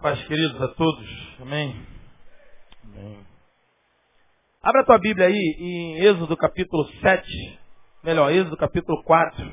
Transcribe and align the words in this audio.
Paz, 0.00 0.18
queridos, 0.26 0.58
a 0.62 0.68
todos. 0.68 1.36
Amém. 1.40 1.86
Amém. 2.84 3.26
Abra 4.62 4.80
a 4.80 4.84
tua 4.86 4.98
Bíblia 4.98 5.26
aí 5.26 5.56
em 5.58 5.98
Êxodo 5.98 6.34
capítulo 6.38 6.88
7. 7.02 7.60
Melhor, 8.02 8.32
Êxodo 8.32 8.56
capítulo 8.56 9.02
4. 9.04 9.46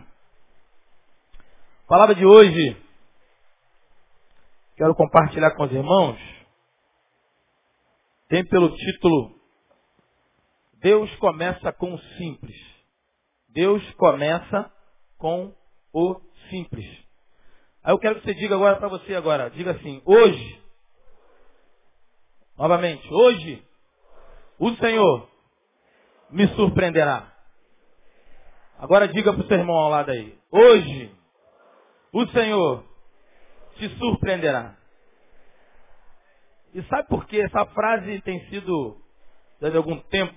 A 1.83 1.87
palavra 1.87 2.15
de 2.15 2.25
hoje, 2.25 2.81
quero 4.77 4.95
compartilhar 4.95 5.51
com 5.51 5.65
os 5.65 5.71
irmãos, 5.73 6.17
tem 8.29 8.45
pelo 8.47 8.73
título 8.73 9.35
Deus 10.75 11.13
começa 11.17 11.73
com 11.73 11.93
o 11.93 11.99
simples. 12.17 12.55
Deus 13.49 13.83
começa 13.95 14.71
com 15.17 15.53
o 15.91 16.21
simples. 16.49 17.06
Aí 17.87 17.93
eu 17.93 17.99
quero 17.99 18.15
que 18.15 18.25
você 18.25 18.33
diga 18.33 18.53
agora 18.53 18.75
para 18.75 18.89
você 18.89 19.15
agora, 19.15 19.49
diga 19.49 19.71
assim, 19.71 20.01
hoje, 20.03 20.61
novamente, 22.57 23.07
hoje, 23.09 23.65
o 24.59 24.75
Senhor 24.75 25.29
me 26.29 26.49
surpreenderá. 26.49 27.31
Agora 28.77 29.07
diga 29.07 29.31
para 29.31 29.41
o 29.41 29.47
seu 29.47 29.57
irmão 29.57 29.77
ao 29.77 29.89
lado 29.89 30.11
aí, 30.11 30.37
hoje, 30.51 31.15
o 32.11 32.27
Senhor 32.27 32.83
te 33.77 33.87
surpreenderá. 33.97 34.75
E 36.73 36.83
sabe 36.89 37.07
por 37.07 37.25
que 37.25 37.39
essa 37.39 37.65
frase 37.67 38.19
tem 38.19 38.49
sido, 38.49 39.01
desde 39.61 39.77
algum 39.77 39.97
tempo, 39.97 40.35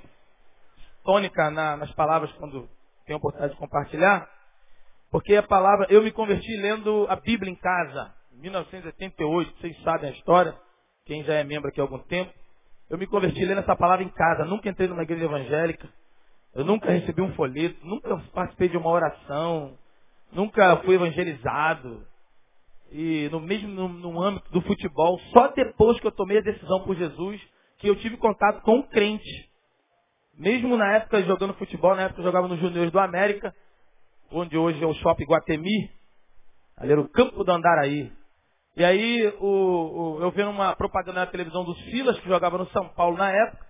tônica 1.03 1.51
na, 1.51 1.77
nas 1.79 1.91
palavras 1.95 2.31
quando 2.35 2.71
tenho 3.07 3.17
a 3.17 3.19
oportunidade 3.19 3.55
de 3.55 3.59
compartilhar? 3.59 4.40
Porque 5.11 5.35
a 5.35 5.43
palavra, 5.43 5.87
eu 5.91 6.03
me 6.03 6.13
converti 6.13 6.57
lendo 6.57 7.07
a 7.09 7.17
Bíblia 7.17 7.51
em 7.51 7.57
casa, 7.57 8.15
em 8.33 8.41
1988, 8.43 9.59
vocês 9.59 9.83
sabem 9.83 10.11
a 10.11 10.13
história, 10.13 10.57
quem 11.05 11.25
já 11.25 11.35
é 11.35 11.43
membro 11.43 11.69
aqui 11.69 11.81
há 11.81 11.85
algum 11.85 11.99
tempo. 11.99 12.33
Eu 12.89 12.97
me 12.97 13.07
converti 13.07 13.45
lendo 13.45 13.59
essa 13.59 13.75
palavra 13.75 14.05
em 14.05 14.09
casa, 14.09 14.45
nunca 14.45 14.69
entrei 14.69 14.89
numa 14.89 15.03
igreja 15.03 15.25
evangélica, 15.25 15.89
eu 16.55 16.65
nunca 16.65 16.91
recebi 16.91 17.23
um 17.23 17.33
folheto, 17.35 17.77
nunca 17.85 18.17
participei 18.33 18.69
de 18.69 18.77
uma 18.77 18.89
oração, 18.89 19.77
nunca 20.33 20.77
fui 20.79 20.95
evangelizado. 20.95 22.07
E 22.93 23.29
no 23.31 23.41
mesmo 23.41 23.69
no, 23.69 23.89
no 23.89 24.23
âmbito 24.23 24.51
do 24.53 24.61
futebol, 24.63 25.19
só 25.33 25.49
depois 25.49 25.99
que 26.01 26.07
eu 26.07 26.13
tomei 26.13 26.39
a 26.39 26.43
decisão 26.43 26.81
por 26.85 26.97
Jesus, 26.97 27.41
que 27.79 27.89
eu 27.89 27.97
tive 27.97 28.17
contato 28.17 28.63
com 28.63 28.79
um 28.79 28.83
crente. 28.83 29.49
Mesmo 30.37 30.77
na 30.77 30.97
época 30.97 31.23
jogando 31.23 31.55
futebol, 31.55 31.95
na 31.97 32.03
época 32.03 32.21
eu 32.21 32.25
jogava 32.25 32.49
nos 32.49 32.61
Juniores 32.61 32.91
do 32.91 32.99
América, 32.99 33.55
onde 34.33 34.57
hoje 34.57 34.83
é 34.83 34.87
o 34.87 34.95
Shopping 34.95 35.25
Guatemi. 35.25 35.91
Ali 36.77 36.93
era 36.93 37.01
o 37.01 37.09
campo 37.09 37.45
do 37.45 37.53
Andaraí. 37.53 38.11
E 38.77 38.85
aí 38.85 39.27
o, 39.41 39.47
o, 39.47 40.23
eu 40.23 40.31
vi 40.31 40.43
uma 40.43 40.75
propaganda 40.75 41.21
na 41.21 41.27
televisão 41.27 41.65
do 41.65 41.75
Silas, 41.75 42.19
que 42.21 42.29
jogava 42.29 42.57
no 42.57 42.69
São 42.71 42.89
Paulo 42.91 43.17
na 43.17 43.31
época, 43.31 43.67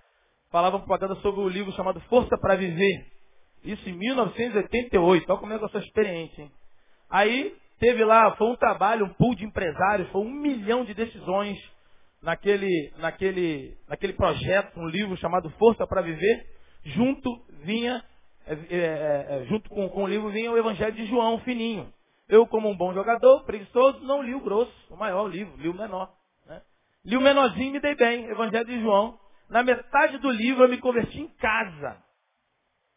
falava 0.50 0.78
propaganda 0.78 1.16
sobre 1.16 1.40
o 1.40 1.48
livro 1.48 1.72
chamado 1.72 2.00
Força 2.02 2.36
para 2.38 2.56
Viver. 2.56 3.06
Isso 3.64 3.88
em 3.88 3.92
1988. 3.92 5.26
Olha 5.28 5.40
como 5.40 5.52
é 5.52 5.58
que 5.58 5.64
eu 5.64 5.68
sou 5.68 5.80
experiente, 5.80 6.40
hein? 6.40 6.50
Aí 7.08 7.54
teve 7.78 8.04
lá, 8.04 8.36
foi 8.36 8.48
um 8.48 8.56
trabalho, 8.56 9.06
um 9.06 9.14
pool 9.14 9.34
de 9.34 9.44
empresários, 9.44 10.08
foi 10.10 10.22
um 10.22 10.30
milhão 10.30 10.84
de 10.84 10.94
decisões 10.94 11.58
naquele, 12.22 12.92
naquele, 12.98 13.76
naquele 13.88 14.12
projeto, 14.12 14.78
um 14.78 14.86
livro 14.86 15.16
chamado 15.16 15.50
Força 15.58 15.86
para 15.86 16.02
Viver. 16.02 16.46
Junto 16.84 17.30
vinha 17.64 18.02
é, 18.46 18.54
é, 18.54 19.26
é, 19.28 19.44
junto 19.46 19.68
com, 19.70 19.88
com 19.88 20.04
o 20.04 20.06
livro 20.06 20.30
vinha 20.30 20.50
o 20.50 20.58
Evangelho 20.58 20.94
de 20.94 21.06
João, 21.06 21.38
fininho. 21.40 21.92
Eu, 22.28 22.46
como 22.46 22.68
um 22.68 22.76
bom 22.76 22.94
jogador, 22.94 23.44
preguiçoso, 23.44 24.00
não 24.04 24.22
li 24.22 24.34
o 24.34 24.40
grosso, 24.40 24.72
o 24.88 24.96
maior 24.96 25.26
livro, 25.26 25.56
li 25.56 25.68
o 25.68 25.74
menor. 25.74 26.12
Né? 26.46 26.62
Li 27.04 27.16
o 27.16 27.20
menorzinho 27.20 27.68
e 27.68 27.72
me 27.72 27.80
dei 27.80 27.94
bem, 27.94 28.24
Evangelho 28.26 28.66
de 28.66 28.80
João. 28.80 29.18
Na 29.48 29.62
metade 29.62 30.18
do 30.18 30.30
livro 30.30 30.64
eu 30.64 30.68
me 30.68 30.78
converti 30.78 31.20
em 31.20 31.28
casa. 31.28 32.02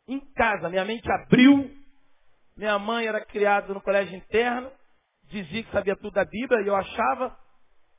Em 0.07 0.19
casa, 0.33 0.69
minha 0.69 0.85
mente 0.85 1.09
abriu. 1.11 1.71
Minha 2.55 2.77
mãe 2.77 3.07
era 3.07 3.25
criada 3.25 3.73
no 3.73 3.81
colégio 3.81 4.15
interno, 4.15 4.71
dizia 5.23 5.63
que 5.63 5.71
sabia 5.71 5.95
tudo 5.95 6.13
da 6.13 6.23
Bíblia 6.23 6.61
e 6.61 6.67
eu 6.67 6.75
achava. 6.75 7.35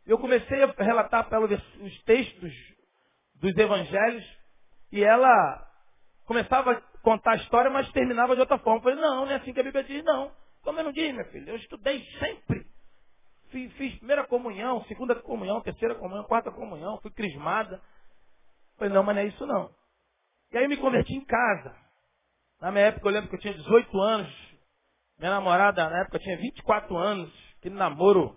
Eu 0.06 0.18
comecei 0.18 0.62
a 0.62 0.66
relatar 0.78 1.28
para 1.28 1.38
ela 1.38 1.48
os 1.80 2.02
textos 2.02 2.52
dos 3.34 3.56
evangelhos 3.56 4.24
e 4.92 5.02
ela 5.02 5.66
começava 6.26 6.80
contar 7.04 7.32
a 7.32 7.36
história, 7.36 7.70
mas 7.70 7.90
terminava 7.92 8.34
de 8.34 8.40
outra 8.40 8.58
forma. 8.58 8.78
Eu 8.78 8.82
falei, 8.82 8.98
não, 8.98 9.26
não 9.26 9.30
é 9.30 9.36
assim 9.36 9.52
que 9.52 9.60
a 9.60 9.62
Bíblia 9.62 9.84
diz, 9.84 10.02
não. 10.02 10.32
Como 10.62 10.80
eu 10.80 10.84
não 10.84 10.92
diz, 10.92 11.14
meu 11.14 11.24
filho? 11.26 11.50
Eu 11.50 11.56
estudei 11.56 12.02
sempre. 12.18 12.66
Fiz, 13.50 13.72
fiz, 13.74 13.94
primeira 13.98 14.26
comunhão, 14.26 14.82
segunda 14.86 15.14
comunhão, 15.14 15.60
terceira 15.60 15.94
comunhão, 15.94 16.24
quarta 16.24 16.50
comunhão, 16.50 16.98
fui 17.00 17.12
crismada. 17.12 17.76
Eu 17.76 18.78
falei, 18.78 18.94
não, 18.94 19.04
mas 19.04 19.14
não 19.14 19.22
é 19.22 19.26
isso 19.26 19.46
não. 19.46 19.70
E 20.50 20.56
aí 20.56 20.64
eu 20.64 20.68
me 20.68 20.76
converti 20.78 21.14
em 21.14 21.24
casa. 21.24 21.76
Na 22.60 22.72
minha 22.72 22.86
época 22.86 23.06
eu 23.06 23.12
lembro 23.12 23.28
que 23.28 23.36
eu 23.36 23.40
tinha 23.40 23.54
18 23.54 24.00
anos. 24.00 24.54
Minha 25.18 25.32
namorada 25.32 25.88
na 25.88 26.00
época 26.00 26.18
tinha 26.18 26.36
24 26.36 26.96
anos. 26.96 27.32
Aquele 27.58 27.74
namoro 27.74 28.36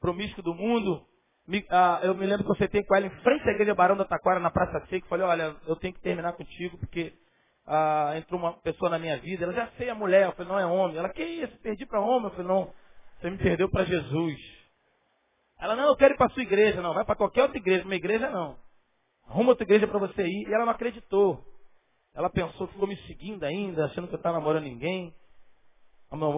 promíscuo 0.00 0.42
do 0.42 0.54
mundo. 0.54 1.06
Me, 1.46 1.64
ah, 1.70 2.00
eu 2.02 2.14
me 2.14 2.26
lembro 2.26 2.44
que 2.44 2.58
você 2.58 2.68
tem 2.68 2.84
com 2.84 2.94
ela 2.94 3.06
em 3.06 3.22
frente 3.22 3.48
à 3.48 3.52
igreja 3.52 3.74
Barão 3.74 3.96
da 3.96 4.04
Taquara, 4.04 4.38
na 4.38 4.50
Praça 4.50 4.86
Seca, 4.86 5.06
falei, 5.08 5.26
olha, 5.26 5.56
eu 5.66 5.76
tenho 5.76 5.92
que 5.92 6.00
terminar 6.00 6.34
contigo, 6.34 6.78
porque 6.78 7.12
ah, 7.66 8.14
entrou 8.16 8.40
uma 8.40 8.52
pessoa 8.54 8.90
na 8.90 8.98
minha 8.98 9.18
vida, 9.18 9.44
ela 9.44 9.52
já 9.52 9.68
sei 9.76 9.90
a 9.90 9.94
mulher, 9.94 10.26
eu 10.26 10.32
falei, 10.32 10.52
não 10.52 10.58
é 10.58 10.66
homem. 10.66 10.96
Ela, 10.96 11.08
que 11.08 11.22
isso, 11.22 11.56
perdi 11.58 11.84
para 11.86 12.00
homem? 12.00 12.24
Eu 12.24 12.30
falei, 12.30 12.46
não, 12.46 12.72
você 13.20 13.30
me 13.30 13.38
perdeu 13.38 13.68
para 13.68 13.84
Jesus. 13.84 14.38
Ela, 15.60 15.76
não, 15.76 15.88
eu 15.88 15.96
quero 15.96 16.14
ir 16.14 16.16
para 16.16 16.30
sua 16.30 16.42
igreja, 16.42 16.80
não, 16.80 16.94
vai 16.94 17.04
para 17.04 17.16
qualquer 17.16 17.42
outra 17.42 17.58
igreja, 17.58 17.84
minha 17.84 17.96
igreja 17.96 18.30
não. 18.30 18.56
Arruma 19.28 19.50
outra 19.50 19.64
igreja 19.64 19.86
para 19.86 19.98
você 19.98 20.22
ir. 20.26 20.48
E 20.48 20.52
ela 20.52 20.64
não 20.64 20.72
acreditou. 20.72 21.42
Ela 22.14 22.28
pensou 22.28 22.66
ficou 22.68 22.86
me 22.86 22.96
seguindo 23.06 23.42
ainda, 23.44 23.86
achando 23.86 24.06
que 24.08 24.14
eu 24.14 24.18
estava 24.18 24.38
namorando 24.38 24.64
ninguém, 24.64 25.14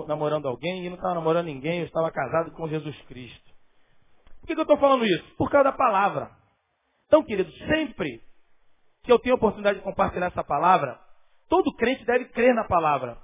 namorando 0.06 0.46
alguém, 0.46 0.84
e 0.84 0.88
não 0.88 0.96
estava 0.96 1.14
namorando 1.14 1.46
ninguém, 1.46 1.80
eu 1.80 1.86
estava 1.86 2.10
casado 2.12 2.52
com 2.52 2.68
Jesus 2.68 2.96
Cristo. 3.02 3.53
Por 4.44 4.48
que, 4.48 4.60
eu 4.60 4.62
estou 4.62 4.76
falando 4.76 5.06
isso? 5.06 5.24
Por 5.36 5.50
causa 5.50 5.70
da 5.70 5.72
palavra. 5.72 6.30
Então, 7.06 7.24
querido, 7.24 7.50
sempre 7.66 8.20
que 9.02 9.10
eu 9.10 9.18
tenho 9.18 9.34
a 9.34 9.38
oportunidade 9.38 9.78
de 9.78 9.84
compartilhar 9.84 10.26
essa 10.26 10.44
palavra, 10.44 11.00
todo 11.48 11.74
crente 11.74 12.04
deve 12.04 12.26
crer 12.26 12.54
na 12.54 12.64
palavra. 12.64 13.16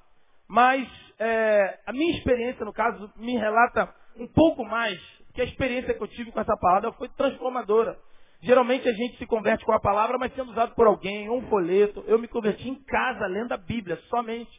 Mas 0.49 0.89
é, 1.19 1.79
a 1.87 1.93
minha 1.93 2.17
experiência, 2.17 2.65
no 2.65 2.73
caso, 2.73 3.13
me 3.17 3.37
relata 3.37 3.95
um 4.17 4.27
pouco 4.27 4.65
mais 4.65 4.99
que 5.35 5.43
a 5.43 5.45
experiência 5.45 5.93
que 5.93 6.03
eu 6.03 6.09
tive 6.09 6.33
com 6.33 6.41
essa 6.41 6.57
palavra 6.57 6.91
foi 6.93 7.11
transformadora. 7.11 7.99
Geralmente 8.41 8.89
a 8.89 8.93
gente 8.93 9.19
se 9.19 9.27
converte 9.27 9.63
com 9.67 9.73
a 9.73 9.81
palavra, 9.81 10.17
mas 10.17 10.35
sendo 10.35 10.53
usado 10.53 10.75
por 10.75 10.87
alguém, 10.87 11.29
um 11.29 11.43
folheto. 11.51 12.03
Eu 12.07 12.19
me 12.19 12.29
converti 12.29 12.67
em 12.67 12.83
casa, 12.83 13.27
lendo 13.27 13.53
a 13.53 13.59
Bíblia, 13.59 13.99
somente. 14.09 14.51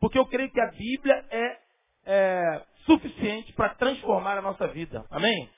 Porque 0.00 0.18
eu 0.18 0.26
creio 0.26 0.50
que 0.50 0.60
a 0.60 0.72
Bíblia 0.72 1.24
é, 1.30 1.58
é 2.04 2.62
suficiente 2.84 3.52
para 3.52 3.74
transformar 3.76 4.38
a 4.38 4.42
nossa 4.42 4.66
vida. 4.66 5.04
Amém? 5.08 5.48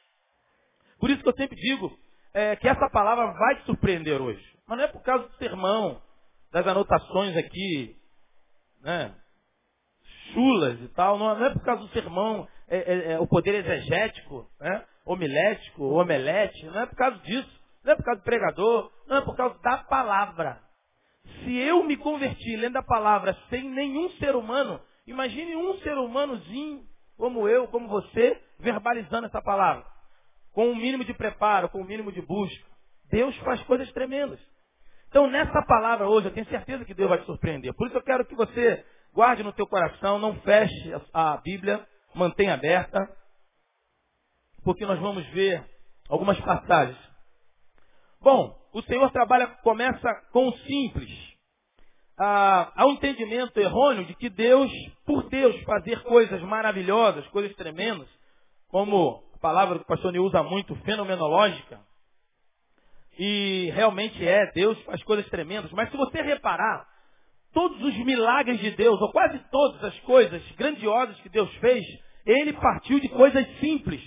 Por 1.03 1.11
isso 1.11 1.21
que 1.21 1.29
eu 1.29 1.35
sempre 1.35 1.57
digo 1.57 1.99
é, 2.33 2.55
que 2.55 2.69
essa 2.69 2.89
palavra 2.89 3.33
vai 3.33 3.57
te 3.57 3.67
surpreender 3.67 4.23
hoje. 4.23 4.41
Mas 4.69 4.79
não 4.79 4.85
é 4.85 4.87
por 4.87 5.03
causa 5.03 5.27
do 5.27 5.35
sermão, 5.35 6.01
das 6.53 6.65
anotações 6.65 7.37
aqui, 7.37 7.97
né? 8.81 9.13
Chulas 10.33 10.81
e 10.81 10.87
tal. 10.95 11.19
Não, 11.19 11.37
não 11.37 11.45
é 11.45 11.51
por 11.51 11.65
causa 11.65 11.83
do 11.83 11.89
sermão, 11.89 12.47
é, 12.69 12.77
é, 12.77 13.13
é, 13.15 13.19
o 13.19 13.27
poder 13.27 13.53
exegético, 13.57 14.49
né? 14.61 14.85
Homilético, 15.05 15.83
omelete. 15.87 16.67
Não 16.67 16.83
é 16.83 16.87
por 16.87 16.95
causa 16.95 17.19
disso. 17.19 17.61
Não 17.83 17.95
é 17.95 17.97
por 17.97 18.05
causa 18.05 18.21
do 18.21 18.25
pregador. 18.25 18.93
Não 19.09 19.17
é 19.17 19.21
por 19.23 19.37
causa 19.37 19.59
da 19.59 19.79
palavra. 19.79 20.61
Se 21.43 21.53
eu 21.53 21.83
me 21.83 21.97
converti 21.97 22.55
lendo 22.55 22.77
a 22.77 22.83
palavra 22.85 23.37
sem 23.51 23.69
nenhum 23.69 24.09
ser 24.21 24.37
humano, 24.37 24.81
imagine 25.05 25.57
um 25.57 25.77
ser 25.79 25.99
humanozinho 25.99 26.85
como 27.17 27.49
eu, 27.49 27.67
como 27.67 27.89
você, 27.89 28.41
verbalizando 28.61 29.27
essa 29.27 29.43
palavra 29.43 29.91
com 30.53 30.69
um 30.69 30.77
mínimo 30.77 31.05
de 31.05 31.15
preparo, 31.15 31.69
com 31.69 31.81
um 31.81 31.87
mínimo 31.87 32.13
de 32.13 32.21
busca. 32.23 32.65
Deus 33.11 33.37
faz 33.39 33.63
coisas 33.65 33.91
tremendas. 33.93 34.41
Então, 35.09 35.27
nessa 35.27 35.63
palavra 35.63 36.09
hoje, 36.09 36.29
eu 36.29 36.33
tenho 36.33 36.49
certeza 36.49 36.85
que 36.85 36.95
Deus 36.95 37.09
vai 37.09 37.19
te 37.19 37.27
surpreender. 37.27 37.75
Por 37.75 37.87
isso 37.87 37.97
eu 37.97 38.03
quero 38.03 38.25
que 38.25 38.35
você 38.35 38.85
guarde 39.13 39.43
no 39.43 39.53
teu 39.53 39.67
coração, 39.67 40.19
não 40.19 40.41
feche 40.41 40.93
a 41.13 41.37
Bíblia, 41.37 41.87
mantenha 42.15 42.55
aberta, 42.55 42.99
porque 44.65 44.87
nós 44.87 44.99
vamos 44.99 45.27
ver 45.29 45.63
algumas 46.09 46.41
passagens. 46.41 46.99
Bom, 48.21 48.57
o 48.73 48.83
Senhor 48.83 49.11
trabalha, 49.11 49.49
começa 49.63 50.15
com 50.33 50.49
o 50.49 50.57
simples. 50.59 51.11
Ah, 52.19 52.73
há 52.77 52.87
um 52.87 52.93
entendimento 52.93 53.59
errôneo 53.59 54.07
de 54.07 54.15
que 54.15 54.31
Deus, 54.31 54.71
por 55.05 55.29
Deus 55.29 55.61
fazer 55.65 56.03
coisas 56.05 56.41
maravilhosas, 56.43 57.27
coisas 57.29 57.55
tremendas, 57.57 58.09
como 58.69 59.23
palavra 59.43 59.79
que 59.79 59.85
o 59.85 59.89
pastor 59.89 60.13
Ney 60.13 60.21
usa 60.21 60.43
muito, 60.43 60.75
fenomenológica. 60.77 61.81
E 63.19 63.71
realmente 63.75 64.27
é, 64.27 64.51
Deus 64.53 64.81
faz 64.85 65.03
coisas 65.03 65.29
tremendas. 65.29 65.71
Mas 65.73 65.91
se 65.91 65.97
você 65.97 66.23
reparar, 66.23 66.87
todos 67.53 67.83
os 67.83 67.97
milagres 67.99 68.59
de 68.61 68.71
Deus, 68.71 69.01
ou 69.01 69.13
quase 69.13 69.39
todas 69.51 69.85
as 69.85 69.99
coisas 70.01 70.43
grandiosas 70.53 71.21
que 71.21 71.29
Deus 71.29 71.53
fez, 71.57 71.85
ele 72.25 72.55
partiu 72.55 72.99
de 73.01 73.09
coisas 73.11 73.47
simples. 73.59 74.01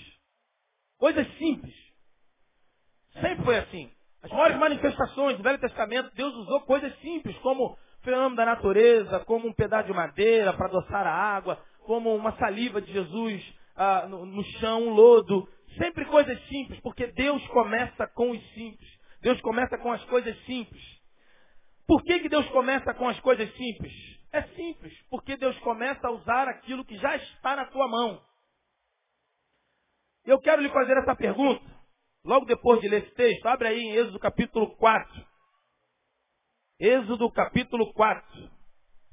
Coisas 0.98 1.26
simples. 1.36 1.74
Sempre 3.20 3.44
foi 3.44 3.58
assim. 3.58 3.92
As 4.22 4.30
maiores 4.32 4.56
manifestações 4.56 5.36
do 5.36 5.42
Velho 5.42 5.58
Testamento, 5.58 6.10
Deus 6.16 6.34
usou 6.34 6.62
coisas 6.62 6.92
simples, 7.00 7.36
como 7.38 7.78
fenômeno 8.02 8.34
da 8.36 8.44
natureza, 8.44 9.20
como 9.20 9.46
um 9.46 9.52
pedaço 9.52 9.86
de 9.86 9.92
madeira 9.92 10.52
para 10.52 10.66
adoçar 10.66 11.06
a 11.06 11.14
água, 11.14 11.62
como 11.84 12.14
uma 12.14 12.32
saliva 12.38 12.80
de 12.80 12.92
Jesus 12.92 13.54
ah, 13.76 14.06
no, 14.08 14.24
no 14.24 14.42
chão, 14.58 14.88
lodo. 14.90 15.48
Sempre 15.78 16.04
coisas 16.06 16.40
simples, 16.48 16.80
porque 16.80 17.06
Deus 17.08 17.46
começa 17.48 18.06
com 18.08 18.30
os 18.30 18.54
simples. 18.54 18.90
Deus 19.20 19.40
começa 19.40 19.76
com 19.78 19.92
as 19.92 20.02
coisas 20.04 20.36
simples. 20.44 20.82
Por 21.86 22.02
que, 22.02 22.20
que 22.20 22.28
Deus 22.28 22.48
começa 22.48 22.94
com 22.94 23.08
as 23.08 23.18
coisas 23.20 23.48
simples? 23.56 23.92
É 24.32 24.42
simples, 24.54 24.92
porque 25.08 25.36
Deus 25.36 25.56
começa 25.60 26.06
a 26.06 26.10
usar 26.10 26.48
aquilo 26.48 26.84
que 26.84 26.96
já 26.98 27.16
está 27.16 27.56
na 27.56 27.66
tua 27.66 27.88
mão. 27.88 28.22
Eu 30.24 30.40
quero 30.40 30.60
lhe 30.60 30.68
fazer 30.70 30.96
essa 30.98 31.14
pergunta, 31.14 31.64
logo 32.24 32.44
depois 32.46 32.80
de 32.80 32.88
ler 32.88 33.04
esse 33.04 33.14
texto. 33.14 33.46
Abre 33.46 33.68
aí 33.68 33.78
em 33.78 33.92
Êxodo 33.92 34.18
capítulo 34.18 34.74
4. 34.76 35.26
Êxodo 36.80 37.30
capítulo 37.30 37.92
4. 37.92 38.50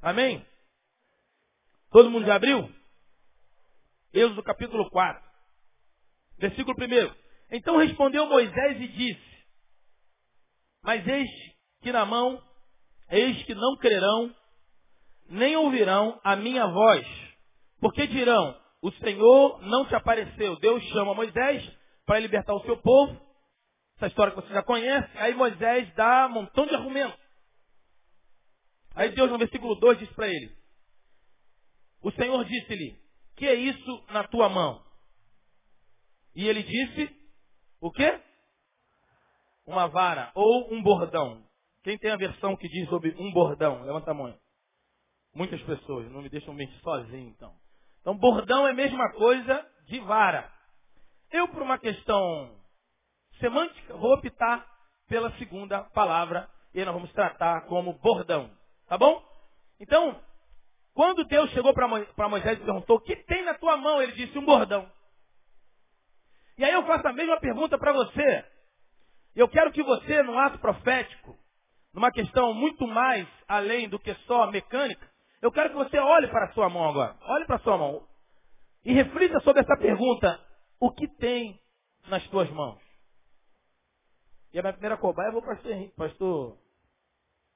Amém? 0.02 0.46
Todo 1.92 2.10
mundo 2.10 2.26
já 2.26 2.36
abriu? 2.36 2.83
Êxodo 4.14 4.44
capítulo 4.44 4.90
4. 4.92 5.24
Versículo 6.38 6.78
1. 6.78 7.16
Então 7.52 7.78
respondeu 7.78 8.28
Moisés 8.28 8.82
e 8.82 8.88
disse, 8.88 9.34
mas 10.84 11.08
eis 11.08 11.30
que 11.82 11.92
na 11.92 12.06
mão, 12.06 12.42
eis 13.10 13.44
que 13.46 13.56
não 13.56 13.78
crerão, 13.78 14.36
nem 15.30 15.56
ouvirão 15.56 16.20
a 16.24 16.36
minha 16.36 16.68
voz. 16.68 17.08
Porque 17.80 18.06
dirão, 18.08 18.60
o 18.82 18.92
Senhor 18.92 19.62
não 19.62 19.86
te 19.88 19.96
apareceu. 19.96 20.58
Deus 20.60 20.84
chama 20.90 21.14
Moisés 21.14 21.64
para 22.06 22.20
libertar 22.20 22.54
o 22.54 22.64
seu 22.66 22.78
povo. 22.78 23.20
Essa 23.96 24.08
história 24.08 24.34
que 24.34 24.42
você 24.42 24.54
já 24.54 24.62
conhece. 24.62 25.18
Aí 25.18 25.34
Moisés 25.34 25.94
dá 25.96 26.28
um 26.28 26.34
montão 26.34 26.66
de 26.68 26.76
argumentos. 26.76 27.20
Aí 28.96 29.10
Deus 29.10 29.32
no 29.32 29.38
versículo 29.38 29.76
2 29.76 30.00
diz 30.00 30.10
para 30.12 30.28
ele. 30.28 30.56
O 32.02 32.12
Senhor 32.12 32.44
disse-lhe, 32.46 33.03
que 33.36 33.46
é 33.46 33.54
isso 33.56 34.06
na 34.10 34.24
tua 34.28 34.50
mão? 34.50 34.84
E 36.36 36.48
ele 36.48 36.64
disse, 36.64 37.16
o 37.80 37.92
quê? 37.92 38.20
Uma 39.66 39.88
vara 39.88 40.32
ou 40.36 40.74
um 40.74 40.82
bordão. 40.82 41.44
Quem 41.84 41.98
tem 41.98 42.12
a 42.12 42.18
versão 42.18 42.56
que 42.56 42.68
diz 42.68 42.88
sobre 42.90 43.14
um 43.20 43.32
bordão? 43.32 43.84
Levanta 43.84 44.12
a 44.12 44.14
mão. 44.14 44.38
Muitas 45.36 45.62
pessoas, 45.64 46.10
não 46.12 46.22
me 46.22 46.30
deixam 46.30 46.54
mentir 46.54 46.80
sozinho 46.82 47.30
então. 47.30 47.54
Então, 48.02 48.18
bordão 48.18 48.68
é 48.68 48.72
a 48.72 48.76
mesma 48.76 49.12
coisa 49.14 49.66
de 49.88 50.00
vara. 50.02 50.52
Eu, 51.32 51.48
por 51.48 51.62
uma 51.62 51.78
questão 51.80 52.58
semântica, 53.40 53.96
vou 53.96 54.14
optar 54.14 54.66
pela 55.08 55.32
segunda 55.38 55.84
palavra 55.84 56.50
e 56.74 56.84
nós 56.84 56.94
vamos 56.94 57.12
tratar 57.14 57.62
como 57.68 57.94
bordão. 58.00 58.50
Tá 58.88 58.98
bom? 58.98 59.24
Então, 59.80 60.22
quando 60.94 61.26
Deus 61.26 61.50
chegou 61.52 61.74
para 61.74 62.30
Moisés 62.30 62.60
e 62.60 62.64
perguntou, 62.64 62.98
o 62.98 63.02
que 63.02 63.16
tem 63.16 63.44
na 63.44 63.56
tua 63.56 63.78
mão? 63.78 64.02
Ele 64.02 64.12
disse, 64.12 64.38
um 64.38 64.46
bordão. 64.46 64.90
E 66.58 66.64
aí 66.64 66.72
eu 66.72 66.86
faço 66.86 67.08
a 67.08 67.14
mesma 67.14 67.40
pergunta 67.40 67.78
para 67.78 67.92
você. 67.92 68.46
Eu 69.36 69.50
quero 69.50 69.72
que 69.72 69.82
você, 69.82 70.22
num 70.22 70.38
ato 70.38 70.60
profético, 70.60 71.36
numa 71.94 72.12
questão 72.12 72.54
muito 72.54 72.86
mais 72.88 73.28
além 73.48 73.90
do 73.90 74.00
que 74.00 74.14
só 74.28 74.50
mecânica, 74.52 75.12
eu 75.42 75.52
quero 75.52 75.72
que 75.72 75.76
você 75.76 75.98
olhe 75.98 76.28
para 76.28 76.46
a 76.46 76.54
sua 76.54 76.70
mão 76.70 76.88
agora. 76.88 77.18
Olhe 77.22 77.46
para 77.46 77.56
a 77.56 77.60
sua 77.60 77.78
mão. 77.78 78.08
E 78.86 78.94
reflita 78.94 79.40
sobre 79.40 79.62
essa 79.62 79.76
pergunta. 79.78 80.40
O 80.80 80.92
que 80.92 81.08
tem 81.18 81.60
nas 82.08 82.26
tuas 82.28 82.50
mãos? 82.52 82.82
E 84.54 84.60
a 84.60 84.62
minha 84.62 84.74
primeira 84.74 84.98
cobaia 84.98 85.30
eu 85.30 85.34
vou 85.34 85.42
para 85.42 85.56
o 85.56 85.92
pastor, 85.96 86.58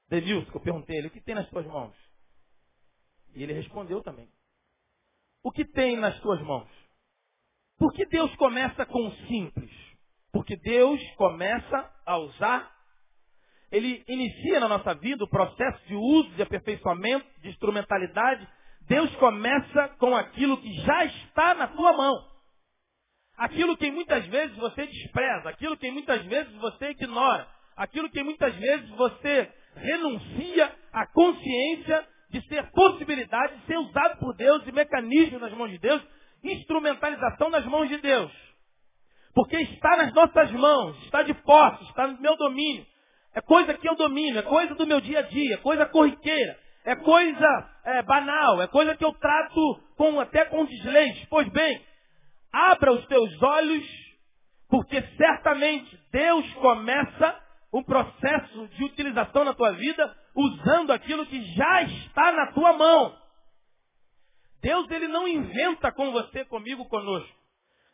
Denilson, 0.08 0.50
que 0.50 0.56
eu 0.56 0.60
perguntei 0.60 0.96
ele, 0.98 1.06
o 1.06 1.10
que 1.10 1.20
tem 1.20 1.34
nas 1.34 1.48
tuas 1.50 1.64
mãos? 1.66 1.94
E 3.38 3.42
ele 3.42 3.54
respondeu 3.54 4.02
também. 4.02 4.28
O 5.42 5.50
que 5.50 5.64
tem 5.64 5.96
nas 5.96 6.18
tuas 6.20 6.40
mãos? 6.42 6.68
Por 7.78 7.92
que 7.92 8.04
Deus 8.06 8.34
começa 8.36 8.84
com 8.84 9.06
o 9.06 9.12
simples? 9.28 9.70
Porque 10.32 10.56
Deus 10.56 11.00
começa 11.16 11.90
a 12.04 12.18
usar 12.18 12.78
ele 13.70 14.02
inicia 14.08 14.60
na 14.60 14.68
nossa 14.68 14.94
vida 14.94 15.22
o 15.24 15.28
processo 15.28 15.86
de 15.86 15.94
uso, 15.94 16.30
de 16.30 16.42
aperfeiçoamento, 16.42 17.26
de 17.42 17.50
instrumentalidade. 17.50 18.48
Deus 18.82 19.14
começa 19.16 19.88
com 19.98 20.16
aquilo 20.16 20.56
que 20.58 20.72
já 20.80 21.04
está 21.04 21.54
na 21.54 21.68
tua 21.68 21.92
mão. 21.92 22.14
Aquilo 23.36 23.76
que 23.76 23.90
muitas 23.90 24.26
vezes 24.26 24.56
você 24.56 24.86
despreza, 24.86 25.50
aquilo 25.50 25.76
que 25.76 25.90
muitas 25.90 26.24
vezes 26.24 26.52
você 26.54 26.90
ignora, 26.90 27.46
aquilo 27.76 28.10
que 28.10 28.22
muitas 28.22 28.54
vezes 28.56 28.88
você 28.90 29.52
renuncia 29.76 30.74
à 30.92 31.06
consciência 31.06 32.08
de 32.30 32.40
ser 32.46 32.70
possibilidade 32.72 33.56
de 33.56 33.66
ser 33.66 33.78
usado 33.78 34.18
por 34.18 34.34
Deus 34.34 34.66
e 34.66 34.72
mecanismo 34.72 35.38
nas 35.38 35.52
mãos 35.52 35.70
de 35.70 35.78
Deus, 35.78 36.02
instrumentalização 36.44 37.50
nas 37.50 37.64
mãos 37.64 37.88
de 37.88 37.98
Deus. 37.98 38.30
Porque 39.34 39.56
está 39.56 39.96
nas 39.96 40.12
nossas 40.12 40.50
mãos, 40.52 41.02
está 41.04 41.22
de 41.22 41.34
posse, 41.34 41.84
está 41.84 42.06
no 42.06 42.20
meu 42.20 42.36
domínio. 42.36 42.86
É 43.34 43.40
coisa 43.40 43.74
que 43.74 43.88
eu 43.88 43.94
domino, 43.94 44.38
é 44.38 44.42
coisa 44.42 44.74
do 44.74 44.86
meu 44.86 45.00
dia 45.00 45.20
a 45.20 45.22
dia, 45.22 45.54
é 45.54 45.58
coisa 45.58 45.86
corriqueira, 45.86 46.58
é 46.84 46.96
coisa 46.96 47.70
é, 47.84 48.02
banal, 48.02 48.60
é 48.62 48.66
coisa 48.66 48.96
que 48.96 49.04
eu 49.04 49.12
trato 49.12 49.80
com, 49.96 50.18
até 50.20 50.44
com 50.46 50.64
desleixo. 50.64 51.26
Pois 51.30 51.48
bem, 51.50 51.80
abra 52.52 52.92
os 52.92 53.06
teus 53.06 53.42
olhos, 53.42 53.84
porque 54.68 55.00
certamente 55.16 55.98
Deus 56.10 56.52
começa 56.54 57.40
um 57.72 57.82
processo 57.82 58.66
de 58.68 58.84
utilização 58.84 59.44
na 59.44 59.54
tua 59.54 59.72
vida 59.72 60.16
usando 60.34 60.92
aquilo 60.92 61.26
que 61.26 61.40
já 61.54 61.82
está 61.82 62.32
na 62.32 62.52
tua 62.52 62.72
mão. 62.72 63.16
Deus 64.60 64.90
ele 64.90 65.08
não 65.08 65.26
inventa 65.26 65.92
com 65.92 66.10
você, 66.10 66.44
comigo, 66.44 66.84
conosco. 66.88 67.38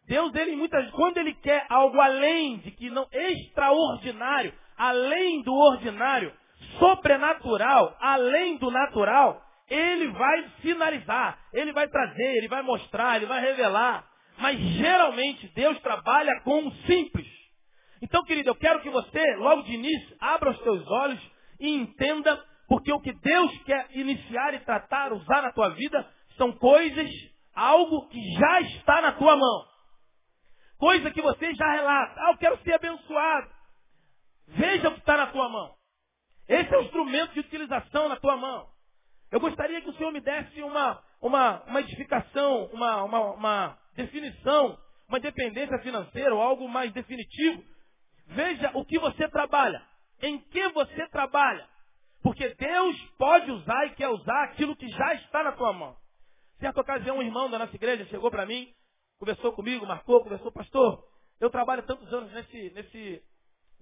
Deus 0.07 0.35
ele 0.35 0.57
muitas 0.57 0.91
quando 0.91 1.19
ele 1.19 1.35
quer 1.35 1.67
algo 1.69 2.01
além 2.01 2.59
de 2.59 2.71
que 2.73 2.91
não 2.91 3.07
extraordinário, 3.11 4.53
além 4.77 5.43
do 5.43 5.55
ordinário, 5.55 6.33
sobrenatural, 6.79 7.97
além 8.01 8.57
do 8.59 8.71
natural, 8.71 9.43
ele 9.69 10.09
vai 10.09 10.51
sinalizar, 10.61 11.39
ele 11.53 11.73
vai 11.73 11.89
trazer, 11.89 12.37
ele 12.37 12.49
vai 12.49 12.63
mostrar, 12.63 13.17
ele 13.17 13.27
vai 13.27 13.41
revelar. 13.41 14.07
Mas 14.39 14.59
geralmente 14.59 15.49
Deus 15.55 15.79
trabalha 15.81 16.41
com 16.41 16.67
o 16.67 16.75
simples. 16.87 17.27
Então, 18.03 18.23
querido, 18.25 18.51
eu 18.51 18.55
quero 18.55 18.81
que 18.81 18.91
você, 18.91 19.37
logo 19.37 19.63
de 19.63 19.73
início, 19.73 20.17
abra 20.21 20.51
os 20.51 20.63
seus 20.63 20.87
olhos 20.87 21.34
e 21.65 21.77
entenda, 21.77 22.45
porque 22.69 22.93
o 22.93 23.01
que 23.01 23.13
Deus 23.13 23.63
quer 23.65 23.89
iniciar 23.93 24.55
e 24.55 24.61
tratar, 24.61 25.13
usar 25.13 25.43
na 25.43 25.53
tua 25.53 25.71
vida, 25.71 26.07
são 26.37 26.53
coisas, 26.53 27.11
algo 27.55 28.09
que 28.09 28.21
já 28.35 28.61
está 28.63 29.01
na 29.01 29.13
tua 29.13 29.37
mão. 29.37 29.65
Coisa 30.79 31.11
que 31.11 31.23
você 31.23 31.55
já 31.55 31.71
relata. 31.73 32.21
Ah, 32.21 32.33
eu 32.33 32.39
quero 32.39 32.59
ser 32.63 32.75
abençoado. 32.75 33.49
Veja 34.49 34.89
o 34.89 34.93
que 34.93 34.99
está 34.99 35.17
na 35.17 35.29
tua 35.29 35.49
mão. 35.49 35.75
Esse 36.47 36.75
é 36.75 36.79
o 36.79 36.83
instrumento 36.83 37.33
de 37.33 37.41
utilização 37.41 38.09
na 38.09 38.17
tua 38.17 38.37
mão. 38.37 38.69
Eu 39.31 39.41
gostaria 39.41 39.81
que 39.81 39.89
o 39.89 39.95
Senhor 39.95 40.13
me 40.13 40.21
desse 40.21 40.63
uma, 40.63 41.03
uma, 41.21 41.63
uma 41.65 41.81
edificação, 41.81 42.67
uma, 42.67 43.03
uma, 43.05 43.21
uma 43.33 43.79
definição, 43.97 44.79
uma 45.09 45.19
dependência 45.19 45.79
financeira 45.79 46.35
ou 46.35 46.43
algo 46.43 46.69
mais 46.69 46.93
definitivo. 46.93 47.65
Veja 48.27 48.71
o 48.75 48.85
que 48.85 48.99
você 48.99 49.29
trabalha. 49.29 49.83
Em 50.25 50.39
que 50.39 50.69
você 50.71 51.07
trabalha. 51.09 51.69
Porque 52.23 52.49
Deus 52.55 52.97
pode 53.19 53.51
usar 53.51 53.85
e 53.85 53.91
quer 53.91 54.09
usar 54.09 54.45
aquilo 54.45 54.75
que 54.75 54.89
já 54.89 55.15
está 55.17 55.45
na 55.45 55.53
tua 55.53 55.71
mão. 55.75 55.95
Certa 56.59 56.81
ocasião, 56.81 57.19
um 57.19 57.23
irmão 57.23 57.51
da 57.51 57.59
nossa 57.59 57.77
igreja 57.77 58.07
chegou 58.07 58.31
para 58.31 58.47
mim, 58.47 58.73
conversou 59.19 59.53
comigo, 59.53 59.87
marcou, 59.87 60.23
conversou, 60.23 60.51
pastor, 60.51 61.05
eu 61.39 61.51
trabalho 61.51 61.83
tantos 61.83 62.11
anos 62.11 62.33
nesse, 62.33 62.71
nesse, 62.71 63.23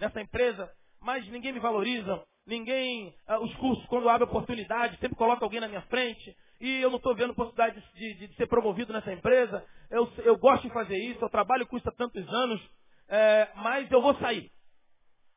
nessa 0.00 0.20
empresa, 0.20 0.68
mas 1.00 1.24
ninguém 1.28 1.52
me 1.52 1.60
valoriza, 1.60 2.20
ninguém, 2.44 3.14
ah, 3.28 3.38
os 3.38 3.54
cursos, 3.54 3.86
quando 3.86 4.08
abre 4.08 4.24
oportunidade, 4.24 4.98
sempre 4.98 5.16
coloca 5.16 5.44
alguém 5.44 5.60
na 5.60 5.68
minha 5.68 5.82
frente, 5.82 6.36
e 6.60 6.80
eu 6.80 6.90
não 6.90 6.96
estou 6.96 7.14
vendo 7.14 7.36
possibilidade 7.36 7.80
de, 7.94 8.14
de, 8.14 8.26
de, 8.26 8.34
ser 8.34 8.48
promovido 8.48 8.92
nessa 8.92 9.12
empresa, 9.12 9.64
eu, 9.88 10.12
eu 10.24 10.36
gosto 10.36 10.64
de 10.64 10.74
fazer 10.74 10.96
isso, 10.96 11.24
eu 11.24 11.30
trabalho 11.30 11.68
custa 11.68 11.92
tantos 11.92 12.28
anos, 12.28 12.60
é, 13.08 13.48
mas 13.54 13.88
eu 13.92 14.02
vou 14.02 14.16
sair. 14.16 14.50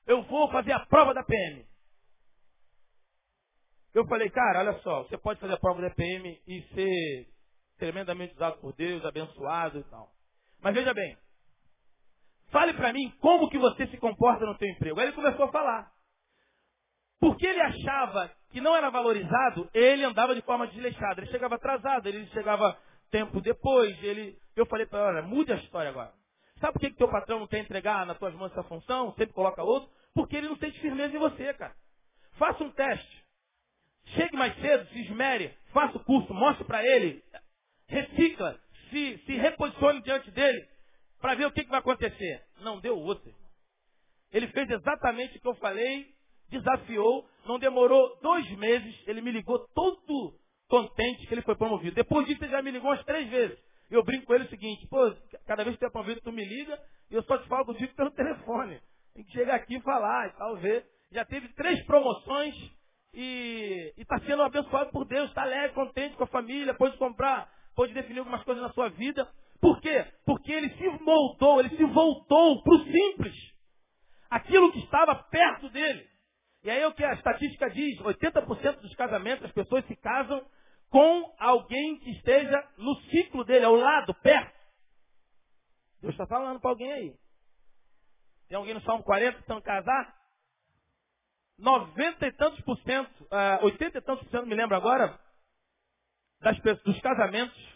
Eu 0.06 0.24
vou 0.24 0.52
fazer 0.52 0.72
a 0.72 0.86
prova 0.86 1.14
da 1.14 1.24
PM. 1.24 1.66
Eu 3.94 4.06
falei, 4.08 4.30
cara, 4.30 4.60
olha 4.60 4.80
só, 4.80 5.04
você 5.04 5.18
pode 5.18 5.40
fazer 5.40 5.54
a 5.54 5.60
prova 5.60 5.82
da 5.82 5.90
PM 5.90 6.42
e 6.48 6.62
ser 6.74 7.30
tremendamente 7.78 8.34
usado 8.36 8.60
por 8.60 8.74
Deus, 8.74 9.06
abençoado 9.06 9.80
e 9.80 9.84
tal. 9.86 10.12
Mas 10.62 10.74
veja 10.74 10.94
bem, 10.94 11.18
Fale 12.56 12.74
para 12.74 12.94
mim 12.94 13.12
como 13.20 13.50
que 13.50 13.58
você 13.58 13.86
se 13.88 13.98
comporta 13.98 14.46
no 14.46 14.58
teu 14.58 14.70
emprego. 14.70 14.98
Aí 14.98 15.08
ele 15.08 15.16
começou 15.16 15.46
a 15.46 15.52
falar. 15.52 15.92
Porque 17.20 17.46
ele 17.46 17.62
achava 17.62 18.32
que 18.50 18.62
não 18.62 18.76
era 18.76 18.90
valorizado, 18.90 19.70
ele 19.74 20.06
andava 20.06 20.36
de 20.36 20.42
forma 20.42 20.68
desleixada. 20.68 21.20
Ele 21.20 21.32
chegava 21.32 21.56
atrasado, 21.56 22.08
ele 22.08 22.26
chegava 22.28 22.78
tempo 23.12 23.42
depois. 23.42 24.02
Ele... 24.02 24.38
Eu 24.56 24.66
falei 24.68 24.86
para 24.86 25.00
ele, 25.00 25.18
olha, 25.18 25.28
mude 25.28 25.52
a 25.52 25.58
história 25.58 25.90
agora. 25.90 26.14
Sabe 26.62 26.74
por 26.74 26.80
que, 26.80 26.92
que 26.92 26.98
teu 26.98 27.10
patrão 27.10 27.40
não 27.40 27.48
quer 27.48 27.60
entregar 27.60 28.06
nas 28.06 28.18
tuas 28.18 28.34
mãos 28.34 28.52
essa 28.52 28.64
função, 28.64 29.14
sempre 29.16 29.34
coloca 29.34 29.62
outro? 29.62 29.90
Porque 30.16 30.38
ele 30.38 30.48
não 30.48 30.58
sente 30.58 30.80
firmeza 30.80 31.16
em 31.16 31.20
você, 31.20 31.54
cara. 31.54 31.76
Faça 32.38 32.64
um 32.64 32.72
teste. 32.72 33.24
Chegue 34.06 34.38
mais 34.38 34.56
cedo, 34.60 34.88
se 34.90 35.02
esmere, 35.02 35.54
faça 35.74 35.98
o 35.98 36.04
curso, 36.04 36.34
mostre 36.34 36.64
para 36.64 36.84
ele, 36.86 37.24
recicla, 37.88 38.60
se, 38.90 39.18
se 39.26 39.34
reposicione 39.34 40.02
diante 40.02 40.32
dele, 40.32 40.68
para 41.20 41.36
ver 41.36 41.46
o 41.46 41.52
que, 41.52 41.64
que 41.64 41.70
vai 41.70 41.80
acontecer. 41.80 42.44
Não 42.62 42.80
deu 42.80 42.98
outro. 42.98 43.34
Ele 44.32 44.48
fez 44.50 44.70
exatamente 44.70 45.38
o 45.38 45.42
que 45.42 45.48
eu 45.48 45.56
falei, 45.56 46.14
desafiou, 46.50 47.28
não 47.46 47.58
demorou 47.58 48.20
dois 48.22 48.50
meses, 48.52 48.96
ele 49.08 49.22
me 49.22 49.32
ligou 49.32 49.60
todo 49.74 50.40
contente 50.68 51.26
que 51.26 51.34
ele 51.34 51.42
foi 51.42 51.56
promovido. 51.56 51.96
Depois 51.96 52.28
disso, 52.28 52.44
ele 52.44 52.52
já 52.52 52.62
me 52.62 52.72
ligou 52.72 52.90
umas 52.90 53.04
três 53.06 53.30
vezes. 53.30 53.58
Eu 53.90 54.04
brinco 54.04 54.26
com 54.26 54.36
ele 54.36 54.46
o 54.46 54.50
seguinte, 54.50 54.88
pô, 54.88 55.14
cada 55.46 55.64
vez 55.64 55.76
que 55.76 55.80
tu 55.80 55.88
é 55.88 55.92
promovido, 55.92 56.22
tu 56.22 56.32
me 56.32 56.46
liga, 56.46 56.80
e 57.10 57.16
eu 57.16 57.24
só 57.24 57.38
te 57.38 57.48
falo 57.48 57.66
contigo 57.66 57.94
pelo 57.96 58.12
telefone. 58.12 58.80
Tem 59.16 59.24
que 59.24 59.32
chegar 59.32 59.56
aqui 59.56 59.78
e 59.78 59.82
falar 59.82 60.28
e 60.28 60.32
tal, 60.34 60.58
ver. 60.58 60.86
Já 61.10 61.24
teve 61.24 61.48
três 61.54 61.82
promoções 61.86 62.54
e 63.14 63.94
está 63.98 64.20
sendo 64.20 64.44
abençoado 64.44 64.92
por 64.92 65.06
Deus, 65.06 65.30
está 65.30 65.44
alegre, 65.44 65.74
contente 65.74 66.18
com 66.18 66.26
a 66.26 66.28
família, 66.28 66.74
pode 66.74 66.98
comprar, 66.98 67.50
pode 67.74 67.94
definir 67.94 68.20
algumas 68.20 68.44
coisas 68.44 68.62
na 68.62 68.74
sua 68.74 68.90
vida. 68.90 69.26
Por 69.62 69.80
quê? 69.80 70.06
Porque 70.26 70.52
ele 70.52 70.70
se 70.72 70.86
moldou, 71.02 71.62
ele 71.62 71.70
se 71.78 71.86
voltou 71.86 72.62
para 72.62 72.76
o 72.76 72.84
simples. 72.84 73.34
Aquilo 74.30 74.70
que 74.74 74.80
estava 74.80 75.16
perto 75.16 75.70
dele. 75.70 76.06
E 76.62 76.70
aí 76.70 76.82
é 76.82 76.88
o 76.88 76.94
que 76.94 77.04
a 77.06 77.14
estatística 77.14 77.70
diz, 77.70 77.98
80% 78.00 78.82
dos 78.82 78.96
casamentos, 78.96 79.46
as 79.46 79.52
pessoas 79.54 79.86
se 79.86 79.96
casam 79.96 80.46
com 80.90 81.34
alguém 81.40 82.00
que 82.00 82.12
esteja 82.12 82.68
no 82.78 82.96
ciclo 83.04 83.46
dele, 83.46 83.64
ao 83.64 83.76
lado, 83.76 84.14
perto. 84.16 84.60
Deus 86.02 86.14
está 86.14 86.28
falando 86.28 86.60
para 86.60 86.72
alguém 86.72 86.92
aí. 86.92 87.25
Tem 88.48 88.58
alguém 88.58 88.74
no 88.74 88.82
Salmo 88.82 89.04
40 89.04 89.34
que 89.34 89.42
estão 89.42 89.62
casar? 89.62 90.16
90 91.58 92.28
e 92.28 92.32
tantos 92.34 92.62
por 92.62 92.78
cento, 92.80 93.10
uh, 93.24 93.64
80 93.66 93.98
e 93.98 94.02
tantos 94.02 94.24
por 94.26 94.32
cento, 94.32 94.46
me 94.46 94.56
lembro 94.56 94.76
agora, 94.76 95.18
das, 96.42 96.58
dos 96.84 97.00
casamentos 97.00 97.76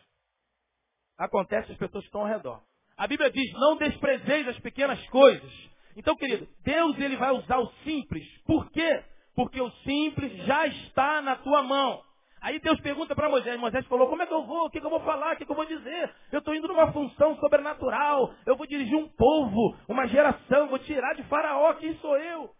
acontece 1.17 1.71
as 1.71 1.77
pessoas 1.77 2.03
que 2.03 2.07
estão 2.07 2.21
ao 2.21 2.27
redor. 2.27 2.61
A 2.97 3.07
Bíblia 3.07 3.31
diz, 3.31 3.51
não 3.53 3.77
desprezeis 3.77 4.47
as 4.47 4.59
pequenas 4.59 5.01
coisas. 5.09 5.69
Então, 5.95 6.15
querido, 6.15 6.47
Deus 6.61 6.97
ele 6.99 7.17
vai 7.17 7.31
usar 7.31 7.57
o 7.59 7.71
simples. 7.83 8.25
Por 8.43 8.69
quê? 8.71 9.03
Porque 9.35 9.61
o 9.61 9.71
simples 9.83 10.33
já 10.45 10.67
está 10.67 11.21
na 11.21 11.37
tua 11.37 11.63
mão. 11.63 12.03
Aí 12.41 12.59
Deus 12.59 12.79
pergunta 12.81 13.15
para 13.15 13.29
Moisés, 13.29 13.59
Moisés 13.59 13.85
falou, 13.87 14.09
como 14.09 14.21
é 14.21 14.27
que 14.27 14.33
eu 14.33 14.45
vou? 14.45 14.65
O 14.67 14.69
que, 14.69 14.79
que 14.79 14.85
eu 14.85 14.89
vou 14.89 15.01
falar? 15.01 15.33
O 15.33 15.37
que, 15.37 15.45
que 15.45 15.51
eu 15.51 15.55
vou 15.55 15.65
dizer? 15.65 16.15
Eu 16.31 16.39
estou 16.39 16.55
indo 16.55 16.67
numa 16.67 16.91
função 16.93 17.35
sobrenatural, 17.37 18.33
eu 18.45 18.55
vou 18.55 18.65
dirigir 18.65 18.95
um 18.95 19.09
povo, 19.09 19.77
uma 19.87 20.07
geração, 20.07 20.69
vou 20.69 20.79
tirar 20.79 21.13
de 21.15 21.23
faraó, 21.23 21.73
quem 21.75 21.97
sou 21.99 22.17
eu? 22.17 22.55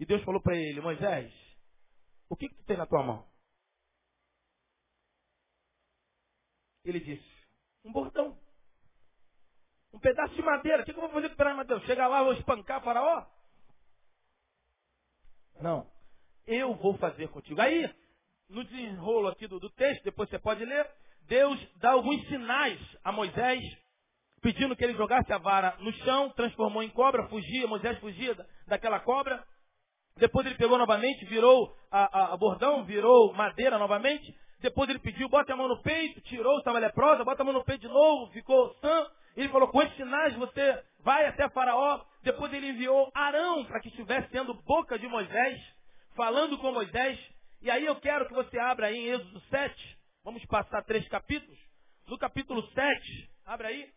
E 0.00 0.06
Deus 0.06 0.22
falou 0.24 0.40
para 0.40 0.56
ele, 0.56 0.80
Moisés, 0.80 1.32
o 2.30 2.36
que, 2.36 2.48
que 2.48 2.54
tu 2.54 2.64
tem 2.64 2.76
na 2.76 2.86
tua 2.86 3.02
mão? 3.02 3.26
Ele 6.84 7.00
disse, 7.00 7.28
um 7.84 7.92
bordão. 7.92 8.38
Um 9.92 9.98
pedaço 9.98 10.34
de 10.34 10.42
madeira. 10.42 10.82
O 10.82 10.86
que, 10.86 10.92
que 10.92 10.98
eu 10.98 11.02
vou 11.02 11.10
fazer 11.10 11.28
com 11.28 11.34
o 11.34 11.36
pedaço 11.36 11.54
de 11.54 11.56
madeira? 11.58 11.86
Chegar 11.86 12.08
lá, 12.08 12.22
vou 12.22 12.32
espancar 12.34 12.82
faraó? 12.82 13.26
Não. 15.60 15.90
Eu 16.46 16.74
vou 16.76 16.96
fazer 16.98 17.28
contigo. 17.28 17.60
Aí, 17.60 17.84
no 18.48 18.64
desenrolo 18.64 19.28
aqui 19.28 19.46
do, 19.46 19.58
do 19.58 19.70
texto, 19.70 20.02
depois 20.04 20.28
você 20.28 20.38
pode 20.38 20.64
ler, 20.64 20.86
Deus 21.28 21.58
dá 21.76 21.90
alguns 21.90 22.26
sinais 22.28 22.80
a 23.04 23.12
Moisés, 23.12 23.62
pedindo 24.40 24.74
que 24.74 24.84
ele 24.84 24.94
jogasse 24.94 25.32
a 25.32 25.38
vara 25.38 25.76
no 25.80 25.92
chão, 26.04 26.30
transformou 26.30 26.82
em 26.82 26.88
cobra, 26.88 27.28
fugia, 27.28 27.66
Moisés 27.66 27.98
fugia 27.98 28.36
daquela 28.66 29.00
cobra. 29.00 29.42
Depois 30.16 30.46
ele 30.46 30.56
pegou 30.56 30.78
novamente, 30.78 31.24
virou 31.26 31.72
a, 31.90 32.20
a, 32.20 32.34
a 32.34 32.36
bordão, 32.36 32.84
virou 32.84 33.32
madeira 33.34 33.78
novamente. 33.78 34.34
Depois 34.60 34.88
ele 34.88 34.98
pediu, 34.98 35.28
bota 35.28 35.52
a 35.52 35.56
mão 35.56 35.68
no 35.68 35.80
peito, 35.82 36.20
tirou, 36.22 36.58
estava 36.58 36.78
leprosa, 36.78 37.24
bota 37.24 37.42
a 37.42 37.44
mão 37.44 37.54
no 37.54 37.64
peito 37.64 37.82
de 37.82 37.88
novo, 37.88 38.32
ficou 38.32 38.74
sã. 38.80 39.06
Ele 39.36 39.48
falou, 39.50 39.68
com 39.68 39.80
esses 39.82 39.96
sinais 39.96 40.34
você 40.34 40.82
vai 41.00 41.26
até 41.26 41.48
Faraó. 41.50 42.00
Depois 42.22 42.52
ele 42.52 42.70
enviou 42.70 43.10
Arão 43.14 43.64
para 43.66 43.80
que 43.80 43.88
estivesse 43.88 44.28
sendo 44.30 44.54
boca 44.64 44.98
de 44.98 45.06
Moisés, 45.06 45.60
falando 46.16 46.58
com 46.58 46.72
Moisés. 46.72 47.18
E 47.60 47.70
aí 47.70 47.84
eu 47.84 47.96
quero 48.00 48.26
que 48.26 48.34
você 48.34 48.58
abra 48.58 48.86
aí 48.86 48.96
em 48.96 49.08
Êxodo 49.08 49.40
7. 49.48 49.98
Vamos 50.24 50.44
passar 50.46 50.82
três 50.84 51.06
capítulos. 51.08 51.58
No 52.06 52.16
capítulo 52.18 52.62
7, 52.70 53.30
abra 53.44 53.68
aí, 53.68 53.92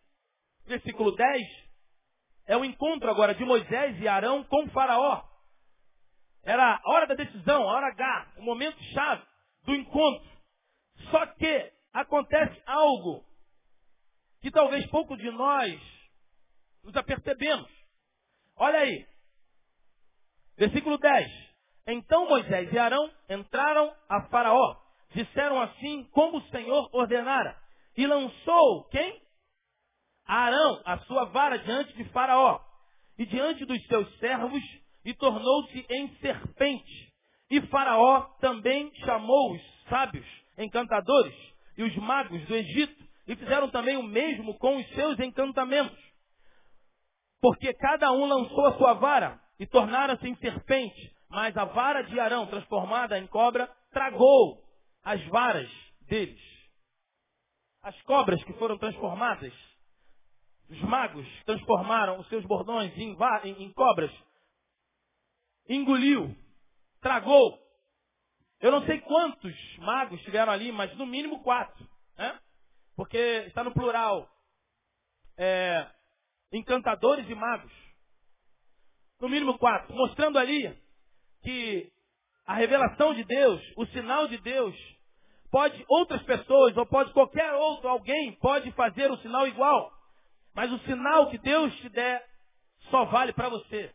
versículo 0.66 1.14
10. 1.14 1.42
É 2.46 2.56
o 2.56 2.64
encontro 2.64 3.08
agora 3.08 3.34
de 3.34 3.44
Moisés 3.44 4.00
e 4.00 4.08
Arão 4.08 4.44
com 4.44 4.68
Faraó. 4.70 5.22
Era 6.42 6.74
a 6.74 6.90
hora 6.90 7.06
da 7.06 7.14
decisão, 7.14 7.62
a 7.62 7.72
hora 7.72 7.86
H, 7.86 8.34
o 8.38 8.42
momento 8.42 8.82
chave 8.92 9.22
do 9.62 9.74
encontro. 9.74 10.28
Só 11.10 11.24
que 11.26 11.72
acontece 11.92 12.60
algo 12.66 13.24
que 14.40 14.50
talvez 14.50 14.84
pouco 14.88 15.16
de 15.16 15.30
nós 15.30 15.80
nos 16.82 16.96
apercebemos. 16.96 17.70
Olha 18.56 18.80
aí. 18.80 19.06
Versículo 20.56 20.98
10. 20.98 21.41
Então 21.86 22.28
Moisés 22.28 22.72
e 22.72 22.78
Arão 22.78 23.10
entraram 23.28 23.92
a 24.08 24.22
Faraó. 24.28 24.76
Disseram 25.14 25.60
assim 25.60 26.04
como 26.12 26.38
o 26.38 26.48
Senhor 26.48 26.88
ordenara. 26.92 27.56
E 27.96 28.06
lançou 28.06 28.84
quem? 28.90 29.20
Arão 30.26 30.80
a 30.84 30.98
sua 31.00 31.24
vara 31.26 31.58
diante 31.58 31.92
de 31.94 32.04
Faraó 32.10 32.60
e 33.18 33.26
diante 33.26 33.64
dos 33.66 33.84
seus 33.86 34.18
servos 34.18 34.62
e 35.04 35.12
tornou-se 35.14 35.86
em 35.90 36.08
serpente. 36.16 37.12
E 37.50 37.60
Faraó 37.62 38.22
também 38.40 38.90
chamou 39.04 39.52
os 39.52 39.62
sábios, 39.88 40.26
encantadores 40.56 41.34
e 41.76 41.82
os 41.82 41.94
magos 41.96 42.42
do 42.46 42.54
Egito 42.54 43.02
e 43.26 43.36
fizeram 43.36 43.68
também 43.70 43.96
o 43.96 44.02
mesmo 44.02 44.56
com 44.58 44.76
os 44.76 44.88
seus 44.94 45.18
encantamentos. 45.18 45.98
Porque 47.40 47.72
cada 47.74 48.12
um 48.12 48.24
lançou 48.24 48.66
a 48.66 48.78
sua 48.78 48.94
vara 48.94 49.40
e 49.58 49.66
tornaram-se 49.66 50.26
em 50.26 50.36
serpente, 50.36 51.14
mas 51.32 51.56
a 51.56 51.64
vara 51.64 52.02
de 52.02 52.20
Arão, 52.20 52.46
transformada 52.46 53.18
em 53.18 53.26
cobra, 53.26 53.66
tragou 53.90 54.62
as 55.02 55.24
varas 55.28 55.70
deles. 56.02 56.38
As 57.82 57.98
cobras 58.02 58.44
que 58.44 58.52
foram 58.52 58.76
transformadas, 58.76 59.52
os 60.68 60.78
magos 60.82 61.26
transformaram 61.44 62.20
os 62.20 62.28
seus 62.28 62.44
bordões 62.44 62.94
em, 62.98 63.16
em, 63.44 63.62
em 63.64 63.72
cobras, 63.72 64.12
engoliu, 65.66 66.36
tragou. 67.00 67.58
Eu 68.60 68.70
não 68.70 68.84
sei 68.84 69.00
quantos 69.00 69.54
magos 69.78 70.18
estiveram 70.18 70.52
ali, 70.52 70.70
mas 70.70 70.94
no 70.98 71.06
mínimo 71.06 71.42
quatro. 71.42 71.88
Né? 72.18 72.38
Porque 72.94 73.18
está 73.46 73.64
no 73.64 73.72
plural. 73.72 74.30
É, 75.38 75.90
encantadores 76.52 77.26
e 77.28 77.34
magos. 77.34 77.72
No 79.18 79.30
mínimo 79.30 79.58
quatro. 79.58 79.92
Mostrando 79.94 80.38
ali 80.38 80.81
que 81.42 81.90
a 82.46 82.54
revelação 82.54 83.14
de 83.14 83.24
Deus, 83.24 83.60
o 83.76 83.86
sinal 83.86 84.26
de 84.28 84.38
Deus, 84.38 84.74
pode 85.50 85.84
outras 85.88 86.22
pessoas, 86.22 86.76
ou 86.76 86.86
pode 86.86 87.12
qualquer 87.12 87.52
outro, 87.54 87.88
alguém 87.88 88.32
pode 88.40 88.70
fazer 88.72 89.10
o 89.10 89.18
sinal 89.18 89.46
igual. 89.46 89.92
Mas 90.54 90.72
o 90.72 90.78
sinal 90.80 91.30
que 91.30 91.38
Deus 91.38 91.74
te 91.76 91.88
der 91.90 92.24
só 92.90 93.04
vale 93.04 93.32
para 93.32 93.48
você. 93.48 93.92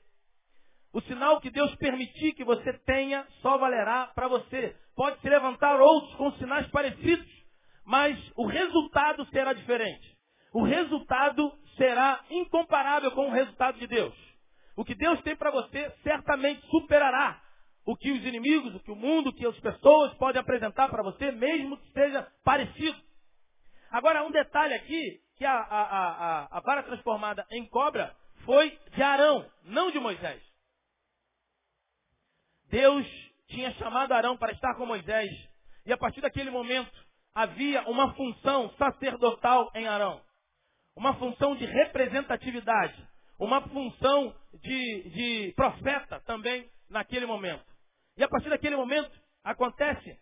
O 0.94 1.02
sinal 1.02 1.40
que 1.42 1.50
Deus 1.50 1.76
permitir 1.76 2.34
que 2.34 2.44
você 2.44 2.74
tenha 2.86 3.26
só 3.42 3.58
valerá 3.58 4.08
para 4.16 4.28
você. 4.28 4.76
Pode 4.96 5.20
se 5.20 5.30
levantar 5.30 5.80
outros 5.80 6.16
com 6.16 6.32
sinais 6.34 6.68
parecidos, 6.68 7.28
mas 7.86 8.18
o 8.36 8.46
resultado 8.46 9.26
será 9.28 9.54
diferente. 9.54 10.18
O 10.54 10.64
resultado 10.64 11.52
será 11.76 12.24
incomparável 12.32 13.12
com 13.12 13.28
o 13.28 13.32
resultado 13.32 13.78
de 13.78 13.88
Deus. 13.88 14.27
O 14.78 14.86
que 14.86 14.94
Deus 14.94 15.20
tem 15.24 15.36
para 15.36 15.50
você 15.50 15.92
certamente 16.04 16.64
superará 16.68 17.42
o 17.84 17.98
que 17.98 18.12
os 18.12 18.24
inimigos, 18.24 18.76
o 18.76 18.80
que 18.80 18.92
o 18.92 18.96
mundo, 18.96 19.30
o 19.30 19.34
que 19.34 19.46
as 19.46 19.60
pessoas 19.60 20.14
podem 20.16 20.40
apresentar 20.40 20.88
para 20.88 21.02
você, 21.02 21.32
mesmo 21.32 21.78
que 21.78 21.92
seja 21.94 22.32
parecido. 22.44 23.02
Agora, 23.90 24.24
um 24.24 24.30
detalhe 24.30 24.76
aqui, 24.76 25.20
que 25.36 25.46
a, 25.46 25.58
a, 25.58 25.82
a, 25.82 26.58
a 26.58 26.60
vara 26.60 26.84
transformada 26.84 27.44
em 27.50 27.68
cobra 27.68 28.16
foi 28.46 28.70
de 28.94 29.02
Arão, 29.02 29.50
não 29.64 29.90
de 29.90 30.00
Moisés. 30.00 30.44
Deus 32.70 33.08
tinha 33.48 33.72
chamado 33.76 34.12
Arão 34.12 34.38
para 34.38 34.52
estar 34.52 34.76
com 34.76 34.86
Moisés, 34.86 35.32
e 35.88 35.94
a 35.94 35.98
partir 35.98 36.22
daquele 36.22 36.52
momento 36.52 36.92
havia 37.34 37.82
uma 37.90 38.14
função 38.14 38.70
sacerdotal 38.78 39.72
em 39.74 39.88
Arão. 39.88 40.22
Uma 40.96 41.16
função 41.16 41.56
de 41.56 41.66
representatividade 41.66 43.08
uma 43.40 43.62
função 43.62 44.36
de, 44.62 45.10
de 45.10 45.54
profeta 45.56 46.20
também 46.22 46.70
naquele 46.90 47.26
momento. 47.26 47.66
E 48.18 48.24
a 48.24 48.28
partir 48.28 48.50
daquele 48.50 48.76
momento 48.76 49.12
acontece 49.44 50.18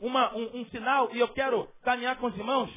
uma, 0.00 0.34
um, 0.34 0.60
um, 0.60 0.66
sinal, 0.66 1.14
e 1.14 1.18
eu 1.18 1.28
quero 1.28 1.66
caminhar 1.82 2.18
com 2.18 2.26
os 2.26 2.36
irmãos, 2.36 2.70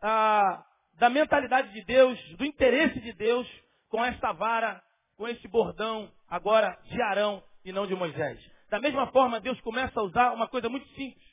da 0.00 1.10
mentalidade 1.10 1.72
de 1.72 1.84
Deus, 1.84 2.18
do 2.36 2.44
interesse 2.44 3.00
de 3.00 3.12
Deus 3.12 3.46
com 3.88 4.04
esta 4.04 4.32
vara, 4.32 4.82
com 5.16 5.28
este 5.28 5.46
bordão, 5.48 6.10
agora 6.28 6.76
de 6.84 7.00
Arão 7.02 7.42
e 7.64 7.72
não 7.72 7.86
de 7.86 7.94
Moisés. 7.94 8.38
Da 8.70 8.80
mesma 8.80 9.06
forma, 9.08 9.40
Deus 9.40 9.60
começa 9.60 9.98
a 9.98 10.02
usar 10.02 10.32
uma 10.32 10.48
coisa 10.48 10.68
muito 10.68 10.86
simples. 10.88 11.26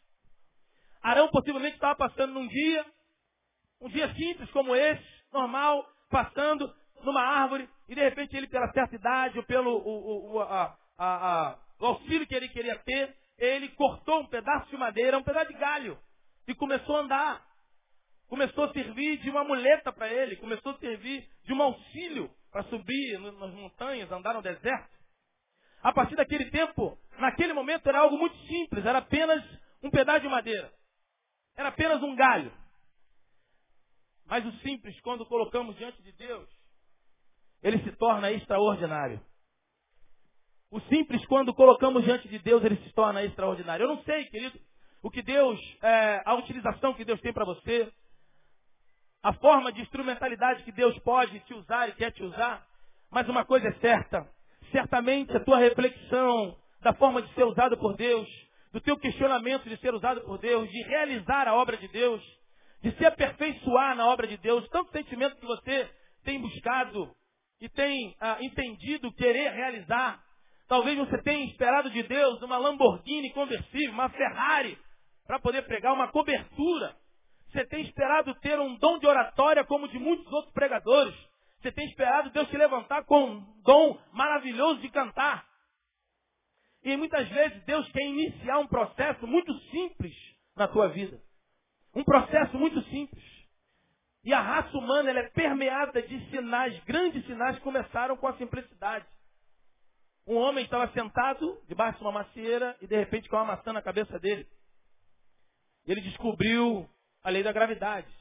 Arão 1.01 1.27
possivelmente 1.29 1.75
estava 1.75 1.95
passando 1.95 2.33
num 2.33 2.47
dia, 2.47 2.85
um 3.81 3.89
dia 3.89 4.13
simples 4.15 4.49
como 4.51 4.75
esse, 4.75 5.03
normal, 5.31 5.85
passando 6.09 6.73
numa 7.05 7.21
árvore, 7.21 7.69
e 7.87 7.95
de 7.95 8.01
repente 8.01 8.35
ele, 8.35 8.47
pela 8.47 8.71
certa 8.71 8.95
idade, 8.95 9.37
ou 9.37 9.45
pelo 9.45 9.71
o, 9.77 10.33
o, 10.33 10.41
a, 10.41 10.77
a, 10.97 11.05
a, 11.07 11.59
o 11.79 11.85
auxílio 11.85 12.27
que 12.27 12.35
ele 12.35 12.49
queria 12.49 12.77
ter, 12.79 13.15
ele 13.37 13.69
cortou 13.69 14.21
um 14.21 14.27
pedaço 14.27 14.69
de 14.69 14.77
madeira, 14.77 15.17
um 15.17 15.23
pedaço 15.23 15.51
de 15.51 15.57
galho, 15.59 15.97
e 16.47 16.55
começou 16.55 16.97
a 16.97 17.01
andar. 17.01 17.45
Começou 18.27 18.63
a 18.63 18.73
servir 18.73 19.17
de 19.17 19.29
uma 19.29 19.43
muleta 19.43 19.93
para 19.93 20.11
ele, 20.11 20.35
começou 20.37 20.71
a 20.71 20.77
servir 20.79 21.27
de 21.43 21.53
um 21.53 21.61
auxílio 21.61 22.29
para 22.51 22.63
subir 22.63 23.19
nas 23.19 23.53
montanhas, 23.53 24.11
andar 24.11 24.33
no 24.33 24.41
deserto. 24.41 24.95
A 25.83 25.93
partir 25.93 26.15
daquele 26.15 26.49
tempo, 26.49 26.97
naquele 27.19 27.53
momento 27.53 27.87
era 27.87 27.99
algo 27.99 28.17
muito 28.17 28.35
simples, 28.47 28.83
era 28.85 28.97
apenas 28.99 29.43
um 29.83 29.91
pedaço 29.91 30.21
de 30.21 30.27
madeira. 30.27 30.71
Era 31.55 31.69
apenas 31.69 32.01
um 32.01 32.15
galho. 32.15 32.51
Mas 34.25 34.43
o 34.45 34.51
simples, 34.59 34.99
quando 35.01 35.25
colocamos 35.27 35.75
diante 35.77 36.01
de 36.01 36.11
Deus, 36.13 36.49
ele 37.65 37.79
se 37.79 37.91
torna 37.93 38.31
extraordinário. 38.31 39.19
O 40.69 40.79
simples, 40.81 41.25
quando 41.25 41.51
colocamos 41.51 42.03
diante 42.03 42.27
de 42.27 42.37
Deus, 42.37 42.63
ele 42.63 42.75
se 42.77 42.93
torna 42.93 43.23
extraordinário. 43.23 43.85
Eu 43.85 43.87
não 43.87 44.03
sei, 44.03 44.25
querido, 44.25 44.59
o 45.01 45.09
que 45.09 45.23
Deus, 45.23 45.59
é, 45.81 46.21
a 46.25 46.35
utilização 46.35 46.93
que 46.93 47.03
Deus 47.03 47.19
tem 47.21 47.33
para 47.33 47.43
você, 47.43 47.91
a 49.23 49.33
forma 49.33 49.71
de 49.71 49.81
instrumentalidade 49.81 50.61
que 50.61 50.71
Deus 50.71 50.95
pode 50.99 51.39
te 51.39 51.55
usar 51.55 51.89
e 51.89 51.93
quer 51.93 52.11
te 52.11 52.21
usar, 52.21 52.63
mas 53.09 53.27
uma 53.27 53.43
coisa 53.43 53.67
é 53.67 53.73
certa, 53.79 54.29
certamente 54.71 55.35
a 55.35 55.43
tua 55.43 55.57
reflexão 55.57 56.55
da 56.81 56.93
forma 56.93 57.19
de 57.19 57.33
ser 57.33 57.45
usado 57.45 57.75
por 57.79 57.95
Deus, 57.95 58.27
do 58.71 58.79
teu 58.79 58.95
questionamento 58.95 59.67
de 59.67 59.77
ser 59.77 59.95
usado 59.95 60.21
por 60.21 60.37
Deus, 60.37 60.69
de 60.69 60.83
realizar 60.83 61.47
a 61.47 61.55
obra 61.55 61.77
de 61.77 61.87
Deus, 61.87 62.21
de 62.83 62.91
se 62.91 63.03
aperfeiçoar 63.03 63.95
na 63.95 64.05
obra 64.05 64.27
de 64.27 64.37
Deus, 64.37 64.69
tanto 64.69 64.91
sentimento 64.91 65.37
que 65.37 65.47
você 65.47 65.89
tem 66.23 66.39
buscado 66.39 67.11
e 67.61 67.69
tem 67.69 68.15
ah, 68.19 68.37
entendido 68.41 69.11
querer 69.13 69.51
realizar. 69.51 70.23
Talvez 70.67 70.97
você 70.97 71.17
tenha 71.21 71.45
esperado 71.45 71.89
de 71.89 72.03
Deus 72.03 72.41
uma 72.41 72.57
Lamborghini 72.57 73.31
conversível, 73.31 73.91
uma 73.91 74.09
Ferrari, 74.09 74.77
para 75.25 75.39
poder 75.39 75.63
pregar 75.63 75.93
uma 75.93 76.07
cobertura. 76.07 76.95
Você 77.51 77.65
tem 77.67 77.81
esperado 77.81 78.33
ter 78.35 78.59
um 78.59 78.75
dom 78.77 78.99
de 78.99 79.07
oratória 79.07 79.63
como 79.63 79.87
de 79.87 79.99
muitos 79.99 80.31
outros 80.33 80.53
pregadores. 80.53 81.15
Você 81.61 81.71
tem 81.71 81.85
esperado 81.87 82.29
Deus 82.31 82.49
te 82.49 82.57
levantar 82.57 83.05
com 83.05 83.25
um 83.25 83.61
dom 83.63 83.97
maravilhoso 84.11 84.81
de 84.81 84.89
cantar. 84.89 85.45
E 86.83 86.95
muitas 86.97 87.27
vezes 87.29 87.63
Deus 87.63 87.91
quer 87.91 88.05
iniciar 88.05 88.59
um 88.59 88.67
processo 88.67 89.25
muito 89.25 89.53
simples 89.69 90.13
na 90.55 90.67
tua 90.67 90.89
vida. 90.89 91.19
Um 91.95 92.03
processo 92.03 92.57
muito 92.57 92.81
simples. 92.83 93.34
E 94.25 94.33
a 94.33 94.41
raça 94.41 94.75
humana 94.75 95.11
é 95.11 95.29
permeada 95.29 96.01
de 96.01 96.29
sinais, 96.31 96.83
grandes 96.83 97.23
sinais 97.27 97.55
que 97.57 97.63
começaram 97.63 98.17
com 98.17 98.27
a 98.27 98.35
simplicidade. 98.37 99.05
Um 100.25 100.35
homem 100.35 100.65
estava 100.65 100.91
sentado 100.93 101.61
debaixo 101.67 101.99
de 101.99 102.03
uma 102.03 102.11
macieira 102.11 102.75
e 102.81 102.87
de 102.87 102.95
repente 102.95 103.29
caiu 103.29 103.43
uma 103.43 103.55
maçã 103.55 103.71
na 103.71 103.83
cabeça 103.83 104.17
dele. 104.19 104.49
Ele 105.85 106.01
descobriu 106.01 106.89
a 107.21 107.29
lei 107.29 107.43
da 107.43 107.51
gravidade. 107.51 108.11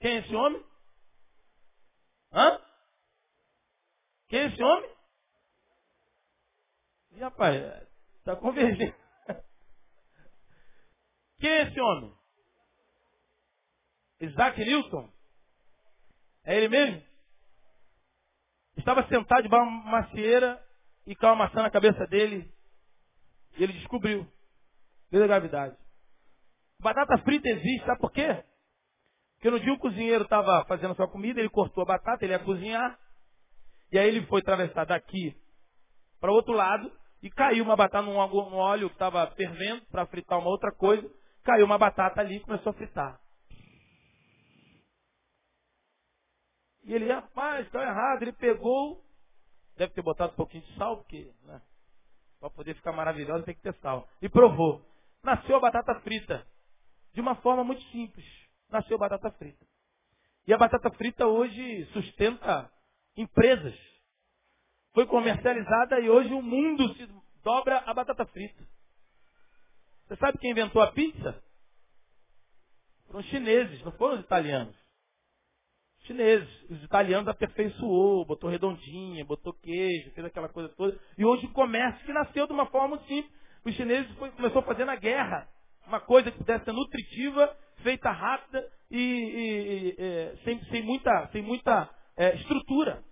Quem 0.00 0.12
é 0.12 0.18
esse 0.20 0.34
homem? 0.34 0.64
Hã? 2.32 2.58
Quem 4.28 4.40
é 4.40 4.46
esse 4.46 4.62
homem? 4.62 4.90
E 7.10 7.18
rapaz, 7.20 7.86
está 8.16 8.34
convergindo. 8.34 8.94
Quem 11.38 11.50
é 11.50 11.62
esse 11.64 11.78
homem? 11.78 12.17
Isaac 14.20 14.58
Newton? 14.64 15.08
É 16.44 16.56
ele 16.56 16.68
mesmo? 16.68 17.02
Estava 18.76 19.06
sentado 19.08 19.42
debaixo 19.42 19.66
de 19.66 19.74
uma 19.76 19.90
macieira 19.90 20.62
e 21.06 21.14
caiu 21.14 21.34
uma 21.34 21.46
maçã 21.46 21.62
na 21.62 21.70
cabeça 21.70 22.06
dele. 22.06 22.52
E 23.56 23.62
ele 23.62 23.72
descobriu. 23.74 24.26
Lei 25.10 25.20
da 25.20 25.26
gravidade. 25.26 25.76
Batata 26.80 27.18
frita 27.18 27.48
existe, 27.48 27.84
sabe 27.84 28.00
por 28.00 28.12
quê? 28.12 28.44
Porque 29.34 29.50
no 29.50 29.60
dia 29.60 29.72
o 29.72 29.78
cozinheiro 29.78 30.24
estava 30.24 30.64
fazendo 30.66 30.94
sua 30.94 31.08
comida, 31.08 31.40
ele 31.40 31.48
cortou 31.48 31.82
a 31.82 31.86
batata, 31.86 32.24
ele 32.24 32.32
ia 32.32 32.38
cozinhar. 32.38 32.98
E 33.90 33.98
aí 33.98 34.08
ele 34.08 34.26
foi 34.26 34.40
atravessar 34.40 34.84
daqui 34.84 35.36
para 36.20 36.30
o 36.30 36.34
outro 36.34 36.52
lado 36.52 36.90
e 37.22 37.30
caiu 37.30 37.64
uma 37.64 37.76
batata 37.76 38.06
no 38.06 38.14
óleo 38.14 38.88
que 38.88 38.94
estava 38.94 39.26
fervendo 39.32 39.84
para 39.86 40.06
fritar 40.06 40.38
uma 40.38 40.50
outra 40.50 40.72
coisa. 40.72 41.08
Caiu 41.42 41.64
uma 41.64 41.78
batata 41.78 42.20
ali 42.20 42.36
e 42.36 42.40
começou 42.40 42.70
a 42.70 42.74
fritar. 42.74 43.20
E 46.88 46.94
ele, 46.94 47.12
rapaz, 47.12 47.66
está 47.66 47.82
errado. 47.82 48.22
Ele 48.22 48.32
pegou, 48.32 49.04
deve 49.76 49.92
ter 49.92 50.00
botado 50.00 50.32
um 50.32 50.36
pouquinho 50.36 50.64
de 50.64 50.74
sal, 50.76 50.96
porque 50.96 51.30
né, 51.42 51.60
para 52.40 52.48
poder 52.48 52.74
ficar 52.74 52.92
maravilhosa 52.92 53.44
tem 53.44 53.54
que 53.54 53.60
ter 53.60 53.74
sal. 53.74 54.08
E 54.22 54.28
provou. 54.28 54.82
Nasceu 55.22 55.56
a 55.56 55.60
batata 55.60 56.00
frita. 56.00 56.46
De 57.12 57.20
uma 57.20 57.34
forma 57.36 57.62
muito 57.62 57.82
simples. 57.90 58.24
Nasceu 58.70 58.96
a 58.96 59.00
batata 59.00 59.30
frita. 59.32 59.66
E 60.46 60.54
a 60.54 60.56
batata 60.56 60.90
frita 60.92 61.26
hoje 61.26 61.84
sustenta 61.92 62.72
empresas. 63.14 63.78
Foi 64.94 65.04
comercializada 65.04 66.00
e 66.00 66.08
hoje 66.08 66.32
o 66.32 66.40
mundo 66.40 66.94
se 66.94 67.06
dobra 67.44 67.82
a 67.84 67.92
batata 67.92 68.24
frita. 68.24 68.66
Você 70.06 70.16
sabe 70.16 70.38
quem 70.38 70.52
inventou 70.52 70.80
a 70.80 70.90
pizza? 70.92 71.44
Foram 73.08 73.20
os 73.20 73.26
chineses, 73.26 73.82
não 73.84 73.92
foram 73.92 74.14
os 74.14 74.24
italianos 74.24 74.87
chineses. 76.04 76.48
Os 76.70 76.82
italianos 76.82 77.28
aperfeiçoou, 77.28 78.24
botou 78.24 78.50
redondinha, 78.50 79.24
botou 79.24 79.52
queijo, 79.52 80.10
fez 80.12 80.26
aquela 80.26 80.48
coisa 80.48 80.68
toda. 80.70 80.98
E 81.16 81.24
hoje 81.24 81.46
o 81.46 81.52
comércio 81.52 82.04
que 82.04 82.12
nasceu 82.12 82.46
de 82.46 82.52
uma 82.52 82.66
forma 82.66 82.98
simples. 83.06 83.32
Os 83.64 83.74
chineses 83.74 84.10
foi, 84.16 84.30
começou 84.30 84.64
a 84.64 84.96
guerra. 84.96 85.48
Uma 85.86 86.00
coisa 86.00 86.30
que 86.30 86.38
pudesse 86.38 86.64
ser 86.64 86.72
nutritiva, 86.72 87.56
feita 87.82 88.10
rápida 88.10 88.66
e, 88.90 88.98
e, 88.98 89.88
e 89.88 89.94
é, 89.98 90.36
sem, 90.44 90.62
sem, 90.64 90.82
muita, 90.82 91.28
sem 91.32 91.42
muita 91.42 91.90
é, 92.16 92.34
estrutura. 92.36 93.02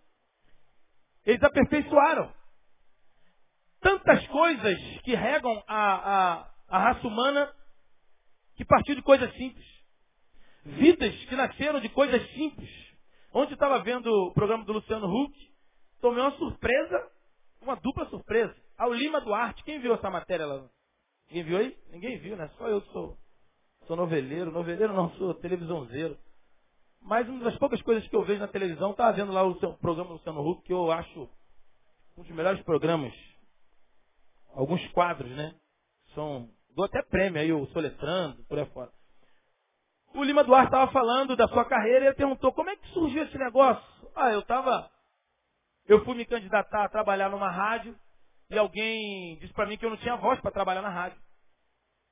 Eles 1.24 1.42
aperfeiçoaram. 1.42 2.32
Tantas 3.80 4.26
coisas 4.28 4.78
que 5.02 5.14
regam 5.14 5.62
a, 5.66 5.94
a, 5.94 6.50
a 6.68 6.78
raça 6.78 7.06
humana 7.06 7.52
que 8.56 8.64
partiu 8.64 8.94
de 8.94 9.02
coisas 9.02 9.32
simples. 9.34 9.75
Vidas 10.66 11.14
que 11.26 11.36
nasceram 11.36 11.78
de 11.78 11.88
coisas 11.90 12.20
simples. 12.32 12.68
Ontem 13.32 13.54
estava 13.54 13.78
vendo 13.84 14.06
o 14.08 14.32
programa 14.32 14.64
do 14.64 14.72
Luciano 14.72 15.06
Huck, 15.06 15.32
tomei 16.00 16.20
uma 16.20 16.32
surpresa, 16.32 17.08
uma 17.62 17.76
dupla 17.76 18.04
surpresa. 18.06 18.52
Ao 18.76 18.92
Lima 18.92 19.20
Duarte, 19.20 19.62
quem 19.62 19.78
viu 19.78 19.94
essa 19.94 20.10
matéria 20.10 20.44
lá? 20.44 20.68
Ninguém 21.28 21.44
viu 21.44 21.58
aí? 21.58 21.78
Ninguém 21.90 22.18
viu, 22.18 22.36
né? 22.36 22.50
Só 22.58 22.66
eu 22.66 22.80
sou, 22.86 23.16
sou 23.86 23.94
noveleiro. 23.96 24.50
Noveleiro 24.50 24.92
não, 24.92 25.10
sou 25.14 25.34
televisãozeiro. 25.34 26.18
Mas 27.00 27.28
uma 27.28 27.44
das 27.44 27.56
poucas 27.58 27.80
coisas 27.82 28.06
que 28.08 28.16
eu 28.16 28.24
vejo 28.24 28.40
na 28.40 28.48
televisão, 28.48 28.90
estava 28.90 29.12
vendo 29.12 29.30
lá 29.30 29.44
o 29.44 29.54
programa 29.78 30.08
do 30.08 30.14
Luciano 30.14 30.40
Huck, 30.40 30.64
que 30.64 30.72
eu 30.72 30.90
acho 30.90 31.28
um 32.18 32.22
dos 32.22 32.32
melhores 32.32 32.60
programas. 32.64 33.14
Alguns 34.52 34.84
quadros, 34.88 35.30
né? 35.30 35.54
São. 36.12 36.50
Dou 36.74 36.84
até 36.84 37.02
prêmio 37.02 37.40
aí, 37.40 37.52
o 37.52 37.66
Soletrando, 37.68 38.42
por 38.44 38.58
aí 38.58 38.66
fora. 38.66 38.95
O 40.16 40.24
Lima 40.24 40.42
Duarte 40.42 40.68
estava 40.68 40.90
falando 40.90 41.36
da 41.36 41.46
sua 41.48 41.66
carreira 41.66 42.06
e 42.06 42.08
ele 42.08 42.14
perguntou, 42.14 42.50
como 42.50 42.70
é 42.70 42.76
que 42.76 42.88
surgiu 42.88 43.22
esse 43.24 43.36
negócio? 43.36 43.84
Ah, 44.14 44.32
eu 44.32 44.40
estava. 44.40 44.90
Eu 45.86 46.02
fui 46.06 46.14
me 46.14 46.24
candidatar 46.24 46.84
a 46.84 46.88
trabalhar 46.88 47.28
numa 47.28 47.50
rádio 47.50 47.94
e 48.48 48.56
alguém 48.58 49.36
disse 49.38 49.52
para 49.52 49.66
mim 49.66 49.76
que 49.76 49.84
eu 49.84 49.90
não 49.90 49.98
tinha 49.98 50.16
voz 50.16 50.40
para 50.40 50.50
trabalhar 50.50 50.80
na 50.80 50.88
rádio. 50.88 51.18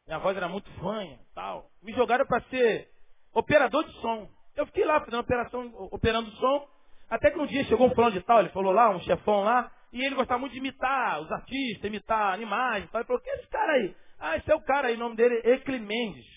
Minha 0.07 0.19
voz 0.19 0.37
era 0.37 0.49
muito 0.51 0.71
fanha 0.73 1.19
tal. 1.35 1.71
Me 1.83 1.95
jogaram 1.95 2.27
para 2.27 2.43
ser 2.51 2.91
operador 3.33 3.85
de 3.85 3.93
som. 4.03 4.29
Eu 4.55 4.67
fiquei 4.67 4.85
lá 4.85 5.01
fazendo 5.01 5.21
operação, 5.21 5.73
operando 5.91 6.31
som. 6.33 6.69
Até 7.09 7.31
que 7.31 7.39
um 7.39 7.47
dia 7.47 7.65
chegou 7.65 7.87
um 7.87 7.95
fulano 7.95 8.13
de 8.13 8.21
tal, 8.21 8.41
ele 8.41 8.51
falou 8.51 8.73
lá, 8.73 8.91
um 8.91 9.01
chefão 9.01 9.45
lá, 9.45 9.73
e 9.93 10.05
ele 10.05 10.15
gostava 10.15 10.41
muito 10.41 10.53
de 10.53 10.59
imitar 10.59 11.21
os 11.23 11.33
artistas, 11.33 11.85
imitar 11.85 12.35
animais 12.35 12.85
e 12.85 12.89
tal. 12.89 13.01
Ele 13.01 13.07
falou, 13.07 13.23
que 13.23 13.31
é 13.31 13.35
esse 13.37 13.49
cara 13.49 13.73
aí? 13.73 13.97
Ah, 14.19 14.37
esse 14.37 14.51
é 14.51 14.55
o 14.55 14.61
cara 14.61 14.89
aí, 14.89 14.95
o 14.95 14.99
nome 14.99 15.17
dele 15.17 15.41
é 15.43 15.55
Ecli 15.55 15.81
Mendes. 15.81 16.34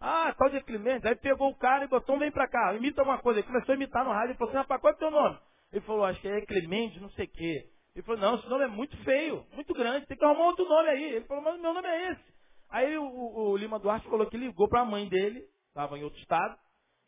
Ah, 0.00 0.34
tal 0.36 0.50
de 0.50 0.60
Clemente. 0.62 1.06
Aí 1.06 1.14
pegou 1.16 1.50
o 1.50 1.56
cara 1.56 1.84
e 1.84 1.88
botou, 1.88 2.18
vem 2.18 2.30
pra 2.30 2.48
cá, 2.48 2.74
imita 2.74 3.00
alguma 3.00 3.18
coisa. 3.18 3.40
Ele 3.40 3.46
começou 3.46 3.72
a 3.72 3.76
imitar 3.76 4.04
no 4.04 4.12
rádio. 4.12 4.30
Ele 4.30 4.38
falou 4.38 4.50
assim, 4.50 4.58
rapaz, 4.58 4.80
qual 4.80 4.92
é 4.92 4.96
o 4.96 4.98
teu 4.98 5.10
nome? 5.10 5.38
Ele 5.72 5.80
falou, 5.84 6.04
acho 6.04 6.20
que 6.20 6.28
é 6.28 6.40
Clemente, 6.42 7.00
não 7.00 7.10
sei 7.10 7.26
o 7.26 7.28
quê. 7.28 7.70
Ele 7.94 8.02
falou, 8.04 8.20
não, 8.20 8.34
esse 8.34 8.48
nome 8.48 8.64
é 8.64 8.68
muito 8.68 8.96
feio, 9.04 9.46
muito 9.54 9.72
grande, 9.72 10.04
tem 10.06 10.18
que 10.18 10.24
arrumar 10.24 10.48
outro 10.48 10.68
nome 10.68 10.88
aí. 10.90 11.14
Ele 11.14 11.24
falou, 11.24 11.42
mas 11.42 11.58
meu 11.58 11.72
nome 11.72 11.88
é 11.88 12.12
esse. 12.12 12.36
Aí 12.68 12.98
o, 12.98 13.04
o, 13.04 13.50
o 13.50 13.56
Lima 13.56 13.78
Duarte 13.78 14.08
falou 14.08 14.26
que 14.26 14.36
ligou 14.36 14.68
para 14.68 14.82
a 14.82 14.84
mãe 14.84 15.08
dele, 15.08 15.46
estava 15.68 15.98
em 15.98 16.04
outro 16.04 16.18
estado. 16.20 16.58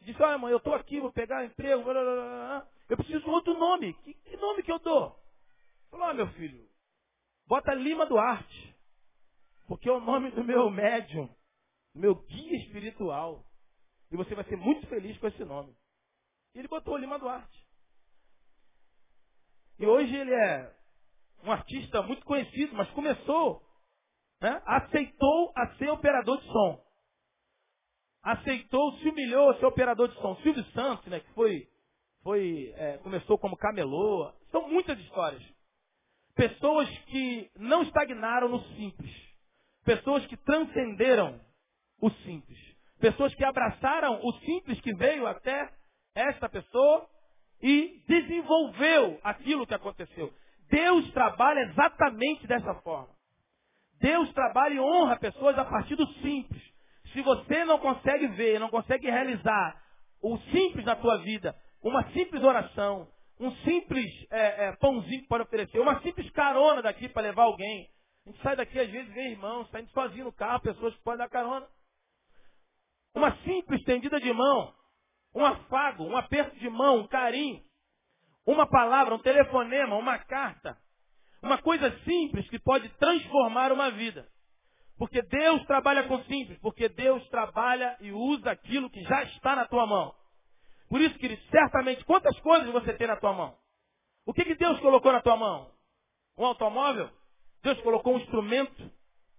Disse, 0.01 0.22
olha 0.22 0.38
mãe, 0.38 0.51
eu 0.51 0.59
estou 0.59 0.74
aqui, 0.74 1.01
vou 1.01 1.12
pegar 1.12 1.44
emprego, 1.44 1.83
blá, 1.83 1.92
blá, 1.92 2.03
blá, 2.03 2.66
eu 2.88 2.96
preciso 2.96 3.20
de 3.20 3.29
outro 3.29 3.53
nome. 3.53 3.92
Que, 4.03 4.14
que 4.14 4.37
nome 4.38 4.62
que 4.62 4.72
eu 4.72 4.79
dou? 4.79 5.14
Falou, 5.90 6.07
ah, 6.07 6.14
meu 6.14 6.29
filho, 6.29 6.64
bota 7.46 7.74
Lima 7.74 8.07
Duarte. 8.07 8.77
Porque 9.66 9.88
é 9.88 9.92
o 9.92 10.01
nome 10.01 10.31
do 10.31 10.42
meu 10.42 10.70
médium, 10.70 11.29
meu 11.98 12.14
guia 12.14 12.56
espiritual. 12.58 13.44
E 14.11 14.16
você 14.16 14.34
vai 14.34 14.44
ser 14.44 14.56
muito 14.56 14.87
feliz 14.87 15.18
com 15.18 15.26
esse 15.26 15.44
nome. 15.44 15.74
E 16.54 16.58
ele 16.61 16.68
botou 16.68 16.96
Lima 16.96 17.18
Duarte. 17.18 17.66
E 19.78 19.87
hoje 19.87 20.14
ele 20.14 20.32
é 20.32 20.74
um 21.44 21.52
artista 21.52 22.02
muito 22.02 22.24
conhecido, 22.24 22.74
mas 22.74 22.90
começou, 22.90 23.62
né, 24.40 24.61
aceitou 24.66 25.52
a 25.54 25.76
ser 25.76 25.90
operador 25.90 26.40
de 26.40 26.46
som. 26.46 26.84
Aceitou, 28.22 28.92
se 28.98 29.08
humilhou 29.08 29.50
a 29.50 29.58
ser 29.58 29.66
operador 29.66 30.08
de 30.08 30.14
som. 30.20 30.37
Silvio 30.37 30.64
Santos, 30.72 31.06
né, 31.06 31.20
que 31.20 31.32
foi, 31.32 31.68
foi 32.22 32.72
é, 32.76 32.98
começou 32.98 33.38
como 33.38 33.56
camelô. 33.56 34.32
São 34.50 34.68
muitas 34.68 34.98
histórias. 34.98 35.42
Pessoas 36.34 36.88
que 37.06 37.50
não 37.56 37.82
estagnaram 37.82 38.48
no 38.48 38.62
simples. 38.74 39.14
Pessoas 39.84 40.26
que 40.26 40.37
transcenderam 40.37 41.40
o 42.00 42.11
simples. 42.11 42.58
Pessoas 43.00 43.34
que 43.34 43.44
abraçaram 43.44 44.20
o 44.22 44.32
simples 44.40 44.80
que 44.80 44.94
veio 44.94 45.26
até 45.26 45.70
esta 46.14 46.48
pessoa 46.48 47.06
e 47.62 48.02
desenvolveu 48.08 49.20
aquilo 49.22 49.66
que 49.66 49.74
aconteceu. 49.74 50.32
Deus 50.70 51.11
trabalha 51.12 51.61
exatamente 51.61 52.46
dessa 52.46 52.74
forma. 52.82 53.08
Deus 54.00 54.32
trabalha 54.32 54.74
e 54.74 54.80
honra 54.80 55.18
pessoas 55.18 55.58
a 55.58 55.64
partir 55.64 55.96
do 55.96 56.06
simples. 56.14 56.62
Se 57.12 57.22
você 57.22 57.64
não 57.64 57.78
consegue 57.78 58.28
ver, 58.28 58.61
não 58.61 58.68
consegue 58.68 59.11
realizar 59.11 59.82
o 60.22 60.37
simples 60.52 60.84
na 60.84 60.94
tua 60.96 61.18
vida, 61.18 61.56
uma 61.82 62.04
simples 62.12 62.42
oração, 62.42 63.08
um 63.40 63.50
simples 63.58 64.06
é, 64.30 64.66
é, 64.66 64.72
pãozinho 64.76 65.26
para 65.28 65.44
oferecer, 65.44 65.78
uma 65.78 66.00
simples 66.02 66.28
carona 66.30 66.82
daqui 66.82 67.08
para 67.08 67.22
levar 67.22 67.44
alguém. 67.44 67.88
A 68.26 68.30
gente 68.30 68.42
sai 68.42 68.56
daqui, 68.56 68.78
às 68.78 68.90
vezes, 68.90 69.12
vem 69.14 69.32
irmãos, 69.32 69.70
saindo 69.70 69.88
sozinho 69.90 70.24
no 70.24 70.32
carro, 70.32 70.61
pessoas 70.61 70.94
que 70.94 71.02
podem 71.02 71.18
dar 71.18 71.28
carona. 71.28 71.66
Uma 73.18 73.37
simples 73.38 73.83
tendida 73.83 74.20
de 74.20 74.33
mão, 74.33 74.72
um 75.35 75.44
afago, 75.44 76.04
um 76.04 76.16
aperto 76.16 76.57
de 76.57 76.70
mão, 76.70 76.98
um 76.98 77.09
carinho, 77.09 77.61
uma 78.46 78.64
palavra, 78.64 79.12
um 79.12 79.18
telefonema, 79.18 79.96
uma 79.96 80.16
carta, 80.18 80.78
uma 81.42 81.59
coisa 81.59 81.90
simples 82.04 82.48
que 82.48 82.61
pode 82.61 82.88
transformar 82.90 83.72
uma 83.72 83.90
vida. 83.90 84.28
Porque 84.96 85.20
Deus 85.20 85.66
trabalha 85.66 86.04
com 86.04 86.22
simples, 86.26 86.61
porque 86.61 86.88
Deus 86.88 87.28
trabalha 87.28 87.96
e 88.00 88.12
usa 88.12 88.52
aquilo 88.52 88.88
que 88.88 89.02
já 89.02 89.24
está 89.24 89.57
na 89.57 89.66
tua 89.66 89.85
mão. 89.85 90.14
Por 90.88 91.00
isso, 91.00 91.18
querido, 91.18 91.42
certamente, 91.50 92.04
quantas 92.04 92.38
coisas 92.38 92.72
você 92.72 92.92
tem 92.92 93.09
na 93.09 93.16
tua 93.16 93.33
mão? 93.33 93.59
O 94.26 94.33
que, 94.33 94.44
que 94.44 94.54
Deus 94.54 94.78
colocou 94.78 95.11
na 95.11 95.20
tua 95.20 95.37
mão? 95.37 95.72
Um 96.38 96.46
automóvel? 96.46 97.11
Deus 97.64 97.81
colocou 97.81 98.14
um 98.14 98.18
instrumento? 98.18 98.92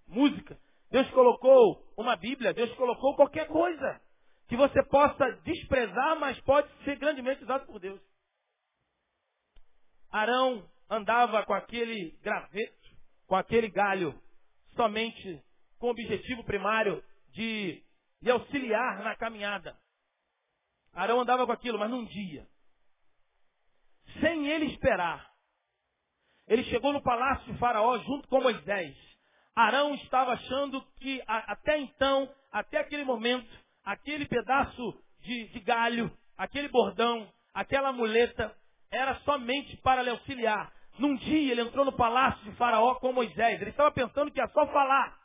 Música? 0.06 0.60
Deus 0.90 1.10
colocou 1.12 1.84
uma 1.98 2.16
Bíblia? 2.16 2.54
Deus 2.54 2.74
colocou 2.76 3.16
qualquer 3.16 3.48
coisa 3.48 4.02
que 4.48 4.58
você 4.58 4.84
possa 4.84 5.32
desprezar, 5.44 6.20
mas 6.20 6.40
pode 6.42 6.68
ser 6.84 6.98
grandemente 6.98 7.44
usado 7.44 7.66
por 7.68 7.80
Deus. 7.80 8.02
Arão 10.12 10.68
andava 10.90 11.46
com 11.46 11.54
aquele 11.54 12.18
graveto, 12.24 12.90
com 13.28 13.36
aquele 13.36 13.70
galho, 13.70 14.20
somente 14.76 15.44
com 15.78 15.88
o 15.88 15.92
objetivo 15.92 16.44
primário 16.44 17.04
de, 17.32 17.84
de 18.22 18.32
auxiliar 18.32 19.04
na 19.04 19.16
caminhada. 19.16 19.78
Arão 20.94 21.22
andava 21.22 21.46
com 21.46 21.52
aquilo, 21.52 21.78
mas 21.78 21.92
num 21.92 22.06
dia, 22.06 22.48
sem 24.20 24.48
ele 24.48 24.66
esperar, 24.74 25.32
ele 26.48 26.64
chegou 26.64 26.92
no 26.92 27.04
palácio 27.04 27.54
de 27.54 27.60
Faraó 27.60 28.00
junto 28.00 28.28
com 28.28 28.42
Moisés. 28.42 28.98
Arão 29.60 29.94
estava 29.96 30.34
achando 30.34 30.82
que 31.00 31.22
a, 31.28 31.52
até 31.52 31.78
então, 31.80 32.30
até 32.52 32.78
aquele 32.78 33.04
momento, 33.04 33.50
aquele 33.84 34.26
pedaço 34.26 35.04
de, 35.22 35.50
de 35.50 35.60
galho, 35.60 36.10
aquele 36.38 36.70
bordão, 36.70 37.28
aquela 37.54 37.92
muleta, 37.92 38.56
era 38.90 39.16
somente 39.20 39.76
para 39.78 40.02
lhe 40.02 40.10
auxiliar. 40.12 40.72
Num 40.98 41.16
dia 41.16 41.52
ele 41.52 41.62
entrou 41.62 41.84
no 41.84 41.92
palácio 41.92 42.42
de 42.44 42.56
Faraó 42.56 42.96
com 42.96 43.12
Moisés. 43.12 43.62
Ele 43.62 43.72
estava 43.72 43.92
pensando 43.92 44.32
que 44.32 44.40
ia 44.40 44.48
só 44.48 44.66
falar. 44.68 45.18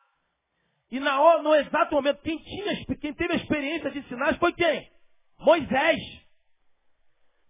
E 0.90 0.98
na, 0.98 1.16
no 1.40 1.54
exato 1.54 1.94
momento, 1.94 2.20
quem, 2.22 2.38
tinha, 2.38 2.84
quem 3.00 3.14
teve 3.14 3.34
a 3.34 3.36
experiência 3.36 3.90
de 3.90 4.02
sinais 4.08 4.36
foi 4.38 4.52
quem? 4.52 4.90
Moisés. 5.38 6.00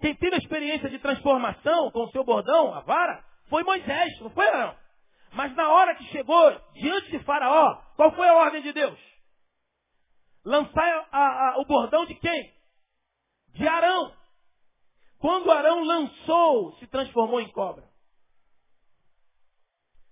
Quem 0.01 0.15
teve 0.17 0.35
a 0.35 0.39
experiência 0.39 0.91
de 0.91 0.99
transformação 0.99 1.91
com 1.91 2.05
o 2.05 2.11
seu 2.11 2.25
bordão, 2.25 2.75
a 2.75 2.81
vara, 2.81 3.25
foi 3.49 3.63
Moisés, 3.63 4.21
não 4.21 4.31
foi 4.31 4.47
Arão. 4.49 4.84
Mas 5.35 5.55
na 5.57 5.69
hora 5.69 5.97
que 5.97 6.05
chegou 6.05 6.51
diante 6.75 7.11
de 7.11 7.19
Faraó, 7.25 7.83
qual 7.97 8.15
foi 8.15 8.29
a 8.29 8.35
ordem 8.35 8.63
de 8.63 8.73
Deus? 8.73 8.99
Lançar 10.45 11.09
a, 11.11 11.51
a, 11.51 11.59
o 11.59 11.65
bordão 11.65 12.07
de 12.07 12.15
quem? 12.15 12.55
De 13.55 13.67
Arão. 13.67 14.17
Quando 15.19 15.51
Arão 15.51 15.83
lançou, 15.83 16.77
se 16.79 16.87
transformou 16.87 17.41
em 17.41 17.51
cobra. 17.51 17.89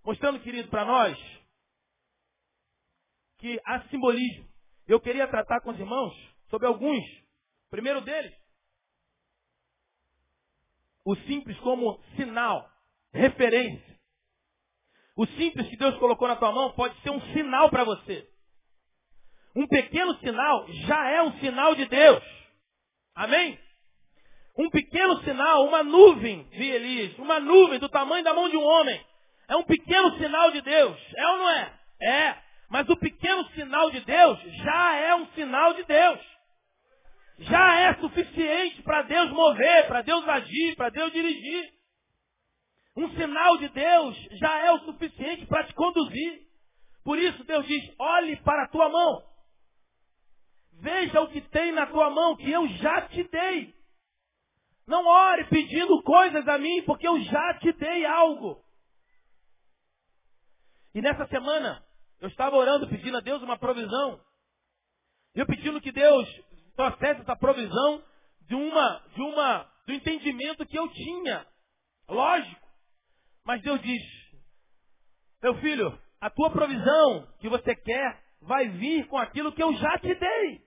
Mostrando, 0.04 0.40
querido, 0.40 0.68
para 0.68 0.84
nós, 0.84 1.16
que 3.38 3.60
há 3.64 3.82
simbolismo. 3.88 4.48
Eu 4.86 5.00
queria 5.00 5.28
tratar 5.28 5.60
com 5.60 5.70
os 5.70 5.78
irmãos 5.78 6.14
sobre 6.48 6.66
alguns. 6.66 7.04
primeiro 7.70 8.00
deles, 8.00 8.34
o 11.04 11.14
simples 11.16 11.58
como 11.60 12.02
sinal, 12.16 12.68
referência. 13.12 13.91
O 15.16 15.26
simples 15.26 15.68
que 15.68 15.76
Deus 15.76 15.96
colocou 15.98 16.26
na 16.26 16.36
tua 16.36 16.52
mão 16.52 16.72
pode 16.72 16.98
ser 17.02 17.10
um 17.10 17.20
sinal 17.32 17.68
para 17.70 17.84
você. 17.84 18.26
Um 19.54 19.66
pequeno 19.66 20.16
sinal 20.18 20.66
já 20.68 21.10
é 21.10 21.22
um 21.22 21.32
sinal 21.38 21.74
de 21.74 21.84
Deus. 21.84 22.22
Amém? 23.14 23.58
Um 24.58 24.70
pequeno 24.70 25.22
sinal, 25.22 25.66
uma 25.66 25.82
nuvem 25.82 26.44
de 26.50 26.62
Elias, 26.62 27.18
uma 27.18 27.40
nuvem 27.40 27.78
do 27.78 27.88
tamanho 27.88 28.24
da 28.24 28.32
mão 28.34 28.48
de 28.48 28.56
um 28.56 28.64
homem. 28.64 29.00
É 29.48 29.56
um 29.56 29.64
pequeno 29.64 30.16
sinal 30.16 30.50
de 30.50 30.60
Deus. 30.62 30.98
É 31.16 31.28
ou 31.28 31.38
não 31.38 31.50
é? 31.50 31.72
É. 32.00 32.38
Mas 32.70 32.88
o 32.88 32.96
pequeno 32.96 33.46
sinal 33.50 33.90
de 33.90 34.00
Deus 34.00 34.38
já 34.64 34.96
é 34.96 35.14
um 35.14 35.26
sinal 35.34 35.74
de 35.74 35.84
Deus. 35.84 36.20
Já 37.40 37.80
é 37.80 37.94
suficiente 37.94 38.82
para 38.82 39.02
Deus 39.02 39.30
mover, 39.30 39.86
para 39.88 40.02
Deus 40.02 40.26
agir, 40.28 40.74
para 40.76 40.88
Deus 40.88 41.12
dirigir. 41.12 41.70
Um 42.96 43.08
sinal 43.16 43.56
de 43.58 43.68
Deus 43.68 44.16
já 44.32 44.58
é 44.58 44.72
o 44.72 44.80
suficiente 44.80 45.46
para 45.46 45.64
te 45.64 45.74
conduzir. 45.74 46.42
Por 47.04 47.18
isso 47.18 47.42
Deus 47.44 47.66
diz: 47.66 47.94
olhe 47.98 48.36
para 48.42 48.64
a 48.64 48.68
tua 48.68 48.88
mão. 48.88 49.22
Veja 50.74 51.20
o 51.20 51.28
que 51.28 51.40
tem 51.40 51.72
na 51.72 51.86
tua 51.86 52.10
mão, 52.10 52.36
que 52.36 52.50
eu 52.50 52.66
já 52.68 53.08
te 53.08 53.22
dei. 53.24 53.74
Não 54.86 55.06
ore 55.06 55.44
pedindo 55.44 56.02
coisas 56.02 56.46
a 56.48 56.58
mim, 56.58 56.82
porque 56.82 57.06
eu 57.06 57.20
já 57.20 57.54
te 57.60 57.72
dei 57.72 58.04
algo. 58.04 58.62
E 60.94 61.00
nessa 61.00 61.26
semana, 61.28 61.82
eu 62.20 62.28
estava 62.28 62.56
orando, 62.56 62.88
pedindo 62.88 63.16
a 63.16 63.20
Deus 63.20 63.42
uma 63.42 63.58
provisão. 63.58 64.20
Eu 65.34 65.46
pedindo 65.46 65.80
que 65.80 65.92
Deus 65.92 66.28
trouxesse 66.76 67.22
essa 67.22 67.36
provisão 67.36 68.02
de 68.42 68.54
uma, 68.54 69.02
de 69.14 69.22
uma, 69.22 69.72
do 69.86 69.92
entendimento 69.92 70.66
que 70.66 70.78
eu 70.78 70.88
tinha. 70.92 71.46
Lógico. 72.08 72.61
Mas 73.44 73.60
Deus 73.62 73.80
diz, 73.82 74.02
meu 75.42 75.54
filho, 75.60 75.98
a 76.20 76.30
tua 76.30 76.50
provisão 76.50 77.26
que 77.40 77.48
você 77.48 77.74
quer 77.74 78.22
vai 78.40 78.68
vir 78.68 79.06
com 79.08 79.18
aquilo 79.18 79.52
que 79.52 79.62
eu 79.62 79.74
já 79.74 79.98
te 79.98 80.14
dei. 80.14 80.62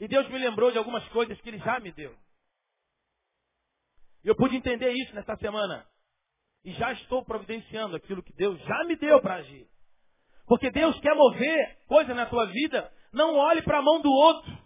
E 0.00 0.08
Deus 0.08 0.28
me 0.28 0.38
lembrou 0.38 0.72
de 0.72 0.78
algumas 0.78 1.06
coisas 1.08 1.40
que 1.40 1.48
Ele 1.48 1.58
já 1.58 1.78
me 1.78 1.92
deu. 1.92 2.16
E 4.24 4.28
eu 4.28 4.34
pude 4.34 4.56
entender 4.56 4.90
isso 4.92 5.14
nessa 5.14 5.36
semana. 5.36 5.86
E 6.64 6.72
já 6.72 6.92
estou 6.92 7.24
providenciando 7.24 7.96
aquilo 7.96 8.22
que 8.22 8.32
Deus 8.32 8.58
já 8.60 8.84
me 8.84 8.96
deu 8.96 9.20
para 9.20 9.36
agir. 9.36 9.68
Porque 10.46 10.70
Deus 10.70 10.98
quer 11.00 11.14
mover 11.14 11.84
coisa 11.86 12.12
na 12.14 12.26
tua 12.26 12.46
vida. 12.46 12.92
Não 13.12 13.36
olhe 13.36 13.62
para 13.62 13.78
a 13.78 13.82
mão 13.82 14.00
do 14.00 14.10
outro. 14.10 14.58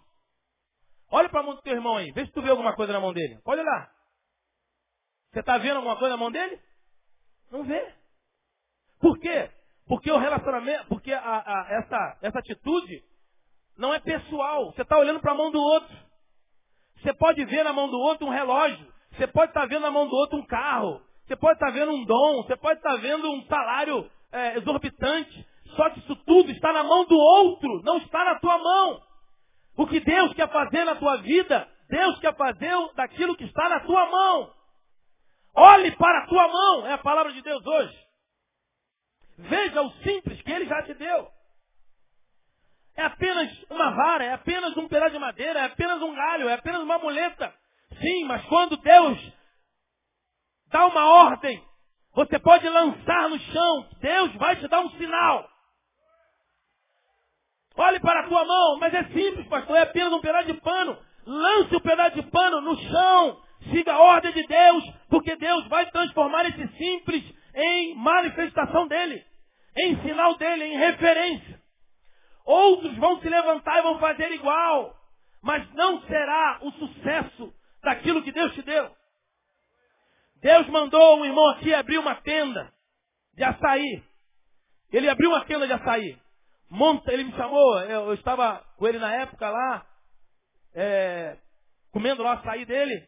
Olhe 1.11 1.29
para 1.29 1.41
a 1.41 1.43
mão 1.43 1.55
do 1.55 1.61
teu 1.61 1.73
irmão 1.73 1.97
aí. 1.97 2.11
Vê 2.11 2.25
se 2.25 2.31
tu 2.31 2.41
vê 2.41 2.49
alguma 2.49 2.75
coisa 2.75 2.91
na 2.91 2.99
mão 2.99 3.13
dele. 3.13 3.39
Olha 3.45 3.61
lá. 3.61 3.94
Você 5.35 5.41
está 5.41 5.57
vendo 5.57 5.75
alguma 5.75 5.97
coisa 5.97 6.15
na 6.15 6.17
mão 6.17 6.31
dele? 6.31 6.57
Não 7.51 7.65
vê. 7.65 7.93
Por 9.01 9.19
quê? 9.19 9.49
Porque 9.85 10.09
o 10.09 10.17
relacionamento, 10.17 10.85
porque 10.87 11.11
a, 11.11 11.19
a, 11.19 11.67
essa, 11.71 12.17
essa 12.21 12.39
atitude 12.39 13.03
não 13.77 13.93
é 13.93 13.99
pessoal. 13.99 14.71
Você 14.71 14.81
está 14.81 14.97
olhando 14.97 15.19
para 15.19 15.33
a 15.33 15.35
mão 15.35 15.51
do 15.51 15.59
outro. 15.59 15.93
Você 17.01 17.13
pode 17.15 17.43
ver 17.43 17.65
na 17.65 17.73
mão 17.73 17.89
do 17.89 17.99
outro 17.99 18.25
um 18.25 18.29
relógio. 18.29 18.87
Você 19.11 19.27
pode 19.27 19.51
estar 19.51 19.63
tá 19.63 19.67
vendo 19.67 19.81
na 19.81 19.91
mão 19.91 20.07
do 20.07 20.15
outro 20.15 20.37
um 20.37 20.45
carro. 20.45 21.01
Você 21.27 21.35
pode 21.35 21.55
estar 21.55 21.65
tá 21.65 21.71
vendo 21.73 21.91
um 21.91 22.05
dom. 22.05 22.43
Você 22.43 22.55
pode 22.55 22.79
estar 22.79 22.91
tá 22.91 23.01
vendo 23.01 23.29
um 23.29 23.43
salário 23.47 24.09
é, 24.31 24.57
exorbitante. 24.57 25.45
Só 25.75 25.89
que 25.89 25.99
isso 25.99 26.15
tudo 26.25 26.49
está 26.49 26.71
na 26.71 26.83
mão 26.85 27.03
do 27.03 27.17
outro, 27.17 27.81
não 27.83 27.97
está 27.97 28.23
na 28.23 28.39
tua 28.39 28.57
mão. 28.57 29.01
O 29.75 29.85
que 29.85 29.99
Deus 29.99 30.33
quer 30.33 30.49
fazer 30.49 30.85
na 30.85 30.95
tua 30.95 31.17
vida, 31.17 31.67
Deus 31.89 32.17
quer 32.19 32.33
fazer 32.37 32.73
daquilo 32.95 33.35
que 33.35 33.43
está 33.43 33.67
na 33.67 33.81
tua 33.81 34.09
mão. 34.09 34.54
Olhe 35.55 35.95
para 35.95 36.19
a 36.19 36.27
tua 36.27 36.47
mão, 36.47 36.87
é 36.87 36.93
a 36.93 36.97
palavra 36.97 37.31
de 37.31 37.41
Deus 37.41 37.65
hoje. 37.65 38.05
Veja 39.37 39.81
o 39.81 39.91
simples 40.03 40.41
que 40.41 40.51
Ele 40.51 40.65
já 40.65 40.83
te 40.83 40.93
deu. 40.93 41.29
É 42.97 43.03
apenas 43.03 43.51
uma 43.69 43.91
vara, 43.91 44.25
é 44.25 44.33
apenas 44.33 44.75
um 44.77 44.87
pedaço 44.87 45.11
de 45.11 45.19
madeira, 45.19 45.59
é 45.59 45.65
apenas 45.65 46.01
um 46.01 46.13
galho, 46.13 46.49
é 46.49 46.53
apenas 46.53 46.81
uma 46.81 46.97
muleta. 46.97 47.53
Sim, 47.99 48.25
mas 48.25 48.43
quando 48.45 48.77
Deus 48.77 49.33
dá 50.67 50.85
uma 50.87 51.05
ordem, 51.05 51.63
você 52.13 52.39
pode 52.39 52.67
lançar 52.67 53.29
no 53.29 53.39
chão, 53.39 53.89
Deus 53.99 54.33
vai 54.35 54.55
te 54.55 54.67
dar 54.67 54.81
um 54.81 54.89
sinal. 54.91 55.49
Olhe 57.77 57.99
para 57.99 58.21
a 58.21 58.27
tua 58.27 58.45
mão, 58.45 58.79
mas 58.79 58.93
é 58.93 59.03
simples, 59.05 59.47
pastor, 59.47 59.75
é 59.75 59.81
apenas 59.81 60.13
um 60.13 60.21
pedaço 60.21 60.47
de 60.47 60.53
pano. 60.61 60.97
Lance 61.25 61.75
o 61.75 61.81
pedaço 61.81 62.15
de 62.15 62.23
pano 62.31 62.61
no 62.61 62.77
chão, 62.77 63.44
siga 63.71 63.93
a 63.93 63.99
ordem 63.99 64.31
de 64.33 64.45
Deus, 64.45 64.83
porque 65.09 65.35
Deus 65.35 65.67
vai 65.67 65.89
transformar 65.91 66.45
esse 66.45 66.67
simples 66.77 67.23
em 67.53 67.95
manifestação 67.95 68.87
dele, 68.87 69.23
em 69.77 70.01
sinal 70.01 70.35
dele, 70.37 70.65
em 70.65 70.77
referência. 70.77 71.61
Outros 72.45 72.95
vão 72.97 73.19
se 73.21 73.29
levantar 73.29 73.79
e 73.79 73.83
vão 73.83 73.99
fazer 73.99 74.31
igual, 74.31 74.95
mas 75.41 75.67
não 75.73 76.01
será 76.03 76.59
o 76.61 76.71
sucesso 76.71 77.53
daquilo 77.83 78.21
que 78.23 78.31
Deus 78.31 78.53
te 78.53 78.61
deu. 78.61 78.91
Deus 80.41 80.67
mandou 80.67 81.19
um 81.19 81.25
irmão 81.25 81.47
aqui 81.49 81.73
abrir 81.73 81.97
uma 81.97 82.15
tenda 82.15 82.71
de 83.33 83.43
açaí. 83.43 84.03
Ele 84.91 85.09
abriu 85.09 85.29
uma 85.29 85.43
tenda 85.45 85.65
de 85.65 85.73
açaí. 85.73 86.17
Monta, 86.69 87.11
ele 87.11 87.23
me 87.23 87.31
chamou, 87.33 87.79
eu, 87.81 88.07
eu 88.07 88.13
estava 88.13 88.63
com 88.77 88.87
ele 88.87 88.99
na 88.99 89.13
época 89.13 89.49
lá, 89.49 89.85
é, 90.73 91.37
comendo 91.91 92.21
lá 92.21 92.35
o 92.35 92.39
açaí 92.39 92.65
dele. 92.65 93.07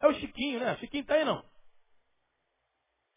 É 0.00 0.06
o 0.06 0.14
Chiquinho, 0.14 0.60
né? 0.60 0.74
O 0.74 0.78
Chiquinho 0.78 1.04
tá 1.04 1.14
aí 1.14 1.24
não? 1.24 1.44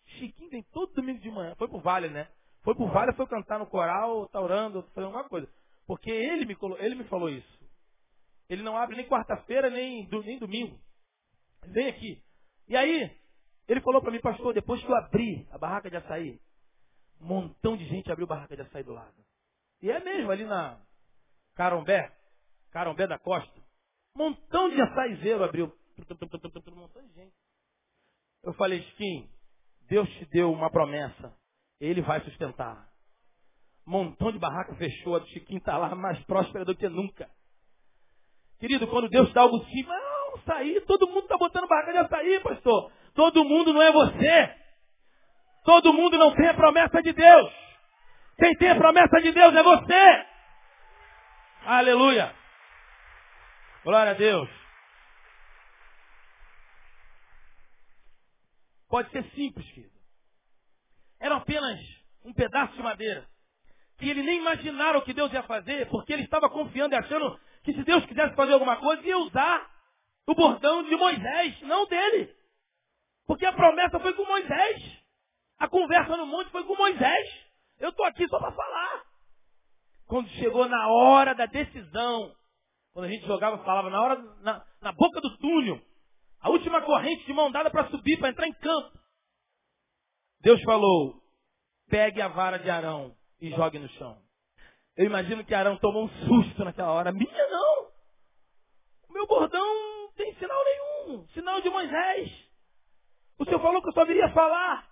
Chiquinho 0.06 0.50
vem 0.50 0.64
todo 0.72 0.94
domingo 0.94 1.20
de 1.20 1.30
manhã. 1.30 1.56
Foi 1.56 1.68
pro 1.68 1.80
Vale, 1.80 2.10
né? 2.10 2.28
Foi 2.64 2.76
pro 2.76 2.88
Vale, 2.88 3.14
foi 3.14 3.28
cantar 3.28 3.60
no 3.60 3.68
coral, 3.68 4.28
tá 4.30 4.40
orando, 4.40 4.84
fazendo 4.94 5.06
alguma 5.06 5.28
coisa. 5.28 5.48
Porque 5.86 6.10
ele 6.10 6.46
me, 6.46 6.58
ele 6.80 6.96
me 6.96 7.04
falou 7.06 7.30
isso. 7.30 7.62
Ele 8.50 8.64
não 8.64 8.78
abre 8.78 8.96
nem 8.96 9.08
quarta-feira, 9.08 9.70
nem, 9.70 10.08
nem 10.10 10.40
domingo. 10.40 10.80
Vem 11.68 11.88
aqui. 11.88 12.22
E 12.68 12.76
aí, 12.76 13.18
ele 13.68 13.82
falou 13.82 14.02
para 14.02 14.12
mim, 14.12 14.20
pastor, 14.20 14.54
depois 14.54 14.82
que 14.82 14.88
eu 14.92 14.96
abri 14.96 15.48
a 15.52 15.58
barraca 15.58 15.90
de 15.90 15.98
açaí, 15.98 16.40
um 17.20 17.28
montão 17.28 17.78
de 17.78 17.86
gente 17.86 18.12
abriu 18.12 18.26
a 18.26 18.30
barraca 18.30 18.56
de 18.56 18.62
açaí 18.64 18.84
do 18.84 18.94
lado. 18.94 19.16
E 19.82 19.90
é 19.90 20.00
mesmo, 20.00 20.32
ali 20.32 20.46
na 20.46 20.80
Carombé, 21.56 22.12
Carombé 22.72 23.08
da 23.08 23.18
Costa, 23.18 23.60
um 24.16 24.20
montão 24.20 24.70
de 24.70 24.82
açaizeiro 24.82 25.44
abriu. 25.44 25.74
Um 26.72 26.76
montão 26.76 27.02
de 27.08 27.14
gente. 27.14 27.36
Eu 28.44 28.54
falei, 28.54 28.80
Skin, 28.80 29.30
Deus 29.88 30.10
te 30.10 30.26
deu 30.26 30.52
uma 30.52 30.70
promessa. 30.70 31.34
Ele 31.80 32.02
vai 32.02 32.22
sustentar. 32.22 32.88
Montão 33.86 34.32
de 34.32 34.40
barraca 34.40 34.76
fechou, 34.76 35.16
a 35.16 35.20
do 35.20 35.28
Chiquinho 35.28 35.60
está 35.60 35.78
lá 35.78 35.94
mais 35.96 36.24
próspera 36.26 36.64
do 36.64 36.76
que 36.76 36.88
nunca. 36.88 37.30
Querido, 38.60 38.88
quando 38.88 39.10
Deus 39.10 39.34
dá 39.34 39.42
algo 39.42 39.64
sim, 39.66 39.84
não, 39.84 40.36
açaí, 40.36 40.80
todo 40.82 41.08
mundo 41.08 41.24
está 41.24 41.38
botando 41.38 41.68
barraca 41.68 41.92
de 41.92 41.98
açaí, 41.98 42.40
pastor. 42.42 42.92
Todo 43.14 43.44
mundo 43.44 43.74
não 43.74 43.82
é 43.82 43.92
você. 43.92 44.56
Todo 45.66 45.94
mundo 45.94 46.18
não 46.18 46.34
tem 46.36 46.48
a 46.48 46.54
promessa 46.54 47.02
de 47.02 47.12
Deus. 47.12 47.54
Quem 48.38 48.56
tem 48.56 48.70
a 48.70 48.76
promessa 48.76 49.20
de 49.22 49.32
Deus 49.32 49.56
é 49.56 49.64
você. 49.64 50.26
Aleluia. 51.66 52.34
Glória 53.84 54.12
a 54.12 54.16
Deus. 54.16 54.61
Pode 58.92 59.10
ser 59.12 59.24
simples, 59.32 59.66
querido. 59.72 59.96
Era 61.18 61.38
apenas 61.38 61.80
um 62.26 62.34
pedaço 62.34 62.74
de 62.74 62.84
madeira. 62.84 63.26
Que 63.98 64.10
ele 64.10 64.22
nem 64.22 64.40
imaginara 64.40 64.98
o 64.98 65.02
que 65.04 65.14
Deus 65.14 65.32
ia 65.32 65.44
fazer, 65.44 65.88
porque 65.88 66.12
ele 66.12 66.24
estava 66.24 66.50
confiando 66.50 66.94
e 66.94 66.98
achando 66.98 67.40
que 67.64 67.74
se 67.74 67.84
Deus 67.86 68.06
quisesse 68.06 68.36
fazer 68.36 68.52
alguma 68.52 68.76
coisa, 68.76 69.02
ia 69.02 69.18
usar 69.18 69.72
o 70.28 70.36
bordão 70.36 70.84
de 70.84 70.94
Moisés, 70.98 71.62
não 71.62 71.86
dele. 71.86 72.36
Porque 73.26 73.46
a 73.46 73.54
promessa 73.54 73.98
foi 73.98 74.14
com 74.14 74.26
Moisés. 74.26 75.02
A 75.58 75.70
conversa 75.70 76.18
no 76.18 76.26
monte 76.26 76.52
foi 76.52 76.66
com 76.66 76.76
Moisés. 76.76 77.46
Eu 77.80 77.92
estou 77.92 78.06
aqui 78.06 78.28
só 78.28 78.40
para 78.40 78.52
falar. 78.52 79.04
Quando 80.06 80.28
chegou 80.32 80.68
na 80.68 80.90
hora 80.90 81.34
da 81.34 81.46
decisão, 81.46 82.36
quando 82.92 83.06
a 83.06 83.10
gente 83.10 83.26
jogava, 83.26 83.64
falava 83.64 83.90
na 83.90 84.02
hora, 84.02 84.22
na, 84.42 84.66
na 84.82 84.92
boca 84.92 85.22
do 85.22 85.38
túnel, 85.38 85.82
a 86.42 86.50
última 86.50 86.82
corrente 86.82 87.26
de 87.26 87.34
mão 87.34 87.52
dada 87.52 87.70
para 87.70 87.90
subir, 87.90 88.18
para 88.20 88.30
entrar 88.30 88.48
em 88.48 88.54
campo. 88.54 89.00
Deus 90.42 90.62
falou, 90.64 91.22
pegue 91.88 92.22
a 92.22 92.28
vara 92.28 92.58
de 92.58 92.70
Arão 92.70 93.16
e 93.40 93.52
jogue 93.52 93.78
no 93.78 93.88
chão. 93.90 94.20
Eu 94.98 95.06
imagino 95.06 95.46
que 95.46 95.54
Arão 95.54 95.78
tomou 95.78 96.06
um 96.06 96.10
susto 96.26 96.66
naquela 96.66 96.92
hora. 96.92 97.12
Minha 97.12 97.50
não! 97.50 97.92
O 99.10 99.14
meu 99.14 99.28
bordão 99.28 99.64
não 99.64 100.12
tem 100.14 100.34
sinal 100.36 100.64
nenhum. 100.64 101.28
Sinal 101.30 101.62
de 101.62 101.70
Moisés. 101.70 102.32
O 103.38 103.46
Senhor 103.46 103.62
falou 103.62 103.82
que 103.82 103.90
eu 103.90 103.94
só 103.94 104.06
viria 104.06 104.30
falar. 104.34 104.90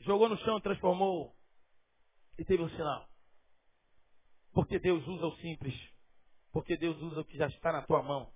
Jogou 0.00 0.28
no 0.28 0.36
chão, 0.38 0.60
transformou 0.60 1.34
e 2.38 2.44
teve 2.44 2.62
um 2.62 2.68
sinal. 2.70 3.08
Porque 4.52 4.78
Deus 4.78 5.06
usa 5.06 5.26
o 5.26 5.36
simples. 5.36 5.74
Porque 6.52 6.76
Deus 6.76 7.00
usa 7.00 7.20
o 7.20 7.24
que 7.24 7.36
já 7.36 7.46
está 7.46 7.72
na 7.72 7.82
tua 7.82 8.02
mão. 8.02 8.33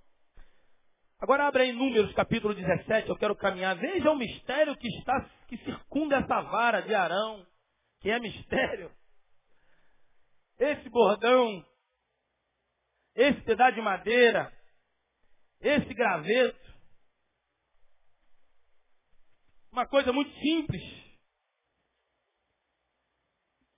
Agora 1.20 1.48
abre 1.48 1.64
aí 1.64 1.72
Números 1.72 2.14
capítulo 2.14 2.54
17, 2.54 3.08
eu 3.08 3.16
quero 3.16 3.34
caminhar. 3.34 3.76
Veja 3.76 4.08
o 4.08 4.16
mistério 4.16 4.76
que 4.76 4.86
está, 4.98 5.28
que 5.48 5.56
circunda 5.58 6.16
essa 6.16 6.40
vara 6.42 6.80
de 6.80 6.94
Arão, 6.94 7.44
que 8.00 8.08
é 8.08 8.20
mistério. 8.20 8.92
Esse 10.60 10.88
bordão, 10.88 11.66
esse 13.16 13.40
pedaço 13.40 13.74
de 13.74 13.80
madeira, 13.80 14.52
esse 15.60 15.92
graveto. 15.92 16.68
Uma 19.72 19.86
coisa 19.88 20.12
muito 20.12 20.32
simples. 20.38 20.82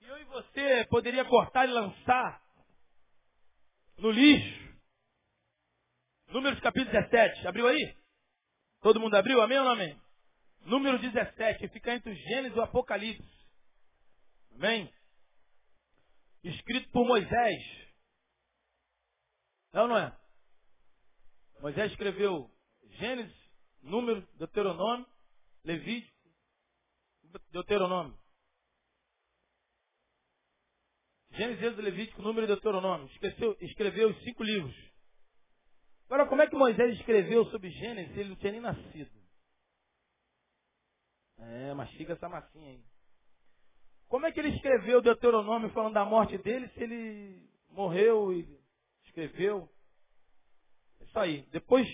E 0.02 0.04
eu 0.04 0.18
e 0.18 0.24
você 0.24 0.86
poderia 0.90 1.24
cortar 1.24 1.66
e 1.66 1.72
lançar 1.72 2.42
no 3.96 4.10
lixo. 4.10 4.59
Números 6.30 6.60
capítulo 6.60 6.92
17. 6.92 7.46
Abriu 7.48 7.66
aí? 7.66 7.96
Todo 8.80 9.00
mundo 9.00 9.16
abriu? 9.16 9.42
Amém 9.42 9.58
ou 9.58 9.64
não 9.64 9.72
amém? 9.72 10.00
Número 10.60 10.98
17. 10.98 11.68
Fica 11.68 11.94
entre 11.94 12.12
o 12.12 12.14
Gênesis 12.14 12.56
e 12.56 12.60
o 12.60 12.62
Apocalipse. 12.62 13.28
Amém? 14.54 14.92
Escrito 16.44 16.88
por 16.90 17.04
Moisés. 17.04 17.90
Não, 19.72 19.88
não 19.88 19.98
é? 19.98 20.16
Moisés 21.60 21.90
escreveu 21.90 22.48
Gênesis, 22.98 23.36
Número, 23.82 24.26
Deuteronômio, 24.36 25.06
Levítico, 25.64 26.16
Deuteronômio. 27.50 28.16
Gênesis, 31.32 31.76
Levítico, 31.76 32.22
Número 32.22 32.44
e 32.44 32.48
Deuteronômio. 32.48 33.08
Esqueceu, 33.14 33.56
escreveu 33.60 34.10
os 34.10 34.22
cinco 34.22 34.44
livros. 34.44 34.89
Agora, 36.10 36.26
como 36.26 36.42
é 36.42 36.48
que 36.48 36.56
Moisés 36.56 36.98
escreveu 36.98 37.44
sobre 37.52 37.70
Gênesis 37.70 38.12
se 38.12 38.18
ele 38.18 38.30
não 38.30 38.36
tinha 38.36 38.50
nem 38.50 38.60
nascido? 38.60 39.12
É, 41.38 41.72
mastiga 41.72 42.14
essa 42.14 42.28
massinha 42.28 42.68
aí. 42.68 42.84
Como 44.08 44.26
é 44.26 44.32
que 44.32 44.40
ele 44.40 44.48
escreveu 44.48 45.00
Deuteronômio 45.00 45.70
falando 45.70 45.94
da 45.94 46.04
morte 46.04 46.36
dele 46.38 46.68
se 46.70 46.82
ele 46.82 47.48
morreu 47.68 48.32
e 48.32 48.60
escreveu? 49.04 49.72
É 50.98 51.04
isso 51.04 51.16
aí. 51.16 51.42
Depois, 51.52 51.86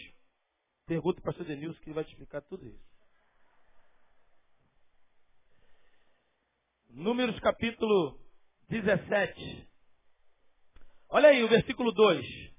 pergunta 0.86 1.20
para 1.20 1.28
o 1.28 1.34
pastor 1.34 1.46
Denilson 1.46 1.78
que 1.80 1.90
ele 1.90 1.94
vai 1.94 2.04
te 2.04 2.12
explicar 2.12 2.40
tudo 2.40 2.66
isso. 2.66 2.86
Números 6.88 7.38
capítulo 7.40 8.18
17. 8.70 9.68
Olha 11.10 11.28
aí 11.28 11.44
o 11.44 11.48
versículo 11.50 11.92
2. 11.92 12.55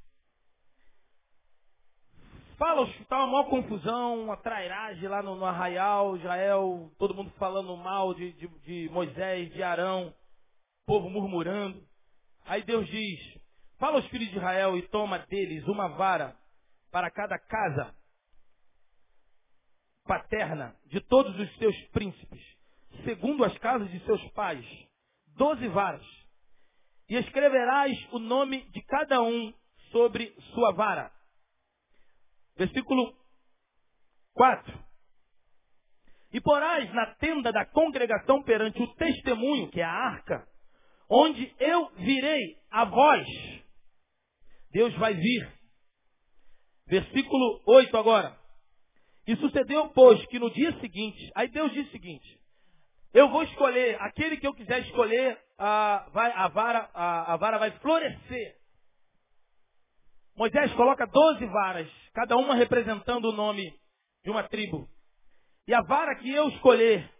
Fala, 2.57 2.89
está 2.89 3.19
uma 3.19 3.27
maior 3.27 3.49
confusão, 3.51 4.23
uma 4.23 4.35
trairagem 4.35 5.07
lá 5.07 5.21
no, 5.21 5.35
no, 5.35 5.45
arraial, 5.45 6.17
Israel, 6.17 6.91
todo 6.97 7.13
mundo 7.13 7.29
falando 7.37 7.77
mal 7.77 8.15
de, 8.15 8.31
de, 8.31 8.47
de 8.47 8.89
Moisés, 8.89 9.53
de 9.53 9.61
Arão, 9.61 10.11
povo 10.83 11.07
murmurando. 11.07 11.79
Aí 12.47 12.63
Deus 12.63 12.87
diz, 12.87 13.19
fala 13.77 13.97
aos 13.97 14.07
filhos 14.07 14.29
de 14.31 14.37
Israel 14.37 14.75
e 14.75 14.81
toma 14.87 15.19
deles 15.19 15.67
uma 15.67 15.89
vara 15.89 16.35
para 16.91 17.11
cada 17.11 17.37
casa 17.37 17.93
paterna 20.07 20.75
de 20.87 20.99
todos 21.01 21.39
os 21.39 21.57
seus 21.57 21.79
príncipes, 21.89 22.41
segundo 23.03 23.43
as 23.43 23.55
casas 23.59 23.91
de 23.91 23.99
seus 23.99 24.23
pais, 24.31 24.65
doze 25.35 25.67
varas. 25.67 26.05
e 27.07 27.17
escreverás 27.17 27.95
o 28.11 28.17
nome 28.17 28.63
de 28.71 28.81
cada 28.81 29.21
um 29.21 29.53
sobre 29.91 30.33
sua 30.55 30.73
vara. 30.73 31.16
Versículo 32.57 33.13
4. 34.33 34.87
E 36.33 36.41
porás 36.41 36.91
na 36.93 37.15
tenda 37.15 37.51
da 37.51 37.65
congregação 37.65 38.43
perante 38.43 38.81
o 38.81 38.93
testemunho, 38.95 39.69
que 39.69 39.79
é 39.79 39.83
a 39.83 39.91
arca, 39.91 40.47
onde 41.09 41.53
eu 41.59 41.89
virei 41.95 42.57
a 42.69 42.85
voz. 42.85 43.27
Deus 44.71 44.93
vai 44.95 45.13
vir. 45.13 45.51
Versículo 46.87 47.61
8 47.65 47.95
agora. 47.97 48.37
E 49.25 49.35
sucedeu, 49.37 49.89
pois, 49.89 50.25
que 50.27 50.39
no 50.39 50.49
dia 50.51 50.71
seguinte, 50.79 51.31
aí 51.35 51.49
Deus 51.49 51.71
diz 51.73 51.87
o 51.87 51.91
seguinte, 51.91 52.39
eu 53.13 53.29
vou 53.29 53.43
escolher, 53.43 53.97
aquele 54.01 54.37
que 54.37 54.47
eu 54.47 54.53
quiser 54.53 54.81
escolher, 54.81 55.37
a, 55.57 56.09
vai, 56.13 56.31
a, 56.31 56.47
vara, 56.47 56.89
a, 56.93 57.33
a 57.33 57.37
vara 57.37 57.57
vai 57.57 57.71
florescer. 57.79 58.55
Moisés 60.37 60.71
coloca 60.73 61.07
doze 61.07 61.45
varas, 61.47 61.91
cada 62.13 62.37
uma 62.37 62.53
representando 62.53 63.25
o 63.25 63.35
nome 63.35 63.63
de 64.23 64.29
uma 64.29 64.47
tribo. 64.47 64.87
E 65.67 65.73
a 65.73 65.81
vara 65.81 66.15
que 66.15 66.31
eu 66.31 66.47
escolher, 66.49 67.11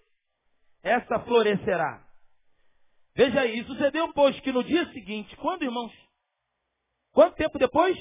essa 0.84 1.20
florescerá. 1.22 2.08
Veja 3.16 3.42
aí, 3.42 3.66
sucedeu, 3.66 4.14
pois, 4.14 4.40
que 4.42 4.52
no 4.52 4.64
dia 4.64 4.86
seguinte, 4.94 5.36
quando, 5.38 5.64
irmãos? 5.64 5.92
Quanto 7.12 7.36
tempo 7.36 7.58
depois? 7.58 7.98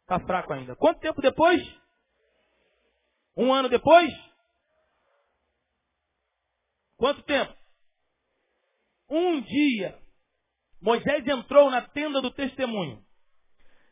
Está 0.00 0.18
fraco 0.26 0.52
ainda. 0.52 0.74
Quanto 0.74 0.98
tempo 0.98 1.22
depois? 1.22 1.62
Um 3.36 3.54
ano 3.54 3.68
depois? 3.68 4.12
Quanto 6.96 7.22
tempo? 7.22 7.54
Um 9.08 9.40
dia, 9.42 9.96
Moisés 10.80 11.24
entrou 11.28 11.70
na 11.70 11.82
tenda 11.82 12.20
do 12.20 12.32
testemunho. 12.32 13.04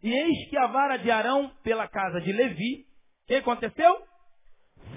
E 0.02 0.12
eis 0.12 0.48
que 0.48 0.58
a 0.58 0.66
vara 0.66 0.96
de 0.96 1.10
Arão 1.10 1.48
pela 1.62 1.86
casa 1.86 2.20
de 2.20 2.32
Levi, 2.32 2.86
o 3.24 3.26
que 3.26 3.34
aconteceu? 3.36 4.06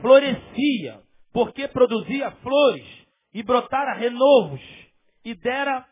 Florescia, 0.02 1.02
porque 1.32 1.68
produzia 1.68 2.32
flores 2.32 3.08
e 3.34 3.44
brotara 3.44 3.94
renovos 3.94 4.62
e 5.24 5.36
dera 5.36 5.88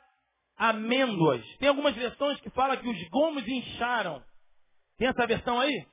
amêndoas. 0.55 1.45
Tem 1.57 1.69
algumas 1.69 1.95
versões 1.95 2.39
que 2.41 2.49
falam 2.49 2.77
que 2.77 2.87
os 2.87 3.09
gomos 3.09 3.47
incharam. 3.47 4.23
Tem 4.97 5.07
essa 5.07 5.27
versão 5.27 5.59
aí? 5.59 5.87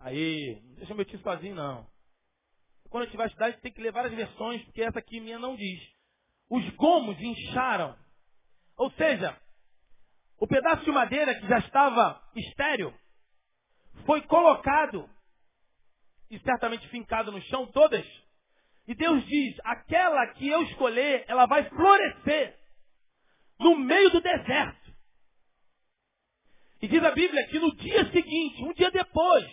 Aí, 0.00 0.60
não 0.64 0.74
deixa 0.74 0.94
meu 0.94 1.04
tio 1.04 1.18
sozinho 1.20 1.54
não. 1.54 1.86
Quando 2.90 3.04
a 3.04 3.06
gente 3.06 3.16
vai 3.16 3.26
estudar, 3.26 3.46
a 3.46 3.50
gente 3.50 3.60
tem 3.60 3.72
que 3.72 3.80
ler 3.80 3.92
várias 3.92 4.12
versões, 4.12 4.62
porque 4.64 4.82
essa 4.82 4.98
aqui 4.98 5.20
minha 5.20 5.38
não 5.38 5.56
diz. 5.56 5.80
Os 6.50 6.68
gomos 6.70 7.18
incharam. 7.20 7.96
Ou 8.76 8.90
seja, 8.92 9.36
o 10.42 10.46
pedaço 10.48 10.82
de 10.84 10.90
madeira 10.90 11.36
que 11.36 11.46
já 11.46 11.58
estava 11.58 12.20
estéreo 12.34 12.92
foi 14.04 14.20
colocado 14.22 15.08
e 16.28 16.36
certamente 16.40 16.88
fincado 16.88 17.30
no 17.30 17.40
chão 17.42 17.64
todas. 17.68 18.04
E 18.88 18.92
Deus 18.92 19.24
diz: 19.24 19.56
aquela 19.62 20.26
que 20.34 20.48
eu 20.48 20.64
escolher, 20.64 21.24
ela 21.28 21.46
vai 21.46 21.62
florescer 21.68 22.58
no 23.56 23.76
meio 23.76 24.10
do 24.10 24.20
deserto. 24.20 24.92
E 26.80 26.88
diz 26.88 27.04
a 27.04 27.12
Bíblia 27.12 27.46
que 27.46 27.60
no 27.60 27.76
dia 27.76 28.10
seguinte, 28.10 28.64
um 28.64 28.72
dia 28.72 28.90
depois, 28.90 29.48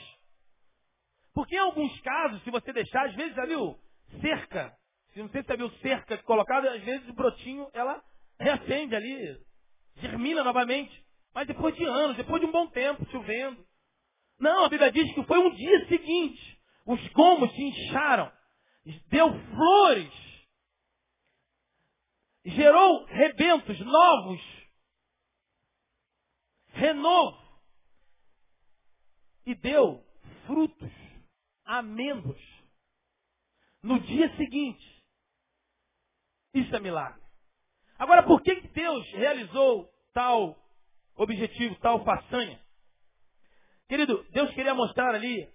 porque 1.36 1.54
em 1.54 1.60
alguns 1.60 2.02
casos, 2.02 2.41
se 2.41 2.49
você 2.49 2.73
deixar, 2.73 3.06
às 3.06 3.13
vezes 3.13 3.36
já 3.36 3.45
viu 3.45 3.80
cerca, 4.21 4.75
se 5.13 5.19
não 5.19 5.30
sei 5.30 5.43
se 5.43 5.49
você 5.49 5.58
viu 5.58 5.69
cerca 5.82 6.17
colocada, 6.23 6.73
às 6.73 6.82
vezes 6.82 7.08
o 7.08 7.13
brotinho, 7.13 7.69
ela 7.75 8.04
reacende 8.39 8.95
ali, 8.95 9.48
germina 9.99 10.43
novamente. 10.43 11.05
Mas 11.33 11.47
depois 11.47 11.75
de 11.75 11.85
anos, 11.85 12.17
depois 12.17 12.41
de 12.41 12.47
um 12.47 12.51
bom 12.51 12.67
tempo, 12.67 13.05
chovendo. 13.12 13.65
Não, 14.39 14.65
a 14.65 14.69
Bíblia 14.69 14.91
diz 14.91 15.13
que 15.13 15.23
foi 15.23 15.38
um 15.38 15.53
dia 15.53 15.88
seguinte. 15.88 16.59
Os 16.85 17.07
gomos 17.09 17.51
se 17.53 17.62
incharam. 17.62 18.31
Deu 19.07 19.27
flores. 19.51 20.13
Gerou 22.45 23.05
rebentos 23.05 23.79
novos. 23.81 24.41
Renovo. 26.69 27.38
E 29.45 29.53
deu 29.55 30.03
frutos. 30.47 30.91
Amêndoas. 31.65 32.41
No 33.83 33.99
dia 33.99 34.35
seguinte. 34.35 35.03
Isso 36.53 36.75
é 36.75 36.79
milagre. 36.79 37.18
Agora, 37.99 38.23
por 38.23 38.41
que 38.41 38.55
Deus 38.73 39.12
realizou 39.12 39.89
tal 40.13 40.55
objetivo, 41.17 41.75
tal 41.81 42.03
façanha? 42.05 42.57
Querido, 43.89 44.25
Deus 44.31 44.49
queria 44.51 44.73
mostrar 44.73 45.13
ali, 45.13 45.49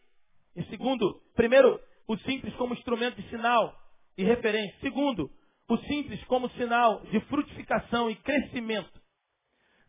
em 0.54 0.64
segundo, 0.66 1.22
primeiro, 1.34 1.80
o 2.06 2.18
simples 2.18 2.54
como 2.56 2.74
instrumento 2.74 3.16
de 3.16 3.26
sinal 3.30 3.74
e 4.18 4.24
referência. 4.24 4.78
Segundo, 4.80 5.30
o 5.68 5.78
simples 5.78 6.22
como 6.24 6.50
sinal 6.50 7.00
de 7.06 7.18
frutificação 7.20 8.10
e 8.10 8.16
crescimento. 8.16 9.00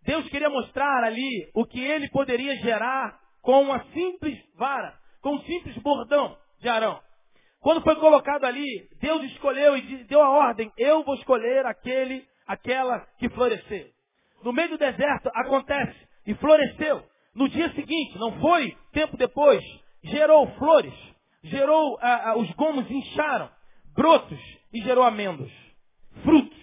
Deus 0.04 0.26
queria 0.30 0.50
mostrar 0.50 1.04
ali 1.04 1.50
o 1.54 1.66
que 1.66 1.84
ele 1.84 2.10
poderia 2.10 2.56
gerar 2.58 3.20
com 3.42 3.64
uma 3.64 3.84
simples 3.92 4.40
vara, 4.56 4.98
com 5.22 5.36
um 5.36 5.42
simples 5.42 5.76
bordão 5.80 6.38
de 6.60 6.70
Arão. 6.70 7.02
Quando 7.60 7.82
foi 7.82 7.96
colocado 7.96 8.46
ali, 8.46 8.88
Deus 9.02 9.24
escolheu 9.24 9.76
e 9.76 10.04
deu 10.06 10.22
a 10.22 10.30
ordem: 10.30 10.72
eu 10.78 11.04
vou 11.04 11.16
escolher 11.16 11.66
aquele 11.66 12.26
aquela 12.46 13.00
que 13.18 13.30
florescer. 13.30 13.92
No 14.44 14.54
meio 14.54 14.70
do 14.70 14.78
deserto 14.78 15.30
acontece 15.34 15.96
e 16.26 16.34
floresceu. 16.36 17.04
No 17.34 17.50
dia 17.50 17.70
seguinte, 17.74 18.18
não 18.18 18.40
foi 18.40 18.78
tempo 18.94 19.18
depois, 19.18 19.62
gerou 20.04 20.48
flores, 20.56 20.94
gerou, 21.44 21.98
ah, 22.02 22.30
ah, 22.30 22.38
os 22.38 22.50
gomos 22.52 22.90
incharam, 22.90 23.50
brotos 23.94 24.40
e 24.74 24.82
gerou 24.82 25.04
amêndoas, 25.04 25.52
frutos. 26.24 26.58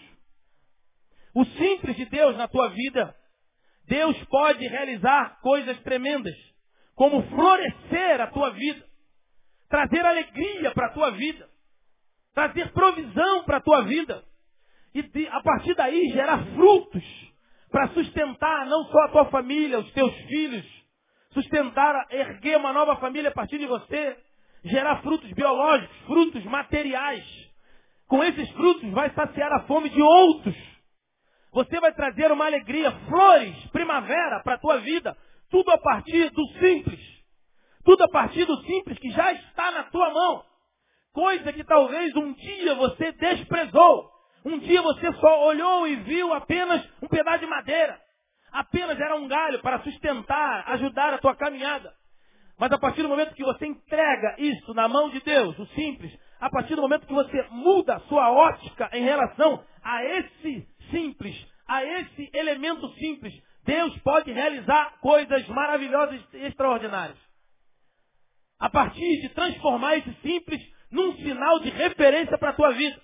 O 1.34 1.44
simples 1.44 1.96
de 1.96 2.06
Deus 2.06 2.36
na 2.36 2.48
tua 2.48 2.68
vida, 2.68 3.14
Deus 3.86 4.16
pode 4.24 4.66
realizar 4.66 5.40
coisas 5.40 5.78
tremendas, 5.80 6.34
como 6.94 7.22
florescer 7.22 8.20
a 8.20 8.28
tua 8.28 8.50
vida, 8.50 8.84
trazer 9.68 10.04
alegria 10.04 10.70
para 10.72 10.86
a 10.86 10.92
tua 10.92 11.10
vida, 11.10 11.48
trazer 12.34 12.72
provisão 12.72 13.44
para 13.44 13.58
a 13.58 13.62
tua 13.62 13.82
vida 13.82 14.24
e 14.94 15.28
a 15.28 15.40
partir 15.42 15.74
daí 15.74 16.10
gerar 16.10 16.44
frutos 16.54 17.04
para 17.70 17.88
sustentar 17.88 18.66
não 18.66 18.84
só 18.84 18.98
a 19.04 19.08
tua 19.08 19.24
família, 19.26 19.78
os 19.78 19.90
teus 19.92 20.14
filhos, 20.26 20.66
sustentar, 21.32 22.06
erguer 22.10 22.58
uma 22.58 22.72
nova 22.72 22.96
família 22.96 23.30
a 23.30 23.34
partir 23.34 23.58
de 23.58 23.66
você, 23.66 24.16
gerar 24.64 25.00
frutos 25.02 25.32
biológicos, 25.32 25.96
frutos 26.06 26.44
materiais. 26.44 27.24
Com 28.06 28.22
esses 28.22 28.50
frutos 28.50 28.90
vai 28.90 29.10
saciar 29.14 29.50
a 29.52 29.60
fome 29.60 29.88
de 29.88 30.02
outros. 30.02 30.54
Você 31.52 31.80
vai 31.80 31.92
trazer 31.94 32.30
uma 32.30 32.44
alegria, 32.44 32.90
flores, 33.08 33.56
primavera 33.70 34.40
para 34.40 34.54
a 34.54 34.58
tua 34.58 34.78
vida, 34.78 35.16
tudo 35.50 35.70
a 35.70 35.78
partir 35.78 36.30
do 36.30 36.46
simples. 36.58 37.00
Tudo 37.84 38.04
a 38.04 38.08
partir 38.08 38.44
do 38.44 38.56
simples 38.64 38.98
que 38.98 39.10
já 39.10 39.32
está 39.32 39.70
na 39.72 39.84
tua 39.84 40.10
mão. 40.10 40.44
Coisa 41.12 41.52
que 41.52 41.64
talvez 41.64 42.14
um 42.16 42.32
dia 42.34 42.74
você 42.74 43.12
desprezou. 43.12 44.11
Um 44.44 44.58
dia 44.58 44.82
você 44.82 45.12
só 45.14 45.46
olhou 45.46 45.86
e 45.86 45.96
viu 45.96 46.32
apenas 46.32 46.82
um 47.00 47.08
pedaço 47.08 47.40
de 47.40 47.46
madeira. 47.46 48.00
Apenas 48.50 48.98
era 48.98 49.16
um 49.16 49.28
galho 49.28 49.60
para 49.60 49.80
sustentar, 49.82 50.64
ajudar 50.72 51.14
a 51.14 51.18
tua 51.18 51.34
caminhada. 51.34 51.92
Mas 52.58 52.70
a 52.70 52.78
partir 52.78 53.02
do 53.02 53.08
momento 53.08 53.34
que 53.34 53.44
você 53.44 53.66
entrega 53.66 54.36
isso 54.38 54.74
na 54.74 54.88
mão 54.88 55.10
de 55.10 55.20
Deus, 55.20 55.58
o 55.58 55.66
simples, 55.68 56.12
a 56.40 56.50
partir 56.50 56.74
do 56.74 56.82
momento 56.82 57.06
que 57.06 57.12
você 57.12 57.46
muda 57.50 57.96
a 57.96 58.00
sua 58.00 58.30
ótica 58.30 58.90
em 58.92 59.02
relação 59.02 59.64
a 59.82 60.04
esse 60.04 60.68
simples, 60.90 61.34
a 61.66 61.84
esse 61.84 62.30
elemento 62.34 62.88
simples, 62.94 63.32
Deus 63.64 63.96
pode 64.00 64.30
realizar 64.32 64.98
coisas 65.00 65.46
maravilhosas 65.48 66.20
e 66.34 66.44
extraordinárias. 66.46 67.18
A 68.58 68.68
partir 68.68 69.20
de 69.22 69.28
transformar 69.30 69.96
esse 69.96 70.12
simples 70.20 70.60
num 70.90 71.16
sinal 71.16 71.60
de 71.60 71.70
referência 71.70 72.36
para 72.38 72.50
a 72.50 72.54
tua 72.54 72.72
vida. 72.72 73.00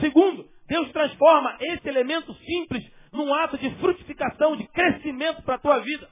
Segundo, 0.00 0.48
Deus 0.72 0.90
transforma 0.90 1.58
esse 1.60 1.86
elemento 1.86 2.32
simples 2.32 2.82
num 3.12 3.34
ato 3.34 3.58
de 3.58 3.74
frutificação, 3.74 4.56
de 4.56 4.66
crescimento 4.68 5.42
para 5.42 5.56
a 5.56 5.58
tua 5.58 5.80
vida. 5.80 6.08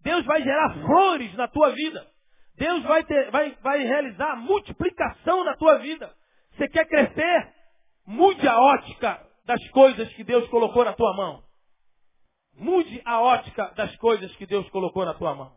Deus 0.00 0.24
vai 0.24 0.42
gerar 0.42 0.74
flores 0.84 1.32
na 1.34 1.46
tua 1.46 1.70
vida. 1.70 2.04
Deus 2.56 2.82
vai, 2.82 3.04
ter, 3.04 3.30
vai, 3.30 3.54
vai 3.62 3.84
realizar 3.84 4.34
multiplicação 4.34 5.44
na 5.44 5.56
tua 5.56 5.78
vida. 5.78 6.12
Você 6.56 6.66
quer 6.68 6.88
crescer? 6.88 7.54
Mude 8.04 8.48
a 8.48 8.60
ótica 8.60 9.24
das 9.44 9.64
coisas 9.68 10.12
que 10.14 10.24
Deus 10.24 10.48
colocou 10.48 10.84
na 10.84 10.94
tua 10.94 11.14
mão. 11.14 11.44
Mude 12.52 13.00
a 13.04 13.20
ótica 13.20 13.72
das 13.76 13.94
coisas 13.98 14.34
que 14.34 14.46
Deus 14.46 14.68
colocou 14.70 15.04
na 15.04 15.14
tua 15.14 15.36
mão. 15.36 15.52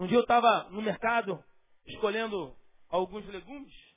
Um 0.00 0.08
dia 0.08 0.16
eu 0.16 0.22
estava 0.22 0.68
no 0.70 0.82
mercado 0.82 1.38
escolhendo 1.86 2.56
alguns 2.90 3.24
legumes 3.28 3.89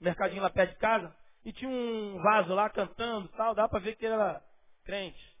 mercadinho 0.00 0.42
lá 0.42 0.50
perto 0.50 0.72
de 0.72 0.78
casa, 0.78 1.16
E 1.44 1.52
tinha 1.52 1.70
um 1.70 2.20
vaso 2.22 2.52
lá 2.54 2.68
cantando 2.68 3.28
tal, 3.28 3.54
dá 3.54 3.68
para 3.68 3.78
ver 3.78 3.94
que 3.96 4.04
ele 4.04 4.14
era 4.14 4.42
crente. 4.84 5.36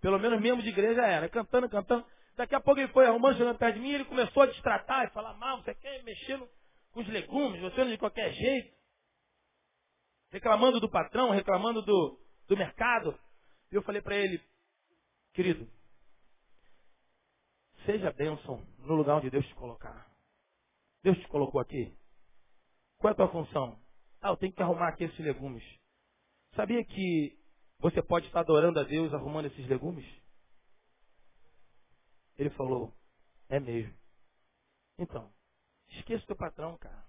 Pelo 0.00 0.18
menos 0.20 0.40
membro 0.40 0.62
de 0.62 0.68
igreja 0.68 1.02
era, 1.02 1.28
cantando, 1.28 1.68
cantando. 1.68 2.06
Daqui 2.36 2.54
a 2.54 2.60
pouco 2.60 2.80
ele 2.80 2.92
foi 2.92 3.06
arrumando, 3.06 3.36
chegando 3.36 3.58
perto 3.58 3.74
de 3.74 3.80
mim, 3.80 3.92
ele 3.92 4.04
começou 4.04 4.42
a 4.42 4.46
destratar 4.46 5.04
e 5.04 5.10
falar 5.10 5.34
mal, 5.34 5.62
você 5.62 5.74
quer 5.74 6.02
mexendo 6.04 6.48
com 6.92 7.00
os 7.00 7.08
legumes, 7.08 7.60
você 7.60 7.82
não 7.82 7.90
de 7.90 7.98
qualquer 7.98 8.32
jeito. 8.32 8.76
Reclamando 10.30 10.78
do 10.78 10.88
patrão, 10.88 11.30
reclamando 11.30 11.82
do, 11.82 12.20
do 12.46 12.56
mercado. 12.56 13.18
E 13.72 13.74
eu 13.74 13.82
falei 13.82 14.00
para 14.00 14.16
ele, 14.16 14.40
querido, 15.32 15.68
seja 17.84 18.12
bênção 18.12 18.64
no 18.78 18.94
lugar 18.94 19.16
onde 19.16 19.30
Deus 19.30 19.46
te 19.46 19.54
colocar. 19.54 20.06
Deus 21.02 21.18
te 21.18 21.28
colocou 21.28 21.60
aqui. 21.60 21.96
Qual 22.98 23.10
é 23.10 23.12
a 23.12 23.16
tua 23.16 23.30
função? 23.30 23.78
Ah, 24.20 24.30
eu 24.30 24.36
tenho 24.36 24.52
que 24.52 24.62
arrumar 24.62 24.88
aqui 24.88 25.04
esses 25.04 25.18
legumes. 25.18 25.62
Sabia 26.54 26.84
que 26.84 27.38
você 27.78 28.02
pode 28.02 28.26
estar 28.26 28.40
adorando 28.40 28.80
a 28.80 28.82
Deus 28.82 29.12
arrumando 29.12 29.46
esses 29.46 29.66
legumes? 29.68 30.06
Ele 32.38 32.50
falou, 32.50 32.92
é 33.48 33.60
mesmo. 33.60 33.94
Então, 34.98 35.30
esqueça 35.88 36.24
o 36.24 36.26
teu 36.26 36.36
patrão, 36.36 36.76
cara. 36.78 37.06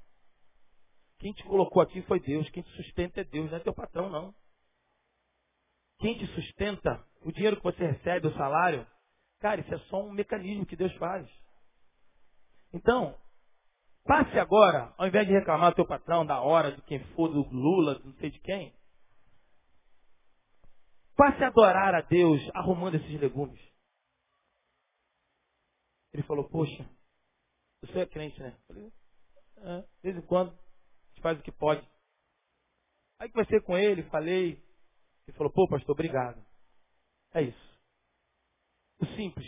Quem 1.20 1.34
te 1.34 1.44
colocou 1.44 1.82
aqui 1.82 2.02
foi 2.04 2.20
Deus. 2.20 2.50
Quem 2.52 2.64
te 2.64 2.72
sustenta 2.76 3.22
é 3.22 3.24
Deus, 3.24 3.50
não 3.50 3.58
é 3.58 3.62
teu 3.62 3.74
patrão, 3.74 4.10
não. 4.10 4.36
Quem 6.00 6.18
te 6.18 6.28
sustenta, 6.36 7.04
o 7.22 7.32
dinheiro 7.32 7.58
que 7.58 7.64
você 7.64 7.86
recebe, 7.88 8.28
o 8.28 8.38
salário, 8.38 8.86
cara, 9.40 9.62
isso 9.62 9.74
é 9.74 9.80
só 9.90 10.04
um 10.04 10.12
mecanismo 10.12 10.66
que 10.66 10.76
Deus 10.76 10.94
faz. 10.98 11.28
Então, 12.72 13.18
passe 14.08 14.40
agora, 14.40 14.94
ao 14.98 15.06
invés 15.06 15.28
de 15.28 15.34
reclamar 15.34 15.72
do 15.72 15.76
teu 15.76 15.86
patrão, 15.86 16.26
da 16.26 16.42
hora, 16.42 16.72
de 16.72 16.82
quem 16.84 17.04
for, 17.14 17.28
do 17.28 17.42
Lula, 17.54 18.00
não 18.00 18.14
sei 18.14 18.32
de 18.32 18.40
quem, 18.40 18.74
passe 21.16 21.44
a 21.44 21.48
adorar 21.48 21.94
a 21.94 22.02
Deus 22.02 22.42
arrumando 22.56 22.96
esses 22.96 23.20
legumes. 23.20 23.60
Ele 26.14 26.24
falou, 26.24 26.50
poxa, 26.50 26.90
você 27.82 28.00
é 28.00 28.06
crente, 28.06 28.40
né? 28.40 28.58
Eu 28.58 28.66
falei, 28.66 28.94
é, 29.58 29.82
de 29.82 30.02
vez 30.02 30.18
em 30.18 30.26
quando, 30.26 30.52
a 30.52 31.10
gente 31.10 31.22
faz 31.22 31.40
o 31.40 31.44
que 31.44 31.52
pode. 31.52 31.86
Aí 33.20 33.30
conversei 33.30 33.60
com 33.62 33.78
ele, 33.78 34.04
falei, 34.04 34.64
ele 35.28 35.38
falou, 35.38 35.52
pô, 35.52 35.68
pastor, 35.68 35.92
obrigado. 35.92 36.44
É 37.34 37.42
isso. 37.42 37.80
O 39.00 39.06
simples. 39.18 39.46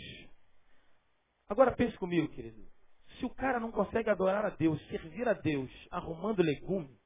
Agora 1.48 1.74
pense 1.74 1.96
comigo, 1.96 2.28
querido. 2.28 2.69
Se 3.20 3.26
o 3.26 3.30
cara 3.30 3.60
não 3.60 3.70
consegue 3.70 4.08
adorar 4.08 4.46
a 4.46 4.48
Deus, 4.48 4.80
servir 4.88 5.28
a 5.28 5.34
Deus, 5.34 5.70
arrumando 5.90 6.42
legume, 6.42 6.98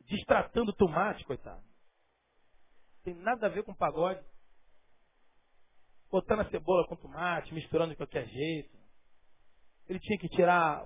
destratando 0.00 0.72
tomate, 0.72 1.24
coitado. 1.24 1.62
Tem 3.04 3.14
nada 3.14 3.46
a 3.46 3.48
ver 3.48 3.62
com 3.62 3.72
pagode. 3.72 4.20
Botando 6.10 6.40
a 6.40 6.50
cebola 6.50 6.84
com 6.88 6.96
tomate, 6.96 7.54
misturando 7.54 7.92
de 7.92 7.96
qualquer 7.96 8.26
jeito. 8.26 8.76
Ele 9.88 10.00
tinha 10.00 10.18
que 10.18 10.28
tirar 10.28 10.84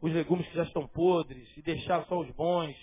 os 0.00 0.12
legumes 0.12 0.46
que 0.46 0.54
já 0.54 0.62
estão 0.62 0.86
podres 0.86 1.56
e 1.56 1.62
deixar 1.62 2.06
só 2.06 2.20
os 2.20 2.30
bons. 2.36 2.76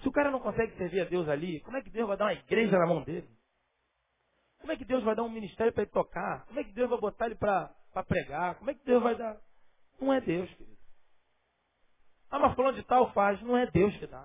Se 0.00 0.08
o 0.08 0.12
cara 0.12 0.30
não 0.30 0.38
consegue 0.38 0.76
servir 0.76 1.00
a 1.00 1.06
Deus 1.06 1.28
ali, 1.28 1.58
como 1.62 1.76
é 1.76 1.82
que 1.82 1.90
Deus 1.90 2.06
vai 2.06 2.16
dar 2.16 2.26
uma 2.26 2.34
igreja 2.34 2.78
na 2.78 2.86
mão 2.86 3.02
dele? 3.02 3.28
Como 4.62 4.72
é 4.72 4.76
que 4.76 4.84
Deus 4.84 5.02
vai 5.02 5.16
dar 5.16 5.24
um 5.24 5.28
ministério 5.28 5.72
para 5.72 5.82
ele 5.82 5.90
tocar? 5.90 6.46
Como 6.46 6.60
é 6.60 6.62
que 6.62 6.72
Deus 6.72 6.88
vai 6.88 7.00
botar 7.00 7.26
ele 7.26 7.34
para 7.34 7.68
pregar? 8.06 8.54
Como 8.54 8.70
é 8.70 8.74
que 8.74 8.84
Deus 8.84 9.02
vai 9.02 9.16
dar? 9.16 9.36
Não 10.00 10.12
é 10.12 10.20
Deus, 10.20 10.48
querido. 10.54 10.78
Ah, 12.30 12.38
mas 12.38 12.54
falando 12.54 12.76
de 12.76 12.84
tal 12.84 13.12
faz. 13.12 13.42
Não 13.42 13.56
é 13.56 13.66
Deus 13.66 13.94
que 13.96 14.06
dá. 14.06 14.24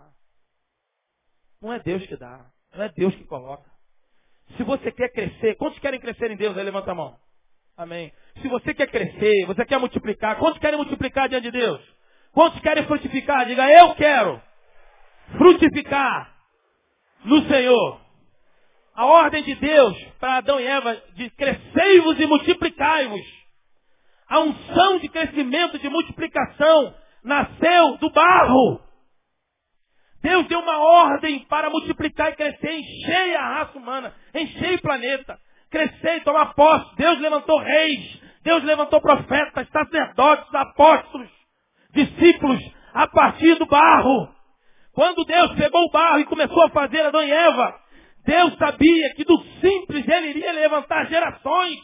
Não 1.60 1.74
é 1.74 1.80
Deus 1.80 2.06
que 2.06 2.16
dá. 2.16 2.46
Não 2.72 2.84
é 2.84 2.90
Deus 2.90 3.16
que 3.16 3.24
coloca. 3.24 3.68
Se 4.56 4.64
você 4.64 4.92
quer 4.92 5.10
crescer, 5.10 5.56
quantos 5.56 5.80
querem 5.80 6.00
crescer 6.00 6.30
em 6.30 6.38
Deus? 6.38 6.56
Aí 6.56 6.64
levanta 6.64 6.92
a 6.92 6.96
mão. 6.96 7.20
Amém. 7.76 8.14
Se 8.40 8.48
você 8.48 8.76
quer 8.76 8.92
crescer, 8.92 9.48
você 9.48 9.66
quer 9.66 9.80
multiplicar, 9.80 10.38
quantos 10.38 10.60
querem 10.60 10.78
multiplicar 10.78 11.28
diante 11.28 11.52
de 11.52 11.52
Deus? 11.52 11.82
Quantos 12.32 12.60
querem 12.62 12.86
frutificar? 12.86 13.48
Diga, 13.48 13.68
eu 13.72 13.96
quero 13.96 14.40
frutificar 15.36 16.32
no 17.26 17.42
Senhor. 17.48 18.07
A 18.98 19.06
ordem 19.06 19.44
de 19.44 19.54
Deus 19.54 19.96
para 20.20 20.38
Adão 20.38 20.60
e 20.60 20.66
Eva 20.66 21.00
de 21.14 21.30
crescei-vos 21.30 22.20
e 22.20 22.26
multiplicai-vos. 22.26 23.22
A 24.28 24.40
unção 24.40 24.98
de 24.98 25.08
crescimento, 25.08 25.78
de 25.78 25.88
multiplicação, 25.88 26.96
nasceu 27.24 27.98
do 27.98 28.10
barro. 28.10 28.82
Deus 30.24 30.48
deu 30.48 30.60
uma 30.60 30.80
ordem 30.80 31.46
para 31.46 31.70
multiplicar 31.70 32.32
e 32.32 32.36
crescer, 32.38 32.74
encher 32.74 33.36
a 33.36 33.60
raça 33.60 33.78
humana, 33.78 34.16
encher 34.34 34.80
o 34.80 34.82
planeta, 34.82 35.40
crescer 35.70 36.18
e 36.18 36.22
tomar 36.22 36.56
posse. 36.56 36.96
Deus 36.96 37.20
levantou 37.20 37.60
reis, 37.60 38.20
Deus 38.42 38.64
levantou 38.64 39.00
profetas, 39.00 39.70
sacerdotes, 39.70 40.56
apóstolos, 40.56 41.30
discípulos, 41.94 42.60
a 42.96 43.06
partir 43.06 43.60
do 43.60 43.68
barro. 43.68 44.28
Quando 44.92 45.24
Deus 45.24 45.54
pegou 45.54 45.84
o 45.84 45.92
barro 45.92 46.20
e 46.20 46.26
começou 46.26 46.66
a 46.66 46.72
fazer 46.72 47.02
Adão 47.02 47.24
e 47.24 47.32
Eva, 47.32 47.87
Deus 48.28 48.58
sabia 48.58 49.14
que 49.16 49.24
do 49.24 49.42
simples 49.62 50.06
ele 50.06 50.32
iria 50.32 50.52
levantar 50.52 51.08
gerações. 51.08 51.80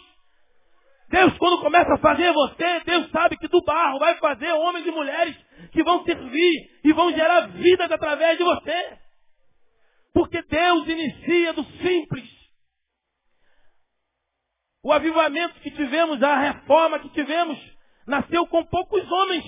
Deus, 1.08 1.38
quando 1.38 1.62
começa 1.62 1.94
a 1.94 2.00
fazer 2.00 2.34
você, 2.34 2.82
Deus 2.82 3.10
sabe 3.12 3.38
que 3.38 3.48
do 3.48 3.64
barro 3.64 3.98
vai 3.98 4.18
fazer 4.18 4.52
homens 4.52 4.86
e 4.86 4.91
mulheres 4.91 5.38
que 5.72 5.82
vão 5.84 6.04
servir 6.04 6.82
e 6.84 6.91
vão 6.91 7.14
gerar 7.14 7.48
vidas 7.48 7.89
através 7.89 8.38
de 8.38 8.44
você. 8.44 9.00
Porque 10.14 10.41
Deus 10.41 10.86
inicia 10.86 11.54
do 11.54 11.64
simples. 11.64 12.30
O 14.84 14.91
avivamento 14.91 15.62
que 15.62 15.72
tivemos, 15.72 16.22
a 16.22 16.39
reforma 16.41 17.00
que 17.00 17.10
tivemos, 17.12 17.58
nasceu 18.06 18.46
com 18.48 18.66
poucos 18.66 19.10
homens. 19.10 19.46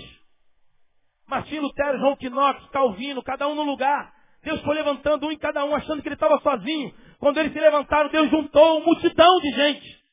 Martim 1.28 1.60
Lutero, 1.60 2.00
João 2.00 2.16
Quinox, 2.16 2.70
Calvino, 2.70 3.22
cada 3.22 3.50
um 3.50 3.56
no 3.56 3.64
lugar. 3.64 4.14
Deus 4.46 4.62
foi 4.62 4.76
levantando 4.76 5.26
um 5.26 5.32
em 5.32 5.38
cada 5.39 5.66
um, 5.66 5.74
achando 5.74 6.04
que 6.04 6.08
ele 6.08 6.14
estava 6.14 6.39
sozinho. 6.39 6.93
Quando 7.18 7.39
eles 7.39 7.52
se 7.52 7.60
levantaram, 7.60 8.12
Deus 8.12 8.30
juntou 8.30 8.78
uma 8.78 8.86
multidão 8.86 9.39
de 9.41 9.52
gente. 9.52 10.06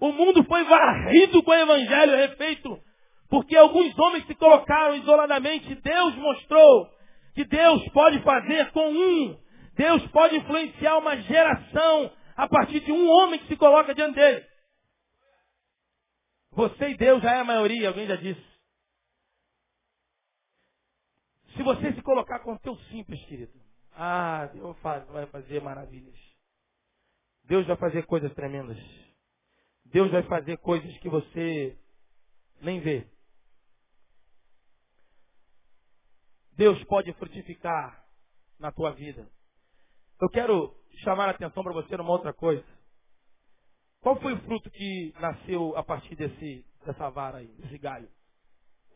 O 0.00 0.12
mundo 0.12 0.44
foi 0.44 0.62
varrido 0.62 1.42
com 1.42 1.50
o 1.50 1.54
evangelho 1.54 2.16
refeito. 2.16 2.78
Porque 3.28 3.56
alguns 3.56 3.98
homens 3.98 4.24
se 4.26 4.34
colocaram 4.36 4.94
isoladamente. 4.94 5.74
Deus 5.74 6.14
mostrou 6.14 6.88
que 7.34 7.44
Deus 7.44 7.88
pode 7.88 8.20
fazer 8.20 8.70
com 8.70 8.88
um. 8.92 9.36
Deus 9.74 10.06
pode 10.12 10.36
influenciar 10.36 10.98
uma 10.98 11.16
geração 11.16 12.12
a 12.36 12.46
partir 12.46 12.78
de 12.78 12.92
um 12.92 13.10
homem 13.10 13.40
que 13.40 13.48
se 13.48 13.56
coloca 13.56 13.92
diante 13.92 14.14
dele. 14.14 14.44
Você 16.52 16.90
e 16.90 16.96
Deus 16.96 17.20
já 17.20 17.32
é 17.32 17.40
a 17.40 17.44
maioria, 17.44 17.88
alguém 17.88 18.06
já 18.06 18.14
disse. 18.14 18.51
Se 21.56 21.62
você 21.62 21.92
se 21.92 22.02
colocar 22.02 22.40
com 22.40 22.54
o 22.54 22.58
teu 22.58 22.76
simples, 22.90 23.22
querido, 23.26 23.52
ah, 23.94 24.46
Deus 24.52 24.76
vai 24.80 25.26
fazer 25.26 25.60
maravilhas. 25.60 26.18
Deus 27.44 27.66
vai 27.66 27.76
fazer 27.76 28.06
coisas 28.06 28.32
tremendas. 28.34 28.78
Deus 29.86 30.10
vai 30.10 30.22
fazer 30.22 30.56
coisas 30.58 30.96
que 30.98 31.08
você 31.08 31.76
nem 32.62 32.80
vê. 32.80 33.06
Deus 36.52 36.82
pode 36.84 37.12
frutificar 37.14 38.06
na 38.58 38.70
tua 38.72 38.92
vida. 38.92 39.28
Eu 40.20 40.28
quero 40.30 40.74
chamar 41.02 41.28
a 41.28 41.32
atenção 41.32 41.62
para 41.62 41.72
você 41.72 41.96
numa 41.96 42.12
outra 42.12 42.32
coisa. 42.32 42.64
Qual 44.00 44.20
foi 44.20 44.32
o 44.32 44.40
fruto 44.42 44.70
que 44.70 45.12
nasceu 45.20 45.76
a 45.76 45.82
partir 45.82 46.14
desse, 46.16 46.64
dessa 46.84 47.10
vara 47.10 47.38
aí, 47.38 47.48
desse 47.58 47.78
galho? 47.78 48.08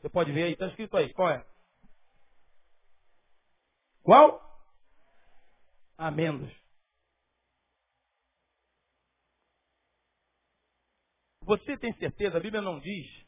Você 0.00 0.08
pode 0.08 0.32
ver 0.32 0.44
aí, 0.44 0.52
está 0.52 0.66
escrito 0.68 0.96
aí. 0.96 1.12
Qual 1.12 1.28
é? 1.28 1.44
Qual? 4.06 4.40
Amêndoas. 5.98 6.54
Você 11.42 11.76
tem 11.76 11.92
certeza, 11.94 12.36
a 12.36 12.40
Bíblia 12.40 12.62
não 12.62 12.78
diz, 12.78 13.26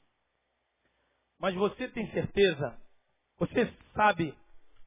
mas 1.41 1.53
você 1.57 1.89
tem 1.89 2.09
certeza, 2.13 2.81
você 3.39 3.77
sabe 3.93 4.39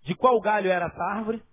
de 0.04 0.16
qual 0.16 0.40
galho 0.40 0.72
era 0.72 0.86
essa 0.86 1.04
árvore? 1.04 1.44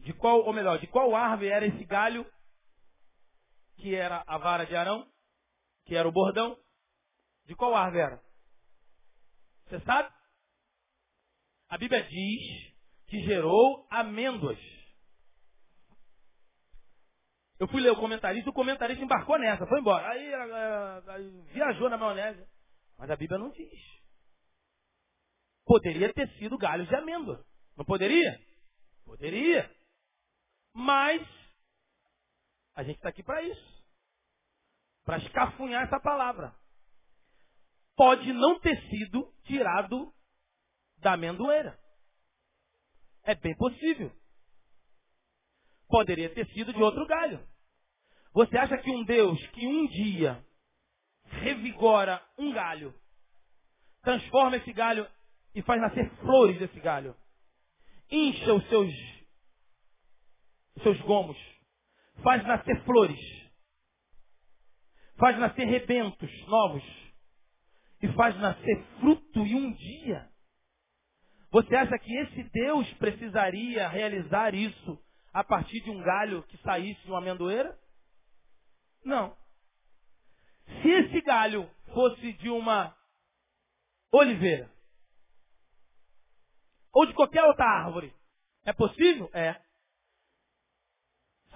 De 0.00 0.12
qual, 0.12 0.40
ou 0.40 0.52
melhor, 0.52 0.78
de 0.80 0.86
qual 0.86 1.16
árvore 1.16 1.48
era 1.48 1.66
esse 1.66 1.84
galho 1.86 2.30
que 3.76 3.94
era 3.94 4.22
a 4.26 4.36
vara 4.36 4.66
de 4.66 4.76
Arão, 4.76 5.10
que 5.86 5.96
era 5.96 6.06
o 6.06 6.12
bordão? 6.12 6.58
De 7.46 7.54
qual 7.54 7.74
árvore 7.74 8.02
era? 8.02 8.22
Você 9.64 9.80
sabe? 9.80 10.21
A 11.72 11.78
Bíblia 11.78 12.02
diz 12.02 12.74
que 13.06 13.22
gerou 13.22 13.86
amêndoas. 13.88 14.58
Eu 17.58 17.66
fui 17.66 17.80
ler 17.80 17.92
o 17.92 17.96
comentarista, 17.96 18.50
o 18.50 18.52
comentarista 18.52 19.02
embarcou 19.02 19.38
nessa, 19.38 19.66
foi 19.66 19.80
embora. 19.80 20.06
Aí, 20.06 20.34
aí 20.34 21.30
viajou 21.54 21.88
na 21.88 21.96
maionese. 21.96 22.46
Mas 22.98 23.10
a 23.10 23.16
Bíblia 23.16 23.38
não 23.38 23.48
diz. 23.52 23.80
Poderia 25.64 26.12
ter 26.12 26.28
sido 26.36 26.58
galhos 26.58 26.86
de 26.88 26.94
amêndoa. 26.94 27.42
Não 27.74 27.86
poderia? 27.86 28.38
Poderia. 29.06 29.74
Mas 30.74 31.26
a 32.74 32.82
gente 32.82 32.96
está 32.96 33.08
aqui 33.08 33.22
para 33.22 33.42
isso. 33.44 33.82
Para 35.06 35.16
escafunhar 35.16 35.84
essa 35.84 35.98
palavra. 36.00 36.54
Pode 37.96 38.30
não 38.34 38.60
ter 38.60 38.78
sido 38.90 39.32
tirado 39.44 40.12
da 41.02 41.14
amendoeira. 41.14 41.78
É 43.24 43.34
bem 43.34 43.54
possível. 43.56 44.10
Poderia 45.88 46.32
ter 46.32 46.46
sido 46.52 46.72
de 46.72 46.82
outro 46.82 47.06
galho. 47.06 47.46
Você 48.32 48.56
acha 48.56 48.78
que 48.78 48.90
um 48.90 49.04
Deus 49.04 49.38
que 49.48 49.66
um 49.66 49.86
dia 49.88 50.42
revigora 51.24 52.22
um 52.38 52.52
galho, 52.52 52.94
transforma 54.02 54.56
esse 54.56 54.72
galho 54.72 55.06
e 55.54 55.62
faz 55.62 55.80
nascer 55.80 56.10
flores 56.16 56.58
desse 56.58 56.80
galho, 56.80 57.14
incha 58.10 58.54
os 58.54 58.66
seus, 58.68 58.92
os 60.76 60.82
seus 60.82 61.00
gomos, 61.02 61.36
faz 62.22 62.42
nascer 62.46 62.82
flores, 62.84 63.20
faz 65.18 65.38
nascer 65.38 65.66
rebentos 65.66 66.30
novos 66.46 66.84
e 68.02 68.08
faz 68.14 68.34
nascer 68.38 68.84
fruto 68.98 69.40
em 69.40 69.54
um 69.54 69.72
dia. 69.72 70.31
Você 71.52 71.76
acha 71.76 71.98
que 71.98 72.16
esse 72.16 72.44
Deus 72.44 72.90
precisaria 72.94 73.86
realizar 73.86 74.54
isso 74.54 74.98
a 75.34 75.44
partir 75.44 75.82
de 75.82 75.90
um 75.90 76.02
galho 76.02 76.42
que 76.44 76.56
saísse 76.62 76.98
de 77.02 77.08
uma 77.08 77.18
amendoeira? 77.18 77.78
Não. 79.04 79.36
Se 80.80 80.88
esse 80.88 81.20
galho 81.20 81.70
fosse 81.92 82.32
de 82.34 82.48
uma 82.48 82.96
oliveira, 84.10 84.72
ou 86.90 87.04
de 87.04 87.12
qualquer 87.12 87.44
outra 87.44 87.66
árvore, 87.66 88.14
é 88.64 88.72
possível? 88.72 89.28
É. 89.34 89.60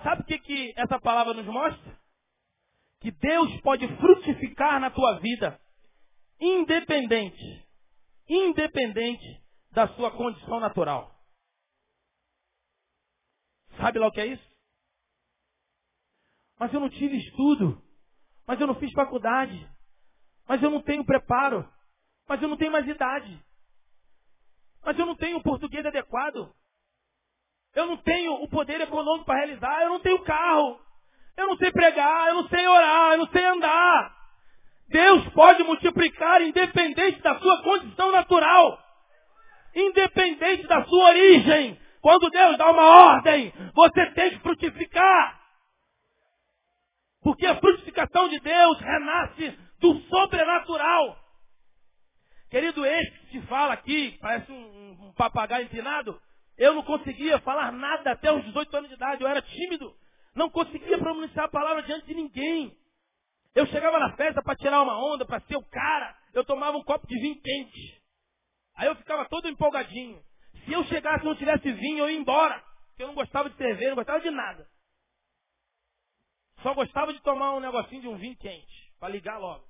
Sabe 0.03 0.23
o 0.23 0.25
que, 0.27 0.39
que 0.41 0.75
essa 0.77 1.01
palavra 1.01 1.33
nos 1.33 1.47
mostra? 1.47 1.99
Que 3.01 3.11
Deus 3.11 3.61
pode 3.63 3.89
frutificar 3.97 4.79
na 4.79 4.91
tua 4.91 5.21
vida, 5.21 5.59
independente, 6.39 7.67
independente 8.29 9.46
da 9.73 9.89
sua 9.89 10.11
condição 10.11 10.61
natural. 10.61 11.15
Sabe 13.77 13.99
lá 13.99 14.09
o 14.09 14.13
que 14.13 14.21
é 14.21 14.27
isso? 14.27 14.57
Mas 16.59 16.73
eu 16.73 16.81
não 16.81 16.89
tive 16.89 17.17
estudo. 17.19 17.83
Mas 18.47 18.61
eu 18.61 18.67
não 18.67 18.75
fiz 18.77 18.91
faculdade. 18.93 19.69
Mas 20.49 20.63
eu 20.63 20.71
não 20.71 20.81
tenho 20.81 21.05
preparo. 21.05 21.69
Mas 22.29 22.41
eu 22.41 22.49
não 22.49 22.57
tenho 22.57 22.73
mais 22.73 22.87
idade. 22.87 23.45
Mas 24.85 24.99
eu 24.99 25.05
não 25.05 25.17
tenho 25.17 25.39
o 25.39 25.43
português 25.43 25.85
adequado. 25.85 26.55
Eu 27.75 27.87
não 27.87 27.97
tenho 27.99 28.33
o 28.43 28.49
poder 28.49 28.81
econômico 28.81 29.27
para 29.27 29.39
realizar. 29.45 29.83
Eu 29.83 29.91
não 29.91 30.01
tenho 30.01 30.25
carro. 30.25 30.81
Eu 31.37 31.49
não 31.49 31.57
sei 31.59 31.71
pregar. 31.71 32.29
Eu 32.29 32.35
não 32.37 32.49
sei 32.49 32.67
orar. 32.67 33.13
Eu 33.13 33.19
não 33.19 33.29
sei 33.29 33.45
andar. 33.45 34.17
Deus 34.89 35.29
pode 35.31 35.63
multiplicar 35.65 36.41
independente 36.41 37.21
da 37.21 37.39
sua 37.41 37.63
condição 37.63 38.13
natural. 38.13 38.86
Independente 39.77 40.67
da 40.67 40.85
sua 40.87 41.05
origem. 41.11 41.79
Quando 42.01 42.31
Deus 42.31 42.57
dá 42.57 42.71
uma 42.71 43.15
ordem, 43.15 43.53
você 43.75 44.07
tem 44.13 44.31
que 44.31 44.39
frutificar. 44.39 45.41
Porque 47.23 47.47
a 47.47 47.57
frutificação 47.57 48.29
de 48.29 48.39
Deus 48.41 48.81
renasce 48.81 49.59
do 49.81 50.01
sobrenatural. 50.03 51.19
Querido, 52.49 52.87
esse 52.87 53.11
que 53.11 53.27
se 53.33 53.47
fala 53.49 53.75
aqui, 53.75 54.17
parece 54.21 54.51
um, 54.51 55.09
um 55.09 55.13
papagaio 55.15 55.65
empinado, 55.65 56.19
eu 56.57 56.75
não 56.75 56.83
conseguia 56.83 57.39
falar 57.41 57.73
nada 57.73 58.13
até 58.13 58.33
os 58.33 58.45
18 58.45 58.77
anos 58.77 58.89
de 58.89 58.95
idade, 58.95 59.23
eu 59.23 59.29
era 59.29 59.43
tímido. 59.43 59.93
Não 60.35 60.49
conseguia 60.49 60.97
pronunciar 60.99 61.47
a 61.47 61.51
palavra 61.51 61.83
diante 61.83 62.07
de 62.07 62.15
ninguém. 62.15 62.75
Eu 63.55 63.67
chegava 63.67 63.99
na 63.99 64.15
festa 64.17 64.43
para 64.43 64.57
tirar 64.57 64.83
uma 64.83 64.97
onda, 65.13 65.27
para 65.27 65.41
ser 65.41 65.57
o 65.57 65.69
cara, 65.69 66.17
eu 66.33 66.45
tomava 66.45 66.77
um 66.77 66.85
copo 66.85 67.07
de 67.07 67.19
vinho 67.19 67.41
quente. 67.43 68.06
Ficava 69.17 69.29
todo 69.31 69.49
empolgadinho. 69.49 70.23
Se 70.65 70.73
eu 70.73 70.85
chegasse 70.85 71.25
e 71.25 71.27
não 71.27 71.37
tivesse 71.37 71.73
vinho, 71.73 72.01
eu 72.01 72.11
ia 72.11 72.19
embora. 72.19 72.63
Porque 72.89 73.03
eu 73.03 73.07
não 73.07 73.15
gostava 73.15 73.49
de 73.49 73.57
cerveja, 73.57 73.91
não 73.91 73.97
gostava 73.97 74.21
de 74.21 74.31
nada. 74.31 74.69
Só 76.63 76.75
gostava 76.75 77.13
de 77.15 77.21
tomar 77.23 77.55
um 77.55 77.61
negocinho 77.61 78.03
de 78.03 78.09
um 78.09 78.17
vinho 78.17 78.37
quente, 78.37 78.93
para 78.99 79.09
ligar 79.09 79.39
logo. 79.39 79.65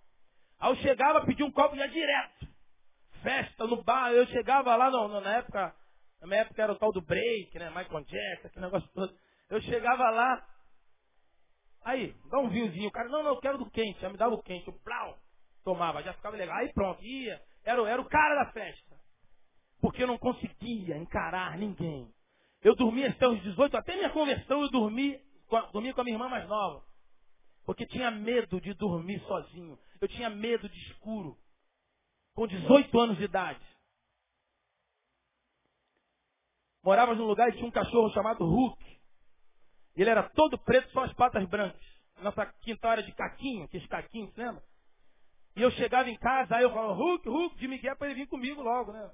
Aí 0.59 0.71
eu 0.71 0.77
chegava, 0.77 1.25
pedia 1.25 1.47
um 1.47 1.53
copo 1.53 1.77
e 1.77 1.79
ia 1.79 1.89
direto. 1.89 2.49
Festa 3.23 3.67
no 3.67 3.83
bar, 3.83 4.13
eu 4.13 4.27
chegava 4.27 4.75
lá 4.75 4.91
no, 4.91 5.09
no, 5.09 5.21
na 5.21 5.37
época, 5.37 5.75
na 6.21 6.27
minha 6.27 6.41
época 6.41 6.63
era 6.63 6.73
o 6.73 6.79
tal 6.79 6.93
do 6.93 7.03
break, 7.03 7.57
né? 7.59 7.69
Michael 7.71 8.05
Jackson, 8.05 8.49
aquele 8.49 8.65
negócio 8.65 8.89
todo. 8.95 9.17
Eu 9.51 9.61
chegava 9.63 10.11
lá, 10.11 10.47
aí, 11.85 12.15
dá 12.31 12.39
um 12.39 12.49
vinhozinho. 12.49 12.89
O 12.89 12.93
cara, 12.93 13.09
não, 13.09 13.23
não, 13.23 13.31
eu 13.35 13.41
quero 13.41 13.59
do 13.59 13.71
quente. 13.71 14.01
Já 14.01 14.09
me 14.09 14.17
dava 14.17 14.35
o 14.35 14.43
quente, 14.43 14.69
o 14.71 14.81
plau, 14.81 15.19
tomava, 15.65 16.03
já 16.03 16.13
ficava 16.15 16.37
legal. 16.37 16.57
Aí 16.57 16.73
pronto, 16.73 17.03
ia. 17.05 17.41
Era, 17.65 17.89
era 17.89 18.01
o 18.01 18.09
cara 18.09 18.45
da 18.45 18.53
festa. 18.53 18.86
Porque 19.81 20.03
eu 20.03 20.07
não 20.07 20.19
conseguia 20.19 20.97
encarar 20.97 21.57
ninguém. 21.59 22.13
Eu 22.63 22.75
dormia 22.75 23.11
até 23.11 23.29
os 23.29 23.41
18, 23.43 23.77
até 23.77 23.97
minha 23.97 24.11
conversão 24.11 24.63
eu 24.63 24.71
dormi 24.71 25.21
dormia 25.73 25.95
com 25.95 26.01
a 26.01 26.05
minha 26.05 26.17
irmã 26.17 26.29
mais 26.29 26.49
nova. 26.49 26.85
Porque 27.65 27.87
tinha 27.87 28.11
medo 28.11 28.61
de 28.61 28.75
dormir 28.75 29.21
sozinho. 29.27 29.79
Eu 30.01 30.09
tinha 30.09 30.31
medo 30.31 30.69
de 30.69 30.79
escuro. 30.91 31.37
Com 32.35 32.47
18 32.47 33.01
anos 33.01 33.17
de 33.17 33.25
idade. 33.25 33.65
Morávamos 36.83 37.19
num 37.19 37.27
lugar 37.27 37.49
e 37.49 37.53
tinha 37.53 37.67
um 37.67 37.71
cachorro 37.71 38.11
chamado 38.11 38.45
Hulk. 38.45 39.01
Ele 39.97 40.11
era 40.11 40.23
todo 40.31 40.59
preto, 40.59 40.91
só 40.93 41.05
as 41.05 41.13
patas 41.15 41.45
brancas. 41.49 41.81
Nossa 42.21 42.47
quintal 42.61 42.93
era 42.93 43.03
de 43.03 43.13
caquinho, 43.13 43.65
aqueles 43.65 43.87
caquinhos, 43.89 44.35
lembra? 44.37 44.63
E 45.57 45.63
eu 45.63 45.71
chegava 45.73 46.09
em 46.09 46.17
casa, 46.19 46.57
aí 46.57 46.63
eu 46.63 46.71
falava, 46.71 46.93
Hulk, 46.93 47.29
Hulk, 47.29 47.57
de 47.57 47.67
Miguel 47.67 47.97
para 47.97 48.09
ele 48.09 48.21
vir 48.21 48.29
comigo 48.29 48.63
logo, 48.63 48.93
né? 48.93 49.11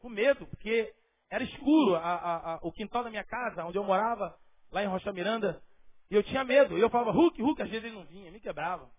Com 0.00 0.08
medo, 0.08 0.46
porque 0.46 0.92
era 1.30 1.44
escuro. 1.44 1.94
A, 1.94 2.00
a, 2.00 2.54
a, 2.54 2.58
o 2.62 2.72
quintal 2.72 3.04
da 3.04 3.10
minha 3.10 3.24
casa, 3.24 3.64
onde 3.64 3.78
eu 3.78 3.84
morava, 3.84 4.36
lá 4.72 4.82
em 4.82 4.88
Rocha 4.88 5.12
Miranda, 5.12 5.62
e 6.10 6.14
eu 6.14 6.22
tinha 6.22 6.44
medo. 6.44 6.76
E 6.76 6.80
eu 6.80 6.90
falava, 6.90 7.12
Hulk, 7.12 7.40
Hulk, 7.40 7.62
às 7.62 7.70
vezes 7.70 7.84
ele 7.84 7.94
não 7.94 8.04
vinha, 8.06 8.30
me 8.30 8.40
quebrava. 8.40 8.90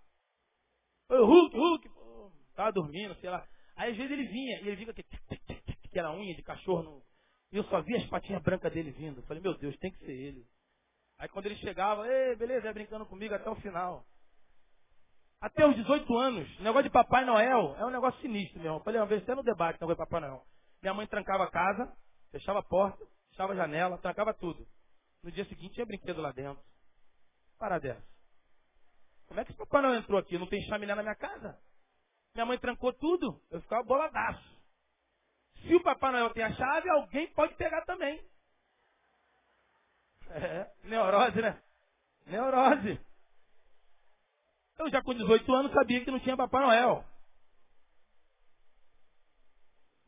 Eu, 1.10 1.26
Hulk, 1.26 1.58
Hulk, 1.58 1.90
pô, 1.90 2.32
tava 2.56 2.72
dormindo, 2.72 3.14
sei 3.16 3.30
lá. 3.30 3.46
Aí 3.76 3.92
às 3.92 3.98
vezes 3.98 4.12
ele 4.12 4.28
vinha, 4.28 4.62
e 4.62 4.68
ele 4.68 4.76
vinha 4.78 4.94
que, 4.94 6.00
era 6.00 6.12
unha 6.14 6.34
de 6.34 6.42
cachorro. 6.42 6.84
No... 6.84 7.04
E 7.52 7.58
eu 7.58 7.64
só 7.66 7.82
via 7.82 7.98
as 7.98 8.06
patinhas 8.06 8.42
brancas 8.42 8.72
dele 8.72 8.92
vindo. 8.92 9.20
Eu 9.20 9.24
falei, 9.24 9.44
meu 9.44 9.58
Deus, 9.58 9.76
tem 9.78 9.92
que 9.92 10.00
ser 10.00 10.12
ele. 10.12 10.46
Aí 11.18 11.28
quando 11.28 11.48
ele 11.48 11.58
chegava, 11.58 12.08
ei, 12.08 12.36
beleza, 12.36 12.70
é 12.70 12.74
brincando 12.74 13.06
comigo 13.06 13.34
até 13.34 13.50
o 13.50 13.56
final. 13.56 14.06
Até 15.42 15.68
os 15.68 15.76
18 15.76 16.18
anos, 16.18 16.60
o 16.60 16.64
negócio 16.64 16.84
de 16.84 16.92
Papai 16.92 17.26
Noel 17.26 17.76
é 17.78 17.86
um 17.86 17.90
negócio 17.90 18.22
sinistro, 18.22 18.60
meu 18.60 18.68
irmão. 18.68 18.80
Eu 18.80 18.84
falei 18.84 19.00
uma 19.00 19.08
vez, 19.08 19.22
até 19.24 19.36
no 19.36 19.44
debate, 19.44 19.82
negócio 19.82 19.96
de 19.96 20.10
Papai 20.10 20.22
Noel. 20.22 20.46
Minha 20.82 20.94
mãe 20.94 21.08
trancava 21.08 21.44
a 21.44 21.52
casa, 21.52 21.96
fechava 22.32 22.60
a 22.60 22.64
porta, 22.64 23.06
fechava 23.30 23.54
a 23.54 23.56
janela, 23.56 23.98
trancava 24.00 24.34
tudo. 24.34 24.68
No 25.24 25.32
dia 25.32 25.46
seguinte 25.46 25.76
tinha 25.76 25.86
brinquedo 25.86 26.22
lá 26.22 26.32
dentro. 26.32 26.64
Para 27.60 27.78
dessa. 27.78 28.04
Como 29.28 29.40
é 29.40 29.46
que 29.46 29.52
o 29.52 29.56
Papai 29.56 29.82
Noel 29.82 30.00
entrou 30.00 30.20
aqui? 30.20 30.38
Não 30.38 30.48
tem 30.48 30.62
chaminé 30.64 30.96
na 30.96 31.04
minha 31.04 31.16
casa? 31.16 31.58
Minha 32.34 32.46
mãe 32.46 32.58
trancou 32.58 32.92
tudo. 32.94 33.40
Eu 33.52 33.62
ficava 33.62 33.84
boladaço. 33.84 34.62
Se 35.62 35.76
o 35.76 35.84
Papai 35.84 36.12
Noel 36.12 36.32
tem 36.32 36.44
a 36.44 36.54
chave, 36.54 36.90
alguém 36.90 37.32
pode 37.34 37.56
pegar 37.56 37.86
também. 37.86 38.22
É, 40.34 40.72
neurose, 40.86 41.42
né? 41.42 41.62
Neurose. 42.26 42.98
Eu 44.80 44.90
já 44.90 45.02
com 45.04 45.14
18 45.14 45.54
anos 45.54 45.74
sabia 45.74 46.06
que 46.06 46.10
não 46.10 46.22
tinha 46.22 46.38
Papai 46.38 46.62
Noel. 46.62 47.04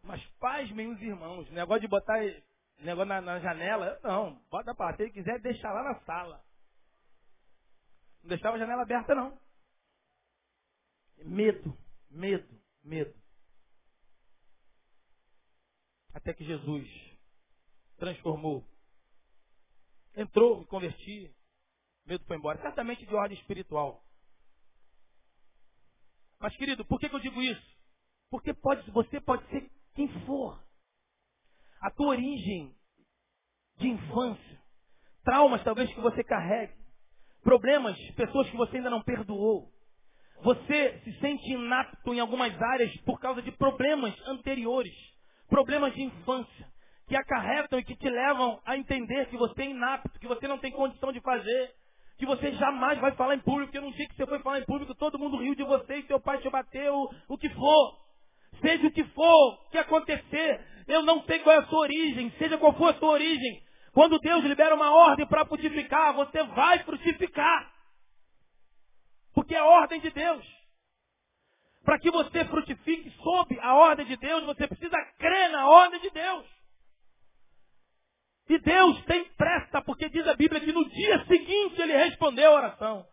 Mas 0.03 0.23
pais, 0.39 0.69
meus 0.71 0.99
irmãos, 1.01 1.49
negócio 1.51 1.81
de 1.81 1.87
botar 1.87 2.19
negócio 2.79 3.05
na, 3.05 3.21
na 3.21 3.39
janela, 3.39 3.99
não, 4.03 4.35
bota 4.49 4.75
para 4.75 4.95
se 4.95 5.03
ele 5.03 5.11
quiser 5.11 5.39
deixar 5.39 5.71
lá 5.71 5.83
na 5.83 5.99
sala. 6.01 6.43
Não 8.21 8.29
deixava 8.29 8.55
a 8.57 8.59
janela 8.59 8.83
aberta, 8.83 9.15
não. 9.15 9.37
Medo, 11.19 11.77
medo, 12.09 12.61
medo. 12.83 13.13
Até 16.13 16.33
que 16.33 16.45
Jesus 16.45 16.87
transformou. 17.97 18.63
Entrou, 20.15 20.59
me 20.59 20.65
converti. 20.65 21.33
Medo 22.05 22.23
foi 22.25 22.37
embora. 22.37 22.61
Certamente 22.61 23.05
de 23.05 23.15
ordem 23.15 23.37
espiritual. 23.37 24.03
Mas, 26.39 26.55
querido, 26.57 26.85
por 26.85 26.99
que, 26.99 27.09
que 27.09 27.15
eu 27.15 27.19
digo 27.19 27.41
isso? 27.41 27.77
Porque 28.29 28.53
pode, 28.53 28.89
você 28.91 29.19
pode 29.21 29.47
ser 29.49 29.71
quem 29.95 30.07
for. 30.25 30.59
A 31.81 31.91
tua 31.91 32.07
origem 32.07 32.73
de 33.77 33.87
infância, 33.89 34.61
traumas 35.23 35.63
talvez 35.63 35.93
que 35.93 36.01
você 36.01 36.23
carregue, 36.23 36.73
problemas, 37.43 37.97
pessoas 38.15 38.49
que 38.49 38.57
você 38.57 38.77
ainda 38.77 38.89
não 38.89 39.01
perdoou. 39.03 39.71
Você 40.43 40.99
se 41.03 41.19
sente 41.19 41.51
inapto 41.51 42.13
em 42.13 42.19
algumas 42.19 42.53
áreas 42.61 42.95
por 43.01 43.19
causa 43.19 43.41
de 43.41 43.51
problemas 43.51 44.13
anteriores. 44.27 44.93
problemas 45.49 45.93
de 45.93 46.01
infância, 46.01 46.73
que 47.07 47.15
acarretam 47.15 47.77
e 47.77 47.83
que 47.83 47.95
te 47.95 48.09
levam 48.09 48.59
a 48.65 48.75
entender 48.75 49.27
que 49.27 49.37
você 49.37 49.61
é 49.61 49.69
inapto, 49.69 50.19
que 50.19 50.27
você 50.27 50.47
não 50.47 50.57
tem 50.57 50.71
condição 50.71 51.11
de 51.11 51.21
fazer, 51.21 51.75
que 52.17 52.25
você 52.25 52.53
jamais 52.53 52.99
vai 52.99 53.11
falar 53.11 53.35
em 53.35 53.39
público, 53.39 53.71
porque 53.71 53.85
no 53.85 53.93
dia 53.93 54.07
que 54.07 54.15
você 54.15 54.25
foi 54.25 54.39
falar 54.39 54.59
em 54.59 54.65
público, 54.65 54.95
todo 54.95 55.19
mundo 55.19 55.37
riu 55.37 55.53
de 55.53 55.63
você 55.63 55.97
e 55.97 56.07
seu 56.07 56.19
pai 56.19 56.39
te 56.39 56.49
bateu, 56.49 57.07
o 57.27 57.37
que 57.37 57.49
for. 57.49 58.02
Seja 58.63 58.87
o 58.87 58.91
que 58.91 59.03
for, 59.03 59.69
que 59.69 59.77
acontecer, 59.77 60.65
eu 60.87 61.01
não 61.03 61.21
sei 61.25 61.39
qual 61.39 61.57
é 61.57 61.59
a 61.59 61.65
sua 61.67 61.79
origem, 61.79 62.31
seja 62.37 62.57
qual 62.57 62.73
for 62.73 62.95
a 62.95 62.97
sua 62.97 63.09
origem. 63.09 63.61
Quando 63.91 64.17
Deus 64.19 64.41
libera 64.45 64.73
uma 64.73 64.89
ordem 64.89 65.27
para 65.27 65.45
frutificar, 65.45 66.15
você 66.15 66.41
vai 66.43 66.79
frutificar. 66.79 67.73
Porque 69.33 69.53
é 69.53 69.59
a 69.59 69.65
ordem 69.65 69.99
de 69.99 70.09
Deus. 70.11 70.45
Para 71.83 71.99
que 71.99 72.09
você 72.09 72.45
frutifique 72.45 73.11
sob 73.21 73.59
a 73.59 73.75
ordem 73.75 74.05
de 74.05 74.15
Deus, 74.15 74.45
você 74.45 74.65
precisa 74.65 74.97
crer 75.19 75.49
na 75.49 75.67
ordem 75.67 75.99
de 75.99 76.09
Deus. 76.09 76.45
E 78.49 78.57
Deus 78.59 79.03
tem 79.03 79.25
pressa, 79.35 79.81
porque 79.81 80.07
diz 80.07 80.25
a 80.25 80.35
Bíblia 80.35 80.61
que 80.61 80.71
no 80.71 80.87
dia 80.89 81.25
seguinte 81.25 81.81
ele 81.81 81.97
respondeu 81.97 82.51
a 82.51 82.55
oração. 82.55 83.05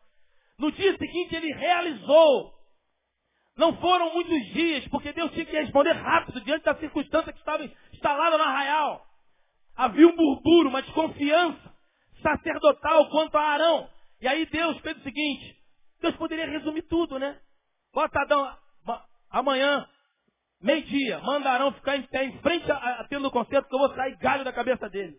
No 0.56 0.70
dia 0.70 0.96
seguinte 0.96 1.34
ele 1.34 1.52
realizou. 1.54 2.59
Não 3.60 3.76
foram 3.76 4.14
muitos 4.14 4.46
dias, 4.54 4.88
porque 4.88 5.12
Deus 5.12 5.30
tinha 5.32 5.44
que 5.44 5.52
responder 5.52 5.92
rápido 5.92 6.40
diante 6.40 6.64
da 6.64 6.74
circunstância 6.76 7.30
que 7.30 7.40
estava 7.40 7.62
instalada 7.92 8.38
no 8.38 8.42
arraial. 8.42 9.06
Havia 9.76 10.08
um 10.08 10.16
burburinho, 10.16 10.70
uma 10.70 10.80
desconfiança 10.80 11.74
sacerdotal 12.22 13.10
quanto 13.10 13.36
a 13.36 13.42
Arão. 13.42 13.86
E 14.18 14.26
aí 14.26 14.46
Deus 14.46 14.78
fez 14.78 14.96
o 14.96 15.02
seguinte: 15.02 15.62
Deus 16.00 16.16
poderia 16.16 16.46
resumir 16.46 16.80
tudo, 16.88 17.18
né? 17.18 17.38
Bota 17.92 18.22
Adão, 18.22 18.50
amanhã, 19.28 19.86
meio-dia, 20.62 21.18
manda 21.18 21.50
Arão 21.50 21.70
ficar 21.74 21.98
em 21.98 22.02
pé 22.04 22.24
em 22.24 22.38
frente 22.40 22.72
a 22.72 23.06
tenda 23.10 23.24
do 23.24 23.30
concerto, 23.30 23.68
que 23.68 23.74
eu 23.74 23.78
vou 23.78 23.94
sair 23.94 24.16
galho 24.16 24.42
da 24.42 24.54
cabeça 24.54 24.88
dele. 24.88 25.18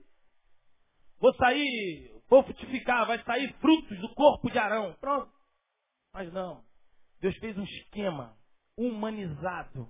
Vou 1.19 1.31
sair, 1.35 2.11
vou 2.27 2.41
frutificar, 2.41 3.05
vai 3.05 3.23
sair 3.23 3.53
frutos 3.61 3.99
do 3.99 4.09
corpo 4.15 4.49
de 4.49 4.57
Arão. 4.57 4.95
Pronto. 4.99 5.31
Mas 6.11 6.33
não. 6.33 6.70
Deus 7.21 7.37
fez 7.37 7.55
um 7.57 7.63
esquema 7.63 8.35
humanizado 8.75 9.87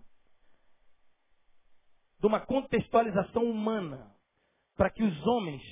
de 2.19 2.27
uma 2.27 2.41
contextualização 2.41 3.43
humana 3.43 4.13
para 4.75 4.89
que 4.89 5.01
os 5.01 5.27
homens, 5.27 5.63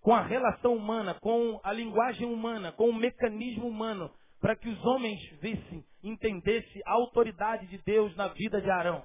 com 0.00 0.14
a 0.14 0.22
relação 0.22 0.74
humana, 0.74 1.14
com 1.14 1.60
a 1.64 1.72
linguagem 1.72 2.26
humana, 2.26 2.72
com 2.72 2.90
o 2.90 2.94
mecanismo 2.94 3.66
humano, 3.66 4.14
para 4.38 4.54
que 4.54 4.68
os 4.68 4.84
homens 4.84 5.18
vissem, 5.40 5.84
entendessem 6.02 6.82
a 6.86 6.92
autoridade 6.92 7.66
de 7.66 7.78
Deus 7.78 8.14
na 8.14 8.28
vida 8.28 8.60
de 8.60 8.70
Arão. 8.70 9.02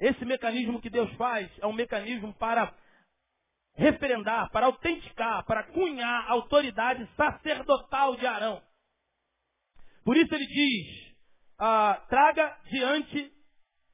Esse 0.00 0.24
mecanismo 0.24 0.80
que 0.80 0.90
Deus 0.90 1.12
faz 1.14 1.48
é 1.60 1.66
um 1.66 1.72
mecanismo 1.72 2.32
para 2.34 2.74
referendar, 3.74 4.50
para 4.50 4.66
autenticar, 4.66 5.44
para 5.44 5.62
cunhar 5.64 6.24
a 6.26 6.32
autoridade 6.32 7.06
sacerdotal 7.16 8.16
de 8.16 8.26
Arão. 8.26 8.62
Por 10.04 10.16
isso 10.16 10.34
ele 10.34 10.46
diz, 10.46 11.16
ah, 11.58 12.04
traga 12.08 12.58
diante 12.70 13.32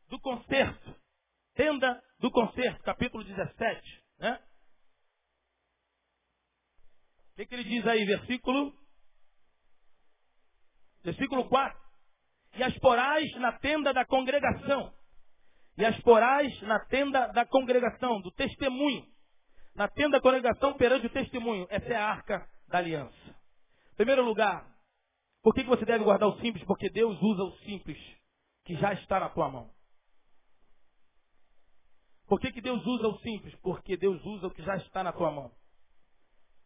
do 0.08 0.18
concerto, 0.20 0.96
tenda 1.54 2.02
do 2.18 2.30
concerto, 2.30 2.82
capítulo 2.82 3.24
17. 3.24 4.04
Né? 4.18 4.42
O 7.32 7.36
que, 7.36 7.46
que 7.46 7.54
ele 7.54 7.64
diz 7.64 7.86
aí, 7.86 8.04
versículo? 8.04 8.72
Versículo 11.04 11.48
4. 11.48 11.80
E 12.56 12.62
as 12.64 12.76
porais 12.78 13.30
na 13.36 13.52
tenda 13.58 13.92
da 13.92 14.04
congregação. 14.04 14.92
E 15.76 15.84
as 15.84 16.00
porais 16.00 16.60
na 16.62 16.84
tenda 16.86 17.28
da 17.28 17.46
congregação, 17.46 18.20
do 18.20 18.32
testemunho 18.32 19.06
na 19.78 19.86
tenda 19.86 20.18
da 20.18 20.20
congregação 20.20 20.74
perante 20.74 21.06
o 21.06 21.10
testemunho. 21.10 21.64
Essa 21.70 21.86
é 21.86 21.96
a 21.96 22.04
arca 22.04 22.44
da 22.66 22.78
aliança. 22.78 23.14
Em 23.92 23.96
primeiro 23.96 24.24
lugar, 24.24 24.66
por 25.48 25.54
que 25.54 25.64
você 25.64 25.86
deve 25.86 26.04
guardar 26.04 26.28
o 26.28 26.38
simples? 26.42 26.62
Porque 26.64 26.90
Deus 26.90 27.18
usa 27.22 27.42
o 27.42 27.56
simples 27.60 27.98
que 28.66 28.74
já 28.76 28.92
está 28.92 29.18
na 29.18 29.30
tua 29.30 29.48
mão. 29.48 29.70
Por 32.26 32.38
que, 32.38 32.52
que 32.52 32.60
Deus 32.60 32.84
usa 32.84 33.08
o 33.08 33.18
simples? 33.20 33.54
Porque 33.62 33.96
Deus 33.96 34.22
usa 34.26 34.48
o 34.48 34.50
que 34.50 34.62
já 34.62 34.76
está 34.76 35.02
na 35.02 35.10
tua 35.10 35.30
mão. 35.30 35.50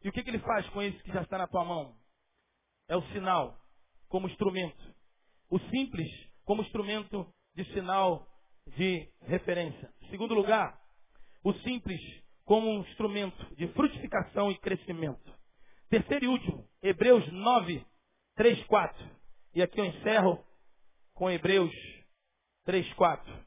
E 0.02 0.08
o 0.08 0.12
que, 0.12 0.24
que 0.24 0.30
ele 0.30 0.40
faz 0.40 0.68
com 0.70 0.82
esse 0.82 1.00
que 1.04 1.12
já 1.12 1.22
está 1.22 1.38
na 1.38 1.46
tua 1.46 1.64
mão? 1.64 1.96
É 2.88 2.96
o 2.96 3.02
sinal, 3.12 3.56
como 4.08 4.26
instrumento. 4.26 4.94
O 5.48 5.60
simples, 5.60 6.08
como 6.44 6.62
instrumento 6.62 7.32
de 7.54 7.64
sinal 7.72 8.26
de 8.66 9.08
referência. 9.20 9.94
Segundo 10.10 10.34
lugar, 10.34 10.76
o 11.44 11.52
simples 11.60 12.00
como 12.44 12.68
um 12.68 12.80
instrumento 12.80 13.54
de 13.54 13.68
frutificação 13.74 14.50
e 14.50 14.58
crescimento. 14.58 15.32
Terceiro 15.88 16.24
e 16.24 16.28
último, 16.28 16.68
Hebreus 16.82 17.30
9, 17.30 17.91
3, 18.34 18.64
4. 18.66 19.10
E 19.54 19.62
aqui 19.62 19.80
eu 19.80 19.84
encerro 19.84 20.44
com 21.14 21.30
Hebreus 21.30 21.72
3, 22.64 22.92
4. 22.94 23.44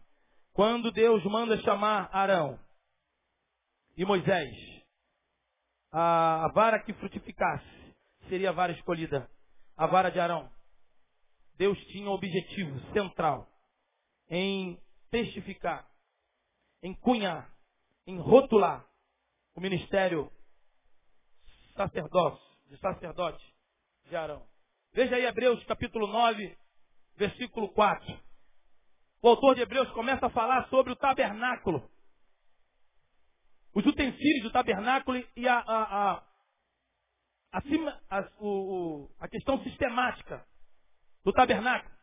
Quando 0.54 0.92
Deus 0.92 1.24
manda 1.26 1.58
chamar 1.62 2.10
Arão 2.14 2.60
e 3.98 4.06
Moisés, 4.06 4.56
a 5.92 6.50
vara 6.54 6.80
que 6.80 6.94
frutificasse 6.94 7.96
seria 8.30 8.50
a 8.50 8.54
vara 8.54 8.72
escolhida, 8.72 9.30
a 9.76 9.88
vara 9.88 10.10
de 10.10 10.20
Arão. 10.20 10.52
Deus 11.58 11.78
tinha 11.88 12.10
um 12.10 12.14
objetivo 12.14 12.80
central 12.92 13.50
em 14.30 14.82
testificar, 15.10 15.90
em 16.84 16.94
cunhar 16.96 17.56
em 18.08 18.20
rotular 18.20 18.88
o 19.56 19.62
ministério 19.62 20.32
sacerdócio, 21.76 22.46
de 22.68 22.78
sacerdote 22.78 23.44
de 24.06 24.16
Arão. 24.16 24.46
Veja 24.96 25.18
aí 25.18 25.26
Hebreus 25.26 25.62
capítulo 25.66 26.08
9, 26.08 26.58
versículo 27.18 27.68
4. 27.74 28.18
O 29.22 29.28
autor 29.28 29.54
de 29.54 29.62
Hebreus 29.62 29.92
começa 29.92 30.28
a 30.28 30.30
falar 30.30 30.70
sobre 30.70 30.94
o 30.94 30.96
tabernáculo. 30.96 31.86
Os 33.74 33.86
utensílios 33.86 34.44
do 34.44 34.52
tabernáculo 34.54 35.22
e 35.36 35.48
a, 35.50 35.58
a, 35.58 36.14
a, 36.14 36.24
acima, 37.52 38.02
a, 38.10 38.22
o, 38.40 39.10
a 39.20 39.28
questão 39.28 39.62
sistemática 39.64 40.46
do 41.26 41.34
tabernáculo. 41.34 41.94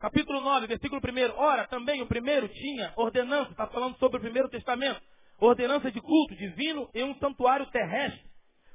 Capítulo 0.00 0.40
9, 0.40 0.66
versículo 0.66 1.02
1. 1.04 1.38
Ora, 1.38 1.68
também 1.68 2.00
o 2.00 2.06
primeiro 2.06 2.48
tinha 2.48 2.90
ordenança, 2.96 3.50
está 3.50 3.66
falando 3.66 3.98
sobre 3.98 4.16
o 4.16 4.22
primeiro 4.22 4.48
testamento, 4.48 5.02
ordenança 5.38 5.92
de 5.92 6.00
culto 6.00 6.34
divino 6.34 6.88
em 6.94 7.04
um 7.04 7.18
santuário 7.18 7.66
terrestre, 7.66 8.24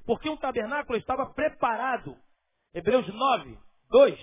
porque 0.05 0.29
um 0.29 0.37
tabernáculo 0.37 0.99
estava 0.99 1.33
preparado. 1.33 2.15
Hebreus 2.73 3.07
9, 3.07 3.57
2. 3.89 4.19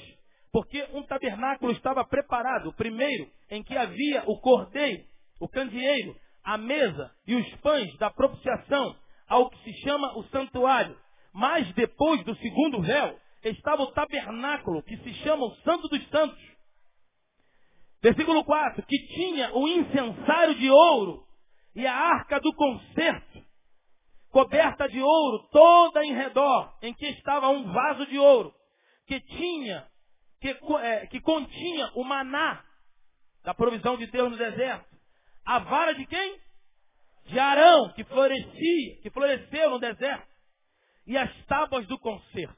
Porque 0.53 0.83
um 0.93 1.03
tabernáculo 1.05 1.73
estava 1.73 2.05
preparado, 2.05 2.73
primeiro, 2.75 3.31
em 3.51 3.63
que 3.63 3.77
havia 3.77 4.25
o 4.27 4.41
cordeiro, 4.41 5.05
o 5.39 5.49
candeeiro, 5.49 6.17
a 6.43 6.59
mesa 6.59 7.11
e 7.27 7.37
os 7.37 7.55
pães 7.57 7.97
da 7.99 8.11
propiciação, 8.11 8.97
ao 9.29 9.49
que 9.49 9.63
se 9.63 9.73
chama 9.83 10.19
o 10.19 10.25
santuário. 10.25 10.97
Mas 11.33 11.73
depois 11.75 12.25
do 12.25 12.35
segundo 12.37 12.83
véu, 12.83 13.17
estava 13.45 13.83
o 13.83 13.93
tabernáculo, 13.93 14.83
que 14.83 14.97
se 14.99 15.15
chama 15.23 15.47
o 15.47 15.55
Santo 15.63 15.89
dos 15.89 16.09
Santos, 16.09 16.51
Versículo 18.03 18.43
4, 18.45 18.83
que 18.87 18.99
tinha 19.09 19.55
o 19.55 19.69
incensário 19.69 20.55
de 20.55 20.71
ouro 20.71 21.23
e 21.77 21.87
a 21.87 21.95
arca 21.95 22.41
do 22.41 22.53
concerto, 22.55 23.30
coberta 24.31 24.89
de 24.89 25.01
ouro 25.01 25.49
toda 25.51 26.05
em 26.05 26.15
redor, 26.15 26.73
em 26.83 26.95
que 26.95 27.07
estava 27.07 27.49
um 27.49 27.73
vaso 27.73 28.07
de 28.07 28.19
ouro, 28.19 28.55
que 29.07 29.21
tinha, 29.21 29.87
que, 30.41 30.57
é, 30.83 31.07
que 31.07 31.21
continha 31.21 31.91
o 31.95 32.05
maná 32.05 32.65
da 33.43 33.55
provisão 33.55 33.97
de 33.97 34.07
Deus 34.07 34.31
no 34.31 34.39
deserto. 34.39 34.87
A 35.45 35.59
vara 35.59 35.95
de 35.95 36.07
quem? 36.07 36.39
De 37.27 37.39
Arão, 37.39 37.93
que 37.93 38.05
florescia, 38.05 39.01
que 39.03 39.11
floresceu 39.11 39.71
no 39.71 39.79
deserto. 39.79 40.29
E 41.07 41.17
as 41.17 41.31
tábuas 41.47 41.87
do 41.87 41.99
concerto. 41.99 42.57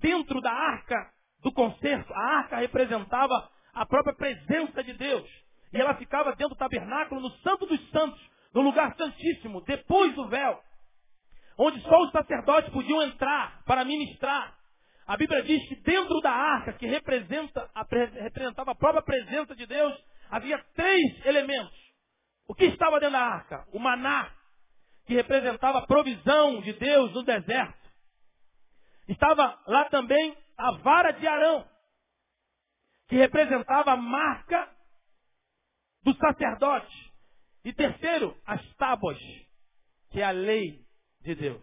Dentro 0.00 0.40
da 0.40 0.52
arca 0.52 1.12
do 1.42 1.52
concerto, 1.52 2.12
a 2.12 2.38
arca 2.38 2.56
representava 2.58 3.50
a 3.72 3.86
própria 3.86 4.14
presença 4.14 4.82
de 4.84 4.92
Deus. 4.94 5.28
E 5.72 5.80
ela 5.80 5.94
ficava 5.94 6.30
dentro 6.36 6.54
do 6.54 6.58
tabernáculo, 6.58 7.20
no 7.20 7.30
Santo 7.38 7.66
dos 7.66 7.90
Santos, 7.90 8.20
no 8.54 8.60
lugar 8.60 8.94
santíssimo, 8.96 9.62
depois 9.62 10.14
do 10.14 10.28
véu, 10.28 10.62
onde 11.58 11.80
só 11.82 12.02
os 12.02 12.12
sacerdotes 12.12 12.72
podiam 12.72 13.02
entrar 13.02 13.62
para 13.64 13.84
ministrar. 13.84 14.56
A 15.06 15.16
Bíblia 15.16 15.42
diz 15.42 15.66
que 15.68 15.76
dentro 15.76 16.20
da 16.20 16.30
arca, 16.30 16.72
que 16.74 16.86
representa 16.86 17.68
representava 18.20 18.72
a 18.72 18.74
própria 18.74 19.02
presença 19.02 19.54
de 19.54 19.66
Deus, 19.66 19.94
havia 20.30 20.58
três 20.74 21.26
elementos. 21.26 21.76
O 22.48 22.54
que 22.54 22.64
estava 22.66 23.00
dentro 23.00 23.12
da 23.12 23.24
arca? 23.24 23.66
O 23.72 23.78
maná, 23.78 24.30
que 25.06 25.14
representava 25.14 25.78
a 25.78 25.86
provisão 25.86 26.60
de 26.60 26.72
Deus 26.74 27.12
no 27.12 27.22
deserto. 27.22 27.82
Estava 29.08 29.58
lá 29.66 29.84
também 29.86 30.36
a 30.56 30.72
vara 30.78 31.12
de 31.12 31.26
Arão, 31.26 31.66
que 33.08 33.16
representava 33.16 33.92
a 33.92 33.96
marca 33.96 34.68
do 36.02 36.14
sacerdote, 36.14 37.11
E 37.64 37.72
terceiro, 37.72 38.36
as 38.44 38.62
tábuas, 38.74 39.18
que 40.10 40.20
é 40.20 40.24
a 40.24 40.30
lei 40.30 40.84
de 41.20 41.34
Deus. 41.34 41.62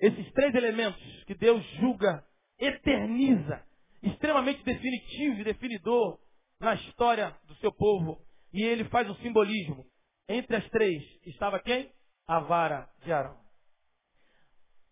Esses 0.00 0.32
três 0.32 0.54
elementos 0.54 1.24
que 1.24 1.34
Deus 1.34 1.62
julga, 1.78 2.24
eterniza, 2.58 3.64
extremamente 4.02 4.62
definitivo 4.64 5.40
e 5.40 5.44
definidor 5.44 6.18
na 6.58 6.74
história 6.74 7.36
do 7.46 7.54
seu 7.56 7.72
povo. 7.72 8.20
E 8.52 8.62
ele 8.62 8.84
faz 8.84 9.08
um 9.08 9.14
simbolismo. 9.16 9.86
Entre 10.28 10.56
as 10.56 10.68
três 10.70 11.02
estava 11.26 11.60
quem? 11.60 11.92
A 12.26 12.40
vara 12.40 12.88
de 13.04 13.12
Arão. 13.12 13.36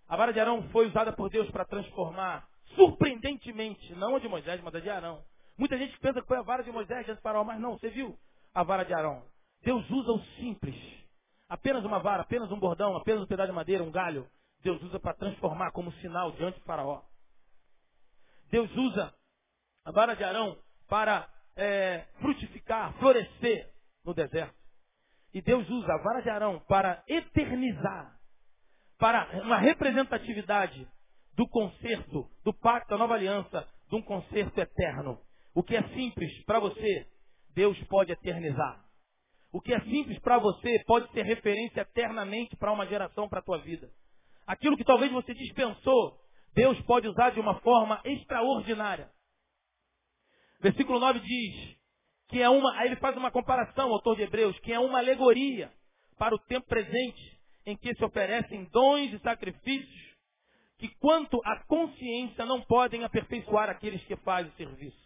A 0.08 0.16
vara 0.16 0.32
de 0.32 0.40
Arão 0.40 0.68
foi 0.70 0.88
usada 0.88 1.12
por 1.12 1.30
Deus 1.30 1.48
para 1.50 1.64
transformar, 1.64 2.48
surpreendentemente, 2.74 3.94
não 3.94 4.16
a 4.16 4.18
de 4.18 4.28
Moisés, 4.28 4.60
mas 4.60 4.74
a 4.74 4.80
de 4.80 4.90
Arão. 4.90 5.24
Muita 5.56 5.78
gente 5.78 5.96
pensa 6.00 6.20
que 6.20 6.26
foi 6.26 6.38
a 6.38 6.42
vara 6.42 6.64
de 6.64 6.72
Moisés 6.72 7.04
diante 7.04 7.20
Faraó, 7.20 7.44
mas 7.44 7.60
não, 7.60 7.78
você 7.78 7.90
viu 7.90 8.18
a 8.52 8.62
vara 8.64 8.84
de 8.84 8.92
Arão. 8.92 9.24
Deus 9.62 9.88
usa 9.90 10.12
o 10.12 10.24
simples. 10.36 10.76
Apenas 11.48 11.84
uma 11.84 11.98
vara, 11.98 12.22
apenas 12.22 12.50
um 12.50 12.58
bordão, 12.58 12.96
apenas 12.96 13.22
um 13.22 13.26
pedaço 13.26 13.48
de 13.48 13.54
madeira, 13.54 13.82
um 13.82 13.90
galho. 13.90 14.28
Deus 14.62 14.80
usa 14.82 15.00
para 15.00 15.14
transformar 15.14 15.72
como 15.72 15.92
sinal 15.94 16.32
diante 16.32 16.58
de 16.58 16.64
Faraó. 16.64 17.02
Deus 18.50 18.70
usa 18.76 19.12
a 19.84 19.90
vara 19.90 20.14
de 20.14 20.24
Arão 20.24 20.56
para 20.88 21.28
é, 21.56 22.06
frutificar, 22.20 22.92
florescer 22.98 23.72
no 24.04 24.14
deserto. 24.14 24.54
E 25.32 25.40
Deus 25.40 25.68
usa 25.68 25.92
a 25.92 26.02
vara 26.02 26.20
de 26.20 26.28
Arão 26.28 26.60
para 26.68 27.02
eternizar, 27.06 28.18
para 28.98 29.42
uma 29.42 29.58
representatividade 29.58 30.86
do 31.34 31.48
concerto, 31.48 32.28
do 32.44 32.52
pacto, 32.52 32.90
da 32.90 32.98
nova 32.98 33.14
aliança, 33.14 33.66
de 33.88 33.96
um 33.96 34.02
concerto 34.02 34.60
eterno. 34.60 35.18
O 35.54 35.62
que 35.62 35.76
é 35.76 35.82
simples 35.94 36.44
para 36.44 36.60
você, 36.60 37.06
Deus 37.54 37.78
pode 37.84 38.12
eternizar. 38.12 38.84
O 39.52 39.60
que 39.60 39.74
é 39.74 39.80
simples 39.80 40.18
para 40.20 40.38
você 40.38 40.82
pode 40.86 41.10
ser 41.12 41.24
referência 41.24 41.80
eternamente 41.80 42.56
para 42.56 42.72
uma 42.72 42.86
geração, 42.86 43.28
para 43.28 43.40
a 43.40 43.42
tua 43.42 43.58
vida. 43.58 43.90
Aquilo 44.46 44.76
que 44.76 44.84
talvez 44.84 45.10
você 45.10 45.34
dispensou, 45.34 46.18
Deus 46.54 46.80
pode 46.82 47.08
usar 47.08 47.30
de 47.30 47.40
uma 47.40 47.60
forma 47.60 48.00
extraordinária. 48.04 49.10
Versículo 50.60 50.98
9 50.98 51.20
diz 51.20 51.80
que 52.28 52.40
é 52.40 52.48
uma, 52.48 52.78
aí 52.78 52.88
ele 52.88 52.96
faz 52.96 53.16
uma 53.16 53.30
comparação, 53.30 53.90
autor 53.90 54.14
de 54.14 54.22
Hebreus, 54.22 54.58
que 54.60 54.72
é 54.72 54.78
uma 54.78 54.98
alegoria 54.98 55.72
para 56.16 56.34
o 56.34 56.38
tempo 56.38 56.66
presente 56.68 57.40
em 57.66 57.76
que 57.76 57.94
se 57.94 58.04
oferecem 58.04 58.64
dons 58.72 59.12
e 59.12 59.18
sacrifícios 59.18 60.10
que 60.78 60.88
quanto 60.98 61.40
à 61.44 61.62
consciência 61.64 62.44
não 62.46 62.62
podem 62.62 63.04
aperfeiçoar 63.04 63.68
aqueles 63.68 64.02
que 64.04 64.16
fazem 64.16 64.50
o 64.50 64.56
serviço. 64.56 64.98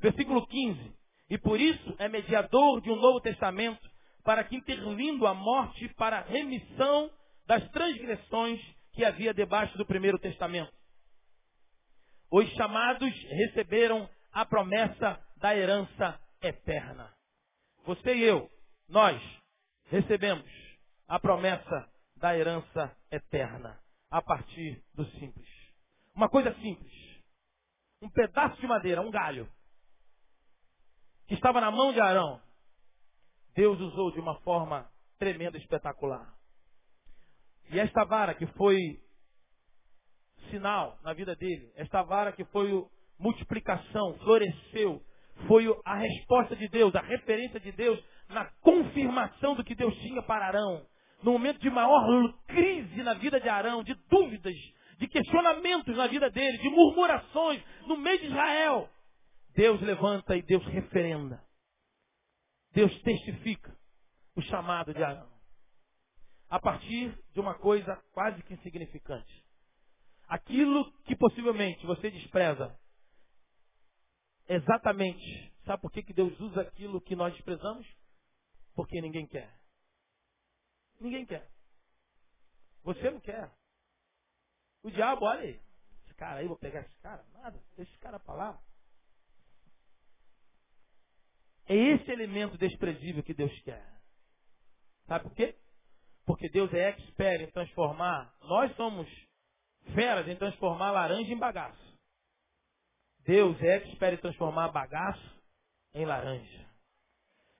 Versículo 0.00 0.46
15. 0.46 0.92
E 1.28 1.38
por 1.38 1.60
isso 1.60 1.94
é 1.98 2.08
mediador 2.08 2.80
de 2.80 2.90
um 2.90 2.96
novo 2.96 3.20
testamento, 3.20 3.89
para 4.24 4.44
que 4.44 4.56
interlindo 4.56 5.26
a 5.26 5.34
morte 5.34 5.88
para 5.94 6.18
a 6.18 6.22
remissão 6.22 7.10
das 7.46 7.66
transgressões 7.70 8.60
que 8.92 9.04
havia 9.04 9.32
debaixo 9.32 9.76
do 9.78 9.86
primeiro 9.86 10.18
testamento. 10.18 10.72
Os 12.30 12.48
chamados 12.52 13.12
receberam 13.24 14.08
a 14.32 14.44
promessa 14.44 15.20
da 15.36 15.56
herança 15.56 16.20
eterna. 16.42 17.12
Você 17.84 18.14
e 18.14 18.22
eu, 18.22 18.48
nós, 18.88 19.20
recebemos 19.86 20.48
a 21.08 21.18
promessa 21.18 21.88
da 22.16 22.36
herança 22.36 22.96
eterna 23.10 23.80
a 24.10 24.22
partir 24.22 24.82
do 24.94 25.04
simples. 25.18 25.48
Uma 26.14 26.28
coisa 26.28 26.54
simples. 26.54 26.92
Um 28.02 28.08
pedaço 28.10 28.60
de 28.60 28.66
madeira, 28.66 29.00
um 29.00 29.10
galho, 29.10 29.50
que 31.26 31.34
estava 31.34 31.60
na 31.60 31.70
mão 31.70 31.92
de 31.92 32.00
Arão, 32.00 32.40
Deus 33.54 33.78
usou 33.80 34.10
de 34.12 34.20
uma 34.20 34.36
forma 34.40 34.88
tremenda, 35.18 35.58
espetacular. 35.58 36.34
E 37.70 37.78
esta 37.78 38.04
vara 38.04 38.34
que 38.34 38.46
foi 38.46 38.76
sinal 40.50 40.98
na 41.04 41.12
vida 41.12 41.36
dele, 41.36 41.70
esta 41.76 42.02
vara 42.02 42.32
que 42.32 42.44
foi 42.46 42.70
multiplicação, 43.18 44.18
floresceu, 44.18 45.02
foi 45.46 45.66
a 45.84 45.94
resposta 45.96 46.56
de 46.56 46.68
Deus, 46.68 46.94
a 46.94 47.00
referência 47.00 47.60
de 47.60 47.72
Deus 47.72 48.02
na 48.28 48.46
confirmação 48.60 49.54
do 49.54 49.64
que 49.64 49.74
Deus 49.74 49.94
tinha 49.98 50.22
para 50.22 50.46
Arão. 50.46 50.86
No 51.22 51.32
momento 51.32 51.60
de 51.60 51.70
maior 51.70 52.32
crise 52.46 53.02
na 53.02 53.14
vida 53.14 53.40
de 53.40 53.48
Arão, 53.48 53.82
de 53.82 53.94
dúvidas, 54.08 54.54
de 54.98 55.06
questionamentos 55.06 55.96
na 55.96 56.06
vida 56.06 56.30
dele, 56.30 56.58
de 56.58 56.70
murmurações 56.70 57.62
no 57.86 57.96
meio 57.96 58.18
de 58.18 58.26
Israel, 58.26 58.88
Deus 59.54 59.80
levanta 59.80 60.36
e 60.36 60.42
Deus 60.42 60.64
referenda. 60.66 61.42
Deus 62.72 63.02
testifica 63.02 63.76
o 64.36 64.42
chamado 64.42 64.94
de 64.94 65.02
Arão. 65.02 65.30
A 66.48 66.60
partir 66.60 67.16
de 67.32 67.40
uma 67.40 67.54
coisa 67.54 67.96
quase 68.12 68.42
que 68.42 68.54
insignificante. 68.54 69.44
Aquilo 70.26 70.92
que 71.02 71.16
possivelmente 71.16 71.84
você 71.86 72.10
despreza, 72.10 72.78
exatamente, 74.48 75.52
sabe 75.64 75.82
por 75.82 75.90
que, 75.90 76.12
Deus 76.12 76.38
usa 76.38 76.62
aquilo 76.62 77.00
que 77.00 77.16
nós 77.16 77.32
desprezamos? 77.34 77.86
Porque 78.74 79.00
ninguém 79.00 79.26
quer. 79.26 79.52
Ninguém 81.00 81.26
quer. 81.26 81.50
Você 82.82 83.10
não 83.10 83.20
quer. 83.20 83.50
O 84.82 84.90
diabo, 84.90 85.26
olha 85.26 85.40
aí, 85.40 85.60
esse 86.04 86.14
cara 86.14 86.40
aí, 86.40 86.48
vou 86.48 86.58
pegar 86.58 86.80
esse 86.80 86.96
cara, 87.00 87.24
nada, 87.32 87.60
deixa 87.76 87.92
esse 87.92 88.00
cara 88.00 88.18
para 88.18 88.34
lá. 88.34 88.62
É 91.70 91.76
esse 91.76 92.10
elemento 92.10 92.58
desprezível 92.58 93.22
que 93.22 93.32
Deus 93.32 93.56
quer. 93.60 93.86
Sabe 95.06 95.22
por 95.22 95.36
quê? 95.36 95.56
Porque 96.26 96.48
Deus 96.48 96.74
é 96.74 96.88
expert 96.88 97.42
em 97.42 97.50
transformar. 97.52 98.34
Nós 98.42 98.74
somos 98.74 99.08
feras 99.94 100.26
em 100.26 100.34
transformar 100.34 100.90
laranja 100.90 101.32
em 101.32 101.38
bagaço. 101.38 101.96
Deus 103.20 103.56
é 103.62 103.76
expert 103.76 104.18
em 104.18 104.20
transformar 104.20 104.72
bagaço 104.72 105.40
em 105.94 106.04
laranja. 106.04 106.68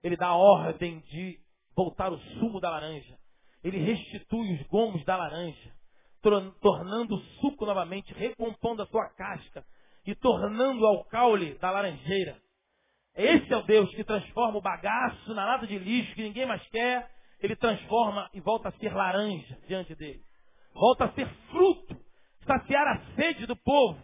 Ele 0.02 0.16
dá 0.16 0.34
ordem 0.34 0.98
de 1.02 1.38
voltar 1.76 2.12
o 2.12 2.18
sumo 2.18 2.58
da 2.58 2.68
laranja. 2.68 3.16
Ele 3.62 3.78
restitui 3.78 4.54
os 4.54 4.66
gomos 4.66 5.04
da 5.04 5.16
laranja, 5.16 5.72
tornando 6.20 7.14
o 7.14 7.22
suco 7.40 7.64
novamente, 7.64 8.12
recompondo 8.14 8.82
a 8.82 8.86
sua 8.86 9.08
casca 9.10 9.64
e 10.04 10.16
tornando 10.16 10.84
ao 10.84 11.04
caule 11.04 11.54
da 11.58 11.70
laranjeira. 11.70 12.42
Esse 13.16 13.52
é 13.52 13.56
o 13.56 13.62
Deus 13.62 13.90
que 13.94 14.04
transforma 14.04 14.58
o 14.58 14.62
bagaço 14.62 15.34
na 15.34 15.44
lata 15.44 15.66
de 15.66 15.78
lixo 15.78 16.14
que 16.14 16.22
ninguém 16.22 16.46
mais 16.46 16.62
quer. 16.68 17.08
Ele 17.40 17.56
transforma 17.56 18.28
e 18.34 18.40
volta 18.40 18.68
a 18.68 18.72
ser 18.72 18.94
laranja 18.94 19.58
diante 19.66 19.94
dele. 19.94 20.20
Volta 20.74 21.06
a 21.06 21.12
ser 21.12 21.26
fruto, 21.50 21.96
saciar 22.46 22.86
a 22.86 23.00
sede 23.16 23.46
do 23.46 23.56
povo. 23.56 23.98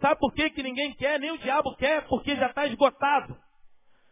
Sabe 0.00 0.18
por 0.20 0.32
que, 0.32 0.50
que 0.50 0.62
ninguém 0.62 0.94
quer, 0.94 1.18
nem 1.18 1.32
o 1.32 1.38
diabo 1.38 1.74
quer? 1.76 2.06
Porque 2.06 2.36
já 2.36 2.46
está 2.46 2.66
esgotado. 2.66 3.36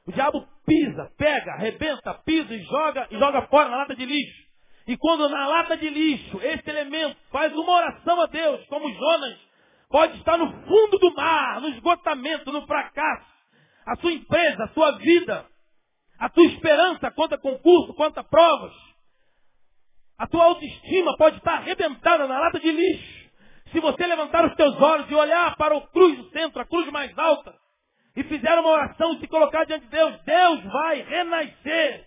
O 0.07 0.12
diabo 0.12 0.47
pisa, 0.66 1.11
pega, 1.16 1.53
arrebenta, 1.53 2.14
pisa 2.24 2.53
e 2.55 2.62
joga 2.62 3.09
e 3.11 3.18
joga 3.18 3.42
fora 3.49 3.68
na 3.68 3.76
lata 3.76 3.95
de 3.95 4.05
lixo. 4.05 4.45
E 4.86 4.97
quando 4.97 5.28
na 5.28 5.47
lata 5.47 5.76
de 5.76 5.88
lixo 5.88 6.38
esse 6.42 6.68
elemento 6.68 7.16
faz 7.30 7.53
uma 7.55 7.72
oração 7.72 8.20
a 8.20 8.26
Deus, 8.26 8.66
como 8.66 8.92
Jonas, 8.92 9.38
pode 9.88 10.18
estar 10.18 10.36
no 10.36 10.51
fundo 10.66 10.99
do 10.99 11.14
mar, 11.14 11.61
no 11.61 11.68
esgotamento, 11.68 12.53
no 12.53 12.66
fracasso, 12.66 13.34
a 13.87 13.97
sua 13.97 14.12
empresa, 14.12 14.64
a 14.64 14.68
sua 14.68 14.93
vida, 14.99 15.47
a 16.18 16.28
tua 16.28 16.45
esperança 16.47 17.11
contra 17.11 17.39
concurso, 17.39 17.95
contra 17.95 18.24
provas. 18.24 18.72
A 20.18 20.26
tua 20.26 20.45
autoestima 20.45 21.16
pode 21.16 21.39
estar 21.39 21.55
arrebentada 21.55 22.26
na 22.26 22.39
lata 22.39 22.61
de 22.61 22.70
lixo. 22.70 23.24
Se 23.72 23.80
você 23.80 24.07
levantar 24.07 24.47
os 24.47 24.55
teus 24.55 24.80
olhos 24.80 25.11
e 25.11 25.14
olhar 25.14 25.57
para 25.57 25.74
o 25.74 25.87
cruz 25.89 26.16
do 26.16 26.30
centro, 26.30 26.61
a 26.61 26.64
cruz 26.64 26.87
mais 26.91 27.16
alta, 27.18 27.55
e 28.16 28.22
fizer 28.22 28.59
uma 28.59 28.70
oração 28.70 29.14
e 29.14 29.18
se 29.18 29.26
colocar 29.26 29.64
diante 29.64 29.87
de 29.87 29.91
Deus, 29.91 30.22
Deus 30.22 30.62
vai 30.64 31.03
renascer. 31.03 32.07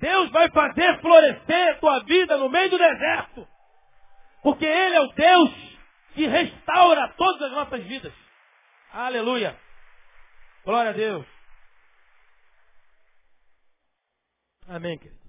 Deus 0.00 0.30
vai 0.30 0.50
fazer 0.50 1.00
florescer 1.00 1.70
a 1.70 1.78
tua 1.78 2.00
vida 2.00 2.36
no 2.36 2.48
meio 2.48 2.68
do 2.70 2.78
deserto. 2.78 3.46
Porque 4.42 4.66
Ele 4.66 4.96
é 4.96 5.00
o 5.00 5.12
Deus 5.12 5.50
que 6.14 6.26
restaura 6.26 7.14
todas 7.16 7.42
as 7.42 7.52
nossas 7.52 7.84
vidas. 7.84 8.12
Aleluia. 8.92 9.56
Glória 10.64 10.90
a 10.92 10.94
Deus. 10.94 11.26
Amém, 14.66 14.98
querido. 14.98 15.20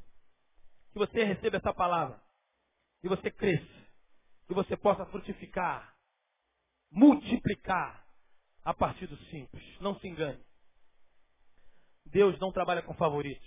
Que 0.94 1.00
você 1.00 1.26
receba 1.26 1.58
essa 1.58 1.74
palavra. 1.74 2.22
Que 3.02 3.10
você 3.10 3.30
cresça. 3.30 3.86
Que 4.48 4.54
você 4.54 4.78
possa 4.78 5.06
frutificar. 5.08 5.94
Multiplicar. 6.90 8.08
A 8.64 8.74
partir 8.74 9.08
do 9.08 9.18
simples. 9.26 9.80
Não 9.82 10.00
se 10.00 10.08
engane. 10.08 10.42
Deus 12.06 12.40
não 12.40 12.54
trabalha 12.54 12.82
com 12.82 12.94
favoritos. 12.94 13.46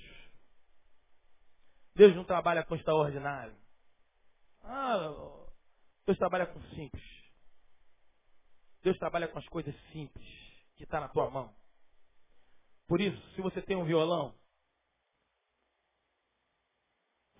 Deus 1.94 2.14
não 2.14 2.24
trabalha 2.24 2.62
com 2.64 2.76
extraordinário. 2.76 3.56
Ah, 4.62 4.98
Deus 6.04 6.18
trabalha 6.18 6.46
com 6.46 6.60
simples. 6.74 7.02
Deus 8.82 8.98
trabalha 8.98 9.26
com 9.26 9.38
as 9.38 9.48
coisas 9.48 9.74
simples 9.90 10.28
que 10.76 10.84
está 10.84 11.00
na 11.00 11.08
tua 11.08 11.30
mão. 11.30 11.57
Por 12.88 13.02
isso, 13.02 13.20
se 13.34 13.42
você 13.42 13.60
tem 13.60 13.76
um 13.76 13.84
violão, 13.84 14.34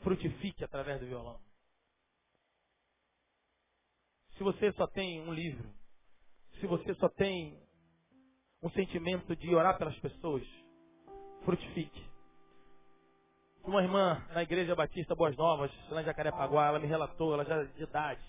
frutifique 0.02 0.62
através 0.62 1.00
do 1.00 1.06
violão. 1.06 1.40
Se 4.36 4.44
você 4.44 4.70
só 4.74 4.86
tem 4.86 5.20
um 5.22 5.32
livro, 5.32 5.74
se 6.60 6.66
você 6.66 6.94
só 6.96 7.08
tem 7.08 7.58
um 8.62 8.70
sentimento 8.70 9.34
de 9.34 9.54
orar 9.54 9.78
pelas 9.78 9.98
pessoas, 10.00 10.46
frutifique. 11.44 12.06
Uma 13.64 13.82
irmã 13.82 14.22
na 14.34 14.42
igreja 14.42 14.76
Batista 14.76 15.14
Boas 15.14 15.36
Novas, 15.36 15.70
lá 15.90 16.02
em 16.02 16.04
Jacarepaguá, 16.04 16.66
ela 16.66 16.78
me 16.78 16.86
relatou, 16.86 17.32
ela 17.32 17.44
já 17.44 17.64
de 17.64 17.82
idade. 17.82 18.22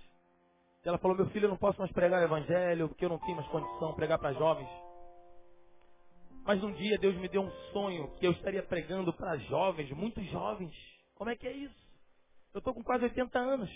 Ela 0.84 0.98
falou, 0.98 1.18
meu 1.18 1.30
filho, 1.32 1.46
eu 1.46 1.50
não 1.50 1.58
posso 1.58 1.78
mais 1.80 1.92
pregar 1.92 2.22
o 2.22 2.26
evangelho, 2.26 2.88
porque 2.88 3.04
eu 3.04 3.10
não 3.10 3.20
tenho 3.20 3.36
mais 3.36 3.48
condição 3.50 3.90
de 3.90 3.96
pregar 3.98 4.18
para 4.18 4.34
jovens. 4.34 4.89
Mas 6.50 6.64
um 6.64 6.72
dia 6.72 6.98
Deus 6.98 7.16
me 7.18 7.28
deu 7.28 7.44
um 7.44 7.52
sonho 7.72 8.10
que 8.16 8.26
eu 8.26 8.32
estaria 8.32 8.64
pregando 8.64 9.14
para 9.14 9.38
jovens, 9.38 9.92
muitos 9.92 10.26
jovens. 10.32 10.74
Como 11.14 11.30
é 11.30 11.36
que 11.36 11.48
é 11.48 11.52
isso? 11.52 11.88
Eu 12.56 12.58
estou 12.58 12.74
com 12.74 12.84
quase 12.84 13.04
80 13.04 13.38
anos. 13.38 13.70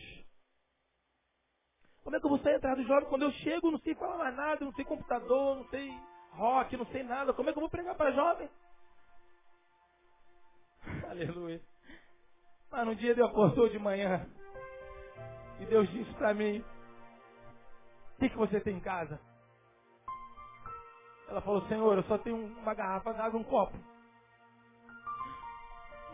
Como 2.03 2.15
é 2.15 2.19
que 2.19 2.25
eu 2.25 2.31
vou 2.31 2.39
sair 2.39 2.55
atrás 2.55 2.75
dos 2.75 2.87
jovens 2.87 3.09
quando 3.09 3.21
eu 3.21 3.31
chego, 3.31 3.69
não 3.69 3.77
sei 3.77 3.93
falar 3.93 4.17
mais 4.17 4.35
nada, 4.35 4.65
não 4.65 4.73
sei 4.73 4.83
computador, 4.85 5.57
não 5.57 5.69
sei 5.69 5.87
rock, 6.31 6.75
não 6.75 6.87
sei 6.87 7.03
nada. 7.03 7.31
Como 7.31 7.47
é 7.47 7.53
que 7.53 7.59
eu 7.59 7.61
vou 7.61 7.69
pregar 7.69 7.93
para 7.93 8.11
jovem? 8.11 8.49
Aleluia. 11.11 11.61
Mas 12.71 12.87
um 12.87 12.95
dia 12.95 13.13
Deus 13.13 13.29
acordou 13.29 13.69
de 13.69 13.77
manhã 13.77 14.27
e 15.59 15.65
Deus 15.67 15.87
disse 15.91 16.11
para 16.15 16.33
mim, 16.33 16.65
o 18.15 18.19
que, 18.19 18.29
que 18.29 18.35
você 18.35 18.59
tem 18.59 18.77
em 18.77 18.81
casa? 18.81 19.21
Ela 21.27 21.41
falou, 21.41 21.61
Senhor, 21.67 21.97
eu 21.97 22.03
só 22.03 22.17
tenho 22.17 22.37
uma 22.37 22.73
garrafa 22.73 23.13
d'água, 23.13 23.39
um 23.39 23.43
copo. 23.43 23.77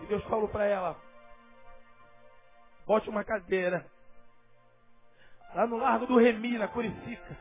E 0.02 0.06
Deus 0.06 0.24
falou 0.26 0.48
para 0.48 0.66
ela, 0.66 0.96
bote 2.86 3.10
uma 3.10 3.24
cadeira 3.24 3.86
lá 5.54 5.68
no 5.68 5.78
Largo 5.78 6.06
do 6.06 6.18
Remi, 6.18 6.58
na 6.58 6.68
Curicica. 6.68 7.38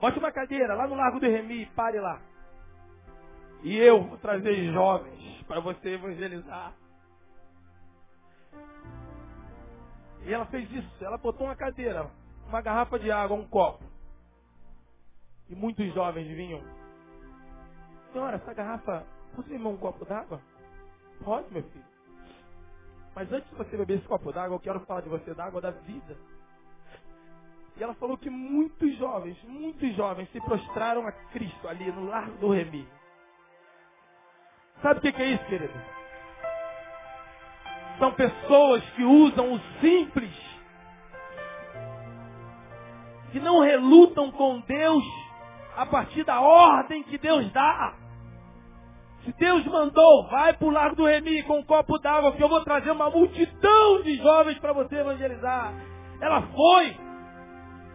Bote 0.00 0.18
uma 0.18 0.32
cadeira 0.32 0.74
lá 0.74 0.86
no 0.86 0.94
Largo 0.94 1.20
do 1.20 1.26
Remi, 1.26 1.66
pare 1.66 2.00
lá. 2.00 2.20
E 3.62 3.76
eu 3.76 4.04
vou 4.04 4.18
trazer 4.18 4.72
jovens 4.72 5.42
para 5.42 5.60
você 5.60 5.94
evangelizar. 5.94 6.72
E 10.24 10.32
ela 10.32 10.46
fez 10.46 10.70
isso. 10.70 11.04
Ela 11.04 11.18
botou 11.18 11.46
uma 11.46 11.56
cadeira, 11.56 12.10
uma 12.46 12.60
garrafa 12.60 12.98
de 12.98 13.10
água, 13.10 13.36
um 13.36 13.48
copo. 13.48 13.87
E 15.50 15.54
muitos 15.54 15.92
jovens 15.94 16.26
vinham. 16.28 16.62
Senhora, 18.12 18.36
essa 18.36 18.54
garrafa, 18.54 19.06
você 19.34 19.58
me 19.58 19.66
um 19.66 19.76
copo 19.76 20.04
d'água? 20.04 20.40
Pode, 21.24 21.52
meu 21.52 21.62
filho. 21.62 21.84
Mas 23.14 23.32
antes 23.32 23.48
de 23.50 23.56
você 23.56 23.76
beber 23.76 23.98
esse 23.98 24.06
copo 24.06 24.32
d'água, 24.32 24.56
eu 24.56 24.60
quero 24.60 24.80
falar 24.80 25.00
de 25.00 25.08
você 25.08 25.34
da 25.34 25.46
água 25.46 25.60
da 25.60 25.70
vida. 25.70 26.16
E 27.76 27.82
ela 27.82 27.94
falou 27.94 28.18
que 28.18 28.28
muitos 28.28 28.96
jovens, 28.98 29.40
muitos 29.44 29.94
jovens 29.94 30.30
se 30.32 30.40
prostraram 30.40 31.06
a 31.06 31.12
Cristo 31.12 31.68
ali 31.68 31.90
no 31.92 32.06
Largo 32.06 32.36
do 32.38 32.50
Remi. 32.50 32.86
Sabe 34.82 34.98
o 34.98 35.12
que 35.12 35.22
é 35.22 35.30
isso, 35.30 35.44
querido? 35.46 35.72
São 37.98 38.12
pessoas 38.14 38.88
que 38.90 39.02
usam 39.02 39.54
o 39.54 39.60
simples, 39.80 40.32
que 43.32 43.40
não 43.40 43.60
relutam 43.60 44.30
com 44.30 44.60
Deus 44.60 45.04
a 45.78 45.86
partir 45.86 46.24
da 46.24 46.40
ordem 46.40 47.04
que 47.04 47.16
Deus 47.18 47.48
dá. 47.52 47.94
Se 49.24 49.32
Deus 49.38 49.64
mandou, 49.66 50.26
vai 50.28 50.52
para 50.52 50.66
o 50.66 50.70
Largo 50.70 50.96
do 50.96 51.04
Remi 51.04 51.44
com 51.44 51.60
um 51.60 51.64
copo 51.64 51.98
d'água, 51.98 52.32
que 52.32 52.42
eu 52.42 52.48
vou 52.48 52.64
trazer 52.64 52.90
uma 52.90 53.08
multidão 53.08 54.02
de 54.02 54.16
jovens 54.16 54.58
para 54.58 54.72
você 54.72 54.96
evangelizar. 54.96 55.72
Ela 56.20 56.42
foi. 56.42 56.96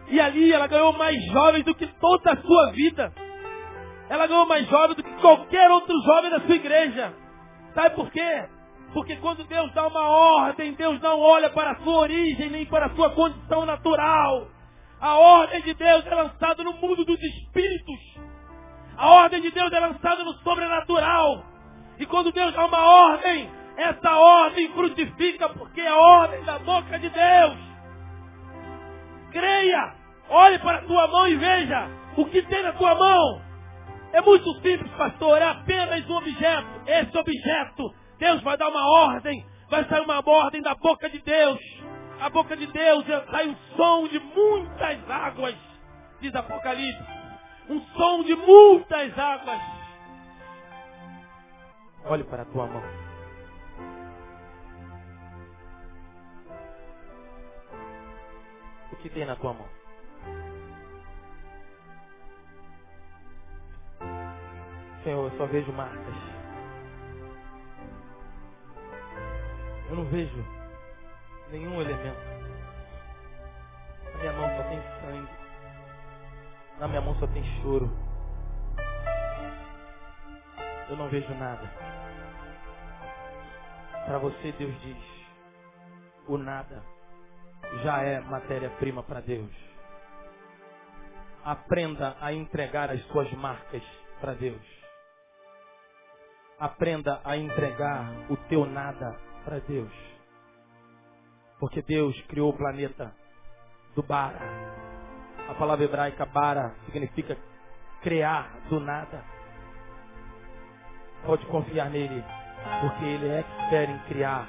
E 0.08 0.18
ali 0.18 0.50
ela 0.50 0.66
ganhou 0.66 0.94
mais 0.94 1.22
jovens 1.26 1.62
do 1.64 1.74
que 1.74 1.86
toda 2.00 2.32
a 2.32 2.36
sua 2.38 2.72
vida. 2.72 3.12
Ela 4.08 4.26
ganhou 4.26 4.46
mais 4.46 4.66
jovens 4.66 4.96
do 4.96 5.02
que 5.02 5.20
qualquer 5.20 5.70
outro 5.70 5.94
jovem 6.06 6.30
da 6.30 6.40
sua 6.40 6.54
igreja. 6.54 7.12
Sabe 7.74 7.96
por 7.96 8.10
quê? 8.10 8.48
Porque 8.94 9.16
quando 9.16 9.44
Deus 9.44 9.70
dá 9.74 9.86
uma 9.88 10.08
ordem, 10.08 10.72
Deus 10.72 10.98
não 11.02 11.20
olha 11.20 11.50
para 11.50 11.72
a 11.72 11.76
sua 11.82 12.00
origem, 12.00 12.48
nem 12.48 12.64
para 12.64 12.86
a 12.86 12.94
sua 12.94 13.10
condição 13.10 13.66
natural. 13.66 14.53
A 15.04 15.18
ordem 15.18 15.60
de 15.60 15.74
Deus 15.74 16.06
é 16.06 16.14
lançada 16.14 16.64
no 16.64 16.72
mundo 16.72 17.04
dos 17.04 17.22
espíritos. 17.22 18.00
A 18.96 19.10
ordem 19.10 19.42
de 19.42 19.50
Deus 19.50 19.70
é 19.70 19.78
lançada 19.78 20.24
no 20.24 20.32
sobrenatural. 20.38 21.44
E 21.98 22.06
quando 22.06 22.32
Deus 22.32 22.54
dá 22.54 22.64
uma 22.64 22.80
ordem, 22.80 23.50
essa 23.76 24.16
ordem 24.16 24.72
frutifica 24.72 25.50
porque 25.50 25.82
é 25.82 25.88
a 25.88 25.94
ordem 25.94 26.42
da 26.44 26.58
boca 26.58 26.98
de 26.98 27.10
Deus. 27.10 27.56
Creia, 29.30 29.94
olhe 30.30 30.58
para 30.60 30.78
a 30.78 30.84
tua 30.86 31.06
mão 31.08 31.28
e 31.28 31.36
veja 31.36 31.86
o 32.16 32.24
que 32.24 32.40
tem 32.40 32.62
na 32.62 32.72
tua 32.72 32.94
mão. 32.94 33.42
É 34.10 34.22
muito 34.22 34.50
simples, 34.62 34.90
pastor. 34.92 35.36
É 35.36 35.48
apenas 35.48 36.08
um 36.08 36.16
objeto. 36.16 36.80
Esse 36.86 37.18
objeto, 37.18 37.94
Deus 38.18 38.42
vai 38.42 38.56
dar 38.56 38.70
uma 38.70 38.88
ordem. 39.02 39.44
Vai 39.68 39.84
sair 39.84 40.00
uma 40.00 40.26
ordem 40.26 40.62
da 40.62 40.74
boca 40.74 41.10
de 41.10 41.18
Deus. 41.18 41.60
A 42.20 42.30
boca 42.30 42.56
de 42.56 42.66
Deus 42.66 43.04
sai 43.30 43.48
um 43.48 43.56
som 43.76 44.08
de 44.08 44.18
muitas 44.18 45.10
águas, 45.10 45.56
diz 46.20 46.34
Apocalipse. 46.34 47.04
Um 47.68 47.80
som 47.96 48.22
de 48.24 48.34
muitas 48.34 49.18
águas. 49.18 49.60
Olhe 52.06 52.24
para 52.24 52.42
a 52.42 52.46
tua 52.46 52.66
mão. 52.66 52.82
O 58.92 58.96
que 58.96 59.08
tem 59.08 59.24
na 59.24 59.36
tua 59.36 59.54
mão? 59.54 59.68
Senhor, 65.02 65.30
eu 65.30 65.38
só 65.38 65.46
vejo 65.46 65.72
marcas. 65.72 66.14
Eu 69.90 69.96
não 69.96 70.04
vejo 70.06 70.63
nenhum 71.54 71.80
elemento. 71.80 72.18
Na 74.12 74.18
minha 74.18 74.32
mão 74.32 74.56
só 74.56 74.62
tem 74.64 74.82
sangue. 75.00 75.28
Na 76.80 76.88
minha 76.88 77.00
mão 77.00 77.14
só 77.20 77.26
tem 77.28 77.44
choro. 77.62 77.90
Eu 80.88 80.96
não 80.96 81.08
vejo 81.08 81.32
nada. 81.34 81.70
Para 84.04 84.18
você, 84.18 84.52
Deus 84.52 84.80
diz: 84.82 84.96
o 86.26 86.36
nada 86.36 86.82
já 87.82 88.02
é 88.02 88.20
matéria-prima 88.20 89.02
para 89.04 89.20
Deus. 89.20 89.50
Aprenda 91.44 92.16
a 92.20 92.32
entregar 92.32 92.90
as 92.90 93.00
suas 93.06 93.30
marcas 93.34 93.82
para 94.20 94.34
Deus. 94.34 94.62
Aprenda 96.58 97.20
a 97.24 97.36
entregar 97.36 98.06
o 98.30 98.36
teu 98.48 98.66
nada 98.66 99.16
para 99.44 99.60
Deus. 99.60 100.13
Porque 101.58 101.82
Deus 101.82 102.20
criou 102.28 102.50
o 102.50 102.56
planeta 102.56 103.14
do 103.94 104.02
Bara. 104.02 104.40
A 105.48 105.54
palavra 105.54 105.84
hebraica 105.84 106.26
Bara 106.26 106.74
significa 106.86 107.36
criar 108.02 108.50
do 108.68 108.80
nada. 108.80 109.24
Pode 111.24 111.46
confiar 111.46 111.90
nele, 111.90 112.22
porque 112.80 113.04
ele 113.04 113.28
é 113.28 113.40
expert 113.40 113.90
em 113.90 113.98
criar 114.08 114.46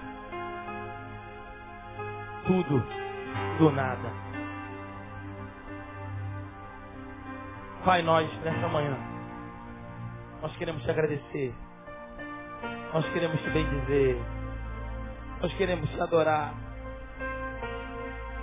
tudo 2.45 2.83
do 3.59 3.71
nada. 3.71 4.11
Pai, 7.85 8.01
nós 8.01 8.29
nessa 8.43 8.67
manhã, 8.67 8.97
nós 10.41 10.55
queremos 10.57 10.83
te 10.83 10.89
agradecer 10.89 11.53
nós 12.95 13.05
queremos 13.09 13.41
te 13.41 13.49
bendizer. 13.49 14.17
Nós 15.41 15.53
queremos 15.55 15.89
te 15.89 15.99
adorar. 15.99 16.53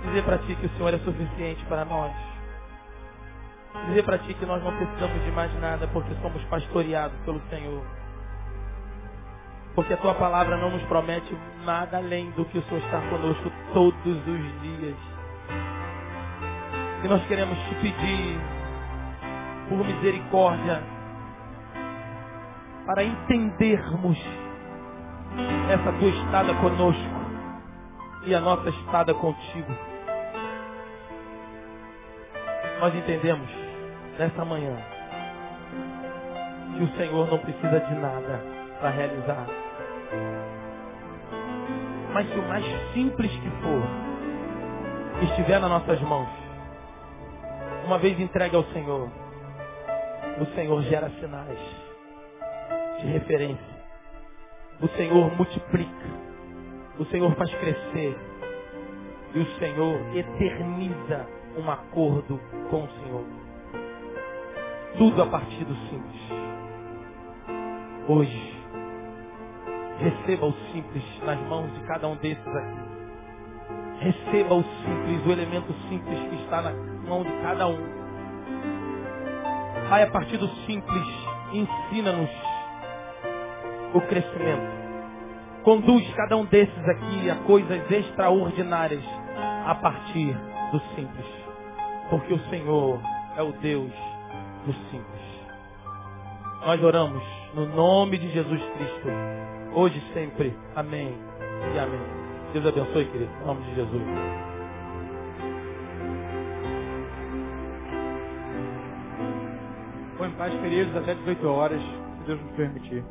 Dizer 0.05 0.23
para 0.23 0.37
ti 0.39 0.55
que 0.55 0.65
o 0.65 0.69
Senhor 0.71 0.93
é 0.93 0.97
suficiente 0.99 1.63
para 1.65 1.85
nós. 1.85 2.11
Dizer 3.87 4.03
para 4.03 4.17
ti 4.19 4.33
que 4.33 4.45
nós 4.45 4.63
não 4.63 4.75
precisamos 4.75 5.23
de 5.23 5.31
mais 5.31 5.53
nada 5.59 5.87
porque 5.87 6.13
somos 6.21 6.43
pastoreados 6.45 7.17
pelo 7.25 7.41
Senhor. 7.49 7.83
Porque 9.75 9.93
a 9.93 9.97
tua 9.97 10.13
palavra 10.13 10.57
não 10.57 10.69
nos 10.69 10.83
promete 10.83 11.35
nada 11.65 11.97
além 11.97 12.29
do 12.31 12.45
que 12.45 12.59
o 12.59 12.63
Senhor 12.63 12.83
está 12.83 13.01
conosco 13.09 13.51
todos 13.73 14.05
os 14.05 14.61
dias. 14.61 14.97
E 17.03 17.07
nós 17.07 17.25
queremos 17.25 17.57
te 17.67 17.75
pedir, 17.75 18.39
por 19.67 19.77
misericórdia, 19.79 20.83
para 22.85 23.03
entendermos 23.03 24.17
essa 25.69 25.91
tua 25.93 26.09
estada 26.09 26.53
conosco 26.55 27.23
e 28.25 28.35
a 28.35 28.39
nossa 28.39 28.69
estada 28.69 29.13
contigo. 29.13 29.92
Nós 32.83 32.93
entendemos 32.95 33.49
nessa 34.19 34.43
manhã 34.43 34.75
que 36.75 36.83
o 36.83 36.97
Senhor 36.97 37.31
não 37.31 37.37
precisa 37.37 37.79
de 37.79 37.95
nada 37.95 38.41
para 38.77 38.89
realizar. 38.89 39.47
Mas 42.11 42.27
se 42.27 42.37
o 42.37 42.41
mais 42.41 42.65
simples 42.93 43.31
que 43.31 43.49
for 43.61 43.83
estiver 45.29 45.61
nas 45.61 45.69
nossas 45.69 46.01
mãos, 46.01 46.27
uma 47.85 47.97
vez 47.99 48.19
entregue 48.19 48.57
ao 48.57 48.65
Senhor, 48.73 49.09
o 50.41 50.45
Senhor 50.53 50.81
gera 50.81 51.09
sinais 51.21 51.59
de 52.99 53.07
referência. 53.07 53.77
O 54.81 54.89
Senhor 54.89 55.33
multiplica. 55.37 56.07
O 56.99 57.05
Senhor 57.05 57.33
faz 57.35 57.49
crescer. 57.53 58.19
E 59.35 59.39
o 59.39 59.45
Senhor 59.57 60.17
eterniza 60.17 61.42
um 61.57 61.69
acordo 61.69 62.39
com 62.69 62.83
o 62.83 62.89
Senhor. 62.89 63.25
Tudo 64.97 65.23
a 65.23 65.25
partir 65.27 65.63
do 65.65 65.75
simples. 65.89 66.21
Hoje, 68.07 68.53
receba 69.99 70.47
o 70.47 70.53
simples 70.71 71.03
nas 71.23 71.39
mãos 71.47 71.71
de 71.73 71.79
cada 71.85 72.07
um 72.07 72.15
desses 72.17 72.47
aqui. 72.47 72.83
Receba 73.99 74.55
o 74.55 74.63
simples, 74.63 75.25
o 75.25 75.31
elemento 75.31 75.73
simples 75.89 76.19
que 76.19 76.35
está 76.43 76.61
na 76.61 76.71
mão 77.07 77.23
de 77.23 77.31
cada 77.41 77.67
um. 77.67 77.77
Pai, 79.89 80.03
a 80.03 80.11
partir 80.11 80.37
do 80.37 80.47
simples, 80.65 81.07
ensina-nos 81.53 82.29
o 83.93 84.01
crescimento. 84.01 84.83
Conduz 85.63 86.13
cada 86.15 86.35
um 86.35 86.45
desses 86.45 86.89
aqui 86.89 87.29
a 87.29 87.35
coisas 87.43 87.89
extraordinárias 87.89 89.03
a 89.65 89.75
partir 89.75 90.35
do 90.71 90.79
simples. 90.95 91.42
Porque 92.13 92.31
o 92.31 92.39
Senhor 92.51 93.01
é 93.35 93.41
o 93.41 93.51
Deus 93.53 93.91
do 94.67 94.73
simples. 94.91 95.23
Nós 96.63 96.83
oramos 96.83 97.23
no 97.55 97.65
nome 97.65 98.19
de 98.19 98.29
Jesus 98.29 98.61
Cristo, 98.61 99.07
hoje 99.73 99.97
e 99.97 100.13
sempre. 100.13 100.55
Amém 100.75 101.17
e 101.73 101.79
amém. 101.79 101.99
Deus 102.53 102.67
abençoe, 102.67 103.05
querido, 103.05 103.31
em 103.41 103.47
nome 103.47 103.63
de 103.63 103.73
Jesus. 103.73 104.03
Vou 110.15 110.27
em 110.27 110.31
paz, 110.33 110.53
queridos, 110.61 110.95
até 110.95 111.15
18 111.15 111.47
horas, 111.47 111.81
se 111.81 112.27
Deus 112.27 112.39
nos 112.39 112.51
permitir. 112.51 113.03